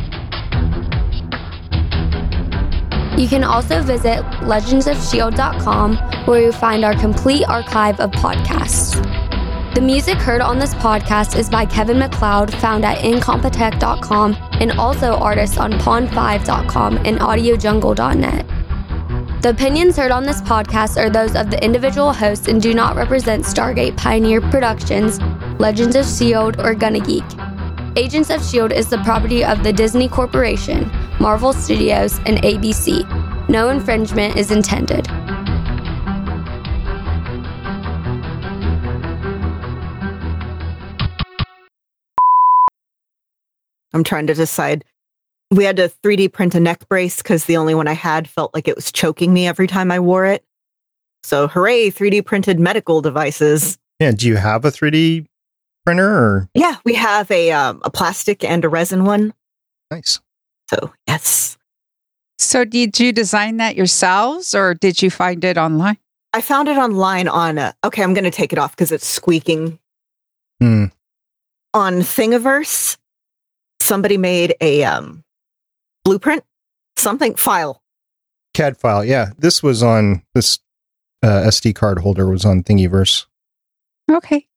You 3.16 3.28
can 3.28 3.44
also 3.44 3.80
visit 3.80 4.24
legendsofshield.com 4.42 5.96
where 6.26 6.42
you'll 6.42 6.52
find 6.52 6.84
our 6.84 6.94
complete 6.94 7.44
archive 7.48 8.00
of 8.00 8.10
podcasts. 8.10 8.94
The 9.74 9.80
music 9.80 10.18
heard 10.18 10.40
on 10.40 10.58
this 10.58 10.74
podcast 10.74 11.36
is 11.36 11.48
by 11.50 11.66
Kevin 11.66 11.98
MacLeod, 11.98 12.54
found 12.54 12.84
at 12.84 12.98
incompetech.com, 12.98 14.36
and 14.60 14.72
also 14.72 15.14
artists 15.14 15.58
on 15.58 15.72
pond5.com 15.72 16.98
and 16.98 17.18
audiojungle.net. 17.18 18.46
The 19.42 19.50
opinions 19.50 19.96
heard 19.96 20.10
on 20.10 20.22
this 20.24 20.40
podcast 20.40 20.96
are 20.96 21.10
those 21.10 21.36
of 21.36 21.50
the 21.50 21.62
individual 21.62 22.12
hosts 22.12 22.48
and 22.48 22.62
do 22.62 22.72
not 22.72 22.96
represent 22.96 23.44
Stargate 23.44 23.96
Pioneer 23.96 24.40
Productions, 24.40 25.20
Legends 25.60 25.96
of 25.96 26.02
S.H.I.E.L.D., 26.02 26.60
or 26.62 26.74
Gonna 26.74 27.00
Geek. 27.00 27.24
Agents 27.96 28.30
of 28.30 28.40
S.H.I.E.L.D. 28.40 28.74
is 28.74 28.88
the 28.88 28.98
property 28.98 29.44
of 29.44 29.62
the 29.62 29.72
Disney 29.72 30.08
Corporation, 30.08 30.90
Marvel 31.24 31.54
Studios, 31.54 32.18
and 32.26 32.36
ABC. 32.42 33.48
No 33.48 33.70
infringement 33.70 34.36
is 34.36 34.50
intended. 34.50 35.08
I'm 43.94 44.04
trying 44.04 44.26
to 44.26 44.34
decide. 44.34 44.84
We 45.50 45.64
had 45.64 45.76
to 45.76 45.88
3D 45.88 46.30
print 46.30 46.54
a 46.54 46.60
neck 46.60 46.86
brace 46.90 47.22
because 47.22 47.46
the 47.46 47.56
only 47.56 47.74
one 47.74 47.88
I 47.88 47.94
had 47.94 48.28
felt 48.28 48.52
like 48.52 48.68
it 48.68 48.76
was 48.76 48.92
choking 48.92 49.32
me 49.32 49.46
every 49.46 49.66
time 49.66 49.90
I 49.90 50.00
wore 50.00 50.26
it. 50.26 50.44
So, 51.22 51.48
hooray, 51.48 51.90
3D 51.90 52.26
printed 52.26 52.60
medical 52.60 53.00
devices. 53.00 53.78
Yeah. 53.98 54.12
Do 54.12 54.28
you 54.28 54.36
have 54.36 54.66
a 54.66 54.70
3D 54.70 55.24
printer 55.86 56.06
or? 56.06 56.50
Yeah, 56.52 56.76
we 56.84 56.92
have 56.92 57.30
a 57.30 57.50
um, 57.52 57.80
a 57.82 57.88
plastic 57.88 58.44
and 58.44 58.62
a 58.62 58.68
resin 58.68 59.06
one. 59.06 59.32
Nice. 59.90 60.20
So, 60.70 60.92
yes. 61.06 61.56
So, 62.38 62.64
did 62.64 62.98
you 62.98 63.12
design 63.12 63.58
that 63.58 63.76
yourselves 63.76 64.54
or 64.54 64.74
did 64.74 65.02
you 65.02 65.10
find 65.10 65.44
it 65.44 65.56
online? 65.56 65.98
I 66.32 66.40
found 66.40 66.68
it 66.68 66.76
online 66.76 67.28
on, 67.28 67.58
uh, 67.58 67.72
okay, 67.84 68.02
I'm 68.02 68.12
going 68.12 68.24
to 68.24 68.30
take 68.30 68.52
it 68.52 68.58
off 68.58 68.72
because 68.72 68.90
it's 68.90 69.06
squeaking. 69.06 69.78
Hmm. 70.60 70.86
On 71.72 71.94
Thingiverse, 71.94 72.96
somebody 73.80 74.16
made 74.16 74.54
a 74.60 74.84
um, 74.84 75.24
blueprint, 76.04 76.44
something 76.96 77.34
file. 77.34 77.82
CAD 78.52 78.76
file. 78.76 79.04
Yeah. 79.04 79.30
This 79.38 79.62
was 79.62 79.82
on 79.82 80.22
this 80.34 80.58
uh, 81.22 81.44
SD 81.46 81.74
card 81.74 82.00
holder 82.00 82.28
was 82.28 82.44
on 82.44 82.62
Thingiverse. 82.62 83.26
Okay, 84.10 84.40
cool. 84.40 84.53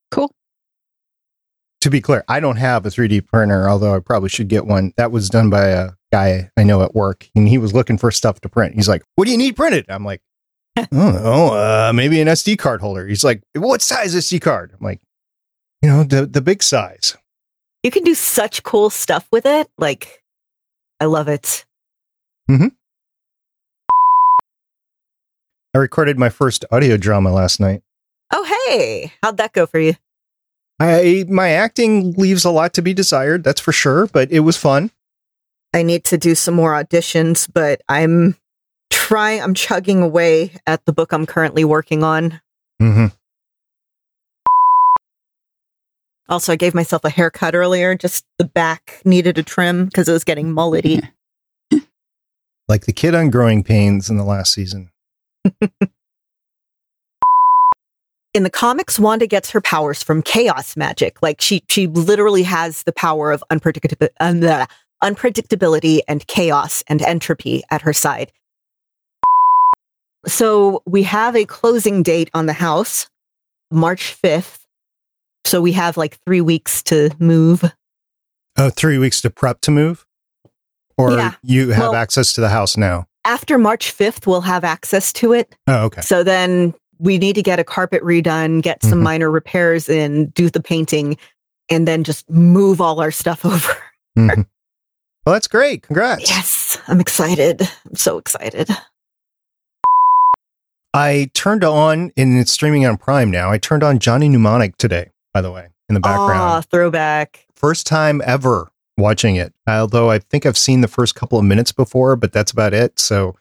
To 1.81 1.89
be 1.91 2.01
clear, 2.01 2.23
I 2.27 2.39
don't 2.39 2.55
have 2.57 2.85
a 2.85 2.89
3D 2.89 3.27
printer, 3.27 3.69
although 3.69 3.95
I 3.95 3.99
probably 3.99 4.29
should 4.29 4.47
get 4.47 4.65
one. 4.65 4.93
That 4.97 5.11
was 5.11 5.29
done 5.29 5.49
by 5.49 5.67
a 5.67 5.91
guy 6.11 6.49
I 6.57 6.63
know 6.63 6.81
at 6.81 6.95
work, 6.95 7.29
and 7.35 7.47
he 7.47 7.57
was 7.57 7.73
looking 7.73 7.97
for 7.97 8.09
stuff 8.11 8.41
to 8.41 8.49
print. 8.49 8.75
He's 8.75 8.89
like, 8.89 9.03
"What 9.15 9.25
do 9.25 9.31
you 9.31 9.37
need 9.37 9.55
printed?" 9.55 9.85
I'm 9.87 10.03
like, 10.03 10.21
"I 10.75 10.87
don't 10.91 11.13
know, 11.13 11.53
uh, 11.53 11.91
maybe 11.93 12.19
an 12.19 12.27
SD 12.27 12.57
card 12.57 12.81
holder." 12.81 13.07
He's 13.07 13.23
like, 13.23 13.43
"What 13.53 13.81
size 13.81 14.15
SD 14.15 14.41
card?" 14.41 14.71
I'm 14.73 14.83
like, 14.83 15.01
"You 15.83 15.89
know, 15.89 16.03
the 16.03 16.25
the 16.25 16.41
big 16.41 16.63
size." 16.63 17.15
You 17.83 17.91
can 17.91 18.03
do 18.03 18.15
such 18.15 18.63
cool 18.63 18.89
stuff 18.89 19.27
with 19.31 19.45
it. 19.45 19.69
Like, 19.77 20.23
I 20.99 21.05
love 21.05 21.27
it. 21.27 21.63
Mm-hmm. 22.49 22.67
I 25.73 25.77
recorded 25.77 26.17
my 26.17 26.29
first 26.29 26.65
audio 26.71 26.97
drama 26.97 27.31
last 27.31 27.59
night. 27.59 27.83
Oh, 28.31 28.43
hey, 28.67 29.13
how'd 29.21 29.37
that 29.37 29.53
go 29.53 29.67
for 29.67 29.79
you? 29.79 29.93
I 30.79 31.25
my 31.27 31.49
acting 31.49 32.13
leaves 32.13 32.45
a 32.45 32.51
lot 32.51 32.73
to 32.75 32.81
be 32.81 32.93
desired, 32.93 33.43
that's 33.43 33.61
for 33.61 33.71
sure, 33.71 34.07
but 34.07 34.31
it 34.31 34.41
was 34.41 34.57
fun. 34.57 34.91
I 35.73 35.83
need 35.83 36.03
to 36.05 36.17
do 36.17 36.35
some 36.35 36.53
more 36.53 36.71
auditions, 36.71 37.49
but 37.51 37.81
I'm 37.89 38.37
trying, 38.89 39.41
I'm 39.41 39.53
chugging 39.53 40.01
away 40.01 40.53
at 40.65 40.85
the 40.85 40.93
book 40.93 41.11
I'm 41.11 41.25
currently 41.25 41.63
working 41.63 42.03
on. 42.03 42.41
Mm-hmm. 42.81 43.07
Also, 46.29 46.51
I 46.51 46.57
gave 46.57 46.73
myself 46.73 47.05
a 47.05 47.09
haircut 47.09 47.55
earlier. 47.55 47.95
Just 47.95 48.25
the 48.37 48.43
back 48.43 49.01
needed 49.05 49.37
a 49.37 49.43
trim 49.43 49.85
because 49.85 50.09
it 50.09 50.13
was 50.13 50.23
getting 50.23 50.53
mullety. 50.53 51.07
Like 52.69 52.85
the 52.85 52.91
kid 52.91 53.15
on 53.15 53.29
Growing 53.29 53.63
Pains 53.63 54.09
in 54.09 54.17
the 54.17 54.25
last 54.25 54.51
season. 54.51 54.91
In 58.37 58.43
the 58.43 58.51
comics, 58.51 58.99
Wanda 58.99 59.25
gets 59.25 59.49
her 59.49 59.61
powers 59.61 60.03
from 60.03 60.21
chaos 60.21 60.77
magic. 60.77 61.23
Like 61.23 61.41
she, 61.41 61.63
she 61.69 61.87
literally 61.87 62.43
has 62.43 62.83
the 62.83 62.91
power 62.93 63.31
of 63.31 63.43
unpredictability, 63.51 64.09
um, 64.19 64.41
bleh, 64.41 64.67
unpredictability 65.03 66.01
and 66.07 66.25
chaos 66.27 66.83
and 66.87 67.01
entropy 67.01 67.63
at 67.71 67.81
her 67.81 67.93
side. 67.93 68.31
So 70.27 70.83
we 70.85 71.01
have 71.01 71.35
a 71.35 71.45
closing 71.45 72.03
date 72.03 72.29
on 72.35 72.45
the 72.45 72.53
house, 72.53 73.07
March 73.71 74.15
5th. 74.21 74.59
So 75.43 75.59
we 75.59 75.71
have 75.71 75.97
like 75.97 76.19
three 76.23 76.41
weeks 76.41 76.83
to 76.83 77.09
move. 77.17 77.63
Oh, 78.55 78.69
three 78.69 78.99
weeks 78.99 79.19
to 79.21 79.31
prep 79.31 79.61
to 79.61 79.71
move? 79.71 80.05
Or 80.95 81.13
Yeah. 81.13 81.33
you 81.41 81.69
have 81.69 81.79
Well- 81.85 81.95
access 81.95 82.33
to 82.33 82.41
the 82.41 82.49
house 82.49 82.77
now? 82.77 83.07
After 83.25 83.57
March 83.57 83.91
5th, 83.91 84.27
we'll 84.27 84.41
have 84.41 84.63
access 84.63 85.11
to 85.13 85.33
it. 85.33 85.55
Oh, 85.65 85.85
okay. 85.85 86.01
So 86.01 86.21
then 86.23 86.75
we 86.99 87.17
need 87.17 87.33
to 87.35 87.43
get 87.43 87.59
a 87.59 87.63
carpet 87.63 88.03
redone, 88.03 88.61
get 88.61 88.83
some 88.83 88.99
Mhm. 88.99 89.03
minor 89.03 89.31
repairs 89.31 89.87
in, 89.89 90.27
do 90.27 90.49
the 90.49 90.61
painting, 90.61 91.17
and 91.69 91.87
then 91.87 92.03
just 92.03 92.29
move 92.29 92.79
all 92.81 92.99
our 92.99 93.11
stuff 93.11 93.45
over. 93.45 93.77
Mhm. 94.17 94.45
Well, 95.25 95.33
that's 95.33 95.47
great. 95.47 95.83
Congrats. 95.83 96.29
Yes, 96.29 96.77
I'm 96.87 96.99
excited. 97.01 97.61
I'm 97.61 97.95
so 97.95 98.17
excited. 98.17 98.69
I 100.93 101.29
turned 101.33 101.63
on, 101.63 102.11
and 102.17 102.39
it's 102.39 102.51
streaming 102.51 102.85
on 102.85 102.97
Prime 102.97 103.29
now. 103.29 103.51
I 103.51 103.57
turned 103.57 103.83
on 103.83 103.99
Johnny 103.99 104.29
Mnemonic 104.29 104.77
today, 104.77 105.11
by 105.33 105.41
the 105.41 105.51
way, 105.51 105.67
in 105.89 105.95
the 105.95 106.01
Ah, 106.03 106.17
background. 106.27 106.65
throwback. 106.71 107.45
First 107.55 107.85
time 107.85 108.21
ever 108.25 108.71
watching 108.97 109.35
it. 109.35 109.53
Although 109.67 110.09
I 110.09 110.19
think 110.19 110.45
I've 110.45 110.57
seen 110.57 110.81
the 110.81 110.87
first 110.87 111.13
couple 111.13 111.37
of 111.37 111.45
minutes 111.45 111.71
before, 111.71 112.15
but 112.15 112.31
that's 112.31 112.51
about 112.51 112.73
it. 112.73 112.99
So 112.99 113.35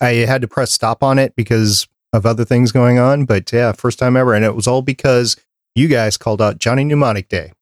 I 0.00 0.10
had 0.26 0.40
to 0.42 0.48
press 0.48 0.70
stop 0.70 1.02
on 1.02 1.18
it 1.18 1.34
because 1.34 1.88
of 2.12 2.26
other 2.26 2.44
things 2.44 2.72
going 2.72 2.98
on. 2.98 3.24
But 3.24 3.50
yeah, 3.52 3.72
first 3.72 3.98
time 3.98 4.16
ever. 4.16 4.34
And 4.34 4.44
it 4.44 4.54
was 4.54 4.66
all 4.66 4.82
because 4.82 5.36
you 5.74 5.88
guys 5.88 6.16
called 6.16 6.42
out 6.42 6.58
Johnny 6.58 6.84
Mnemonic 6.84 7.28
Day 7.28 7.52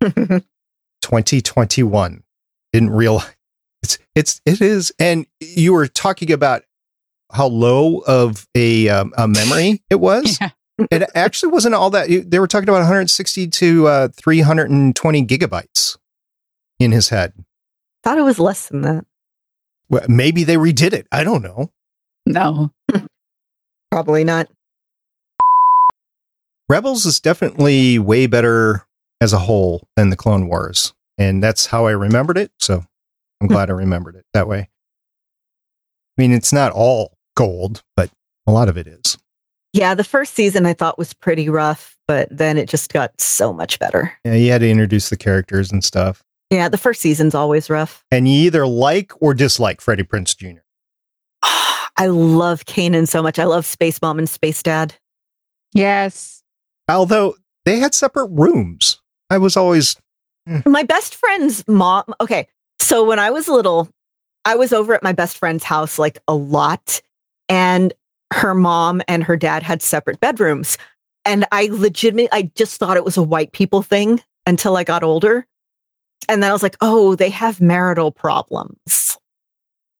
2021. 0.00 2.22
Didn't 2.72 2.90
realize 2.90 3.34
it's, 3.82 3.98
it's, 4.14 4.40
it 4.44 4.60
is. 4.60 4.92
And 4.98 5.26
you 5.40 5.72
were 5.72 5.88
talking 5.88 6.32
about 6.32 6.62
how 7.32 7.46
low 7.46 7.98
of 7.98 8.46
a, 8.54 8.88
um, 8.88 9.12
a 9.16 9.26
memory 9.26 9.82
it 9.90 10.00
was. 10.00 10.38
Yeah. 10.50 10.50
It 10.90 11.10
actually 11.14 11.52
wasn't 11.52 11.74
all 11.74 11.90
that. 11.90 12.08
They 12.08 12.38
were 12.38 12.46
talking 12.46 12.66
about 12.66 12.78
160 12.78 13.48
to 13.48 13.86
uh, 13.86 14.08
320 14.08 15.26
gigabytes 15.26 15.98
in 16.78 16.90
his 16.90 17.10
head. 17.10 17.34
Thought 18.02 18.16
it 18.16 18.22
was 18.22 18.38
less 18.38 18.68
than 18.68 18.80
that. 18.80 19.04
Well, 19.90 20.06
maybe 20.08 20.42
they 20.42 20.56
redid 20.56 20.94
it. 20.94 21.06
I 21.12 21.22
don't 21.22 21.42
know. 21.42 21.70
No. 22.24 22.72
Probably 23.90 24.24
not. 24.24 24.48
Rebels 26.68 27.04
is 27.04 27.18
definitely 27.18 27.98
way 27.98 28.26
better 28.26 28.86
as 29.20 29.32
a 29.32 29.38
whole 29.38 29.88
than 29.96 30.10
the 30.10 30.16
Clone 30.16 30.46
Wars, 30.46 30.94
and 31.18 31.42
that's 31.42 31.66
how 31.66 31.86
I 31.86 31.92
remembered 31.92 32.38
it. 32.38 32.52
So 32.58 32.84
I'm 33.40 33.48
hmm. 33.48 33.52
glad 33.52 33.70
I 33.70 33.74
remembered 33.74 34.14
it 34.14 34.24
that 34.32 34.46
way. 34.46 34.68
I 36.18 36.22
mean, 36.22 36.32
it's 36.32 36.52
not 36.52 36.72
all 36.72 37.16
gold, 37.34 37.82
but 37.96 38.10
a 38.46 38.52
lot 38.52 38.68
of 38.68 38.76
it 38.78 38.86
is. 38.86 39.18
Yeah, 39.72 39.94
the 39.94 40.04
first 40.04 40.34
season 40.34 40.66
I 40.66 40.74
thought 40.74 40.98
was 40.98 41.12
pretty 41.12 41.48
rough, 41.48 41.96
but 42.06 42.28
then 42.30 42.58
it 42.58 42.68
just 42.68 42.92
got 42.92 43.18
so 43.20 43.52
much 43.52 43.78
better. 43.78 44.12
Yeah, 44.24 44.34
you 44.34 44.50
had 44.50 44.60
to 44.60 44.70
introduce 44.70 45.08
the 45.10 45.16
characters 45.16 45.70
and 45.70 45.82
stuff, 45.82 46.22
Yeah, 46.50 46.68
the 46.68 46.78
first 46.78 47.00
season's 47.00 47.34
always 47.34 47.70
rough. 47.70 48.04
and 48.10 48.28
you 48.28 48.34
either 48.46 48.66
like 48.66 49.12
or 49.20 49.34
dislike 49.34 49.80
Freddie 49.80 50.02
Prinze 50.02 50.36
Jr. 50.36 50.60
I 52.00 52.04
I 52.04 52.06
love 52.06 52.64
Kanan 52.64 53.06
so 53.06 53.22
much. 53.22 53.38
I 53.38 53.44
love 53.44 53.66
Space 53.66 54.00
Mom 54.00 54.18
and 54.18 54.28
Space 54.28 54.62
Dad. 54.62 54.94
Yes. 55.74 56.42
Although 56.88 57.36
they 57.64 57.78
had 57.78 57.94
separate 57.94 58.28
rooms. 58.28 59.00
I 59.28 59.38
was 59.38 59.56
always 59.56 59.96
eh. 60.48 60.62
My 60.66 60.82
best 60.82 61.14
friend's 61.14 61.66
mom. 61.68 62.04
Okay. 62.20 62.48
So 62.78 63.04
when 63.04 63.18
I 63.18 63.30
was 63.30 63.48
little, 63.48 63.88
I 64.46 64.56
was 64.56 64.72
over 64.72 64.94
at 64.94 65.02
my 65.02 65.12
best 65.12 65.36
friend's 65.36 65.62
house 65.62 65.98
like 65.98 66.18
a 66.26 66.34
lot, 66.34 67.02
and 67.48 67.92
her 68.32 68.54
mom 68.54 69.02
and 69.06 69.22
her 69.22 69.36
dad 69.36 69.62
had 69.62 69.82
separate 69.82 70.20
bedrooms. 70.20 70.78
And 71.26 71.44
I 71.52 71.68
legitimately, 71.70 72.30
I 72.32 72.50
just 72.54 72.78
thought 72.78 72.96
it 72.96 73.04
was 73.04 73.18
a 73.18 73.22
white 73.22 73.52
people 73.52 73.82
thing 73.82 74.22
until 74.46 74.76
I 74.76 74.84
got 74.84 75.02
older. 75.02 75.46
And 76.30 76.42
then 76.42 76.50
I 76.50 76.52
was 76.52 76.62
like, 76.62 76.76
oh, 76.80 77.14
they 77.14 77.30
have 77.30 77.60
marital 77.60 78.10
problems. 78.10 79.18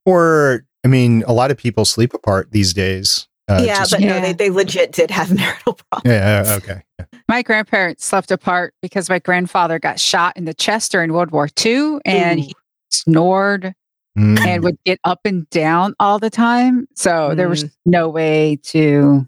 or 0.07 0.64
I 0.85 0.89
mean, 0.89 1.24
a 1.26 1.33
lot 1.33 1.51
of 1.51 1.57
people 1.57 1.85
sleep 1.85 2.14
apart 2.14 2.53
these 2.53 2.72
days. 2.72 3.28
Uh, 3.49 3.62
yeah, 3.64 3.78
just- 3.78 3.91
but 3.93 4.01
no, 4.01 4.20
they, 4.20 4.33
they 4.33 4.51
legit 4.51 4.93
did 4.93 5.11
have 5.11 5.35
marital 5.37 5.74
problems. 5.91 6.03
yeah, 6.05 6.45
yeah, 6.45 6.55
okay. 6.57 6.83
My 7.28 7.43
grandparents 7.43 8.05
slept 8.05 8.31
apart 8.31 8.74
because 8.83 9.09
my 9.09 9.18
grandfather 9.18 9.78
got 9.78 9.99
shot 9.99 10.37
in 10.37 10.45
the 10.45 10.55
chest 10.55 10.93
during 10.93 11.12
World 11.12 11.31
War 11.33 11.49
II 11.64 11.99
and 12.05 12.41
Ooh. 12.41 12.43
he 12.45 12.55
snored 12.91 13.74
Mm. 14.18 14.41
and 14.45 14.64
would 14.64 14.76
get 14.85 14.99
up 15.05 15.20
and 15.24 15.49
down 15.51 15.95
all 16.01 16.18
the 16.18 16.31
time. 16.31 16.89
So 16.97 17.33
there 17.37 17.49
was 17.49 17.62
Mm. 17.64 17.70
no 17.87 18.09
way 18.09 18.59
to. 18.64 19.24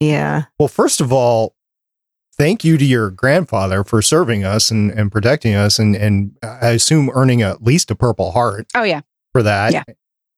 Yeah. 0.00 0.44
Well, 0.58 0.68
first 0.68 1.02
of 1.02 1.12
all, 1.12 1.54
thank 2.38 2.64
you 2.64 2.78
to 2.78 2.84
your 2.84 3.10
grandfather 3.10 3.84
for 3.84 4.00
serving 4.00 4.42
us 4.42 4.70
and, 4.70 4.90
and 4.90 5.12
protecting 5.12 5.54
us, 5.54 5.78
and 5.78 5.94
and 5.94 6.34
I 6.42 6.70
assume 6.70 7.10
earning 7.12 7.42
at 7.42 7.62
least 7.62 7.90
a 7.90 7.94
Purple 7.94 8.30
Heart 8.32 8.68
Oh, 8.74 8.82
yeah. 8.82 9.02
for 9.32 9.42
that. 9.42 9.74
Yeah. 9.74 9.84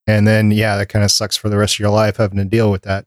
And 0.06 0.26
then, 0.26 0.50
yeah, 0.50 0.76
that 0.76 0.88
kind 0.88 1.04
of 1.04 1.10
sucks 1.10 1.36
for 1.36 1.48
the 1.48 1.56
rest 1.56 1.76
of 1.76 1.80
your 1.80 1.90
life 1.90 2.16
having 2.16 2.38
to 2.38 2.44
deal 2.44 2.70
with 2.70 2.82
that. 2.82 3.04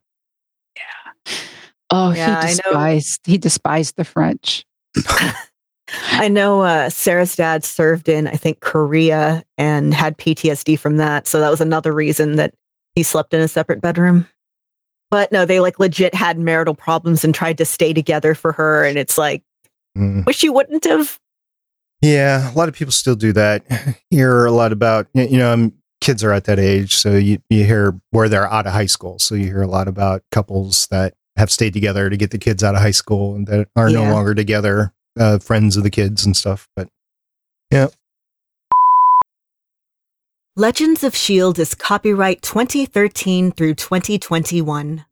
Oh, 1.90 2.12
Yeah, 2.12 2.40
I 2.40 2.48
he 2.48 2.54
know. 2.54 2.62
despised. 2.62 3.20
He 3.24 3.38
despised 3.38 3.96
the 3.96 4.04
French. 4.04 4.64
I 6.10 6.26
know 6.28 6.62
uh, 6.62 6.90
Sarah's 6.90 7.36
dad 7.36 7.64
served 7.64 8.08
in, 8.08 8.26
I 8.26 8.32
think, 8.32 8.60
Korea 8.60 9.44
and 9.56 9.94
had 9.94 10.18
PTSD 10.18 10.78
from 10.78 10.96
that. 10.96 11.28
So 11.28 11.38
that 11.40 11.50
was 11.50 11.60
another 11.60 11.92
reason 11.92 12.36
that 12.36 12.54
he 12.96 13.02
slept 13.04 13.32
in 13.34 13.40
a 13.40 13.46
separate 13.48 13.80
bedroom. 13.80 14.26
But 15.12 15.30
no, 15.30 15.44
they 15.44 15.60
like 15.60 15.78
legit 15.78 16.12
had 16.14 16.38
marital 16.38 16.74
problems 16.74 17.22
and 17.24 17.32
tried 17.32 17.58
to 17.58 17.64
stay 17.64 17.92
together 17.92 18.34
for 18.34 18.52
her. 18.52 18.84
And 18.84 18.98
it's 18.98 19.16
like, 19.18 19.42
Mm. 19.96 20.26
wish 20.26 20.42
you 20.42 20.52
wouldn't 20.52 20.84
have. 20.84 21.18
Yeah, 22.02 22.52
a 22.52 22.54
lot 22.54 22.68
of 22.68 22.74
people 22.74 22.92
still 22.92 23.14
do 23.14 23.32
that. 23.32 23.64
Hear 24.10 24.44
a 24.44 24.50
lot 24.50 24.70
about, 24.72 25.06
you 25.14 25.38
know, 25.38 25.50
um, 25.54 25.72
kids 26.06 26.22
are 26.22 26.32
at 26.32 26.44
that 26.44 26.60
age, 26.60 26.94
so 26.94 27.16
you, 27.16 27.38
you 27.50 27.64
hear 27.64 28.00
where 28.10 28.28
they're 28.28 28.50
out 28.50 28.64
of 28.64 28.72
high 28.72 28.86
school. 28.86 29.18
So 29.18 29.34
you 29.34 29.46
hear 29.46 29.62
a 29.62 29.66
lot 29.66 29.88
about 29.88 30.22
couples 30.30 30.86
that 30.92 31.14
have 31.36 31.50
stayed 31.50 31.72
together 31.72 32.08
to 32.08 32.16
get 32.16 32.30
the 32.30 32.38
kids 32.38 32.62
out 32.62 32.76
of 32.76 32.80
high 32.80 32.92
school 32.92 33.34
and 33.34 33.44
that 33.48 33.68
are 33.74 33.90
no 33.90 34.04
longer 34.04 34.32
together, 34.32 34.94
uh, 35.18 35.38
friends 35.38 35.76
of 35.76 35.82
the 35.82 35.90
kids 35.90 36.24
and 36.24 36.36
stuff. 36.36 36.68
But 36.76 36.88
yeah. 37.72 37.88
Legends 40.54 41.02
of 41.02 41.14
S.H.I.E.L.D. 41.14 41.60
is 41.60 41.74
copyright 41.74 42.40
2013 42.40 43.50
through 43.50 43.74
2021. 43.74 45.04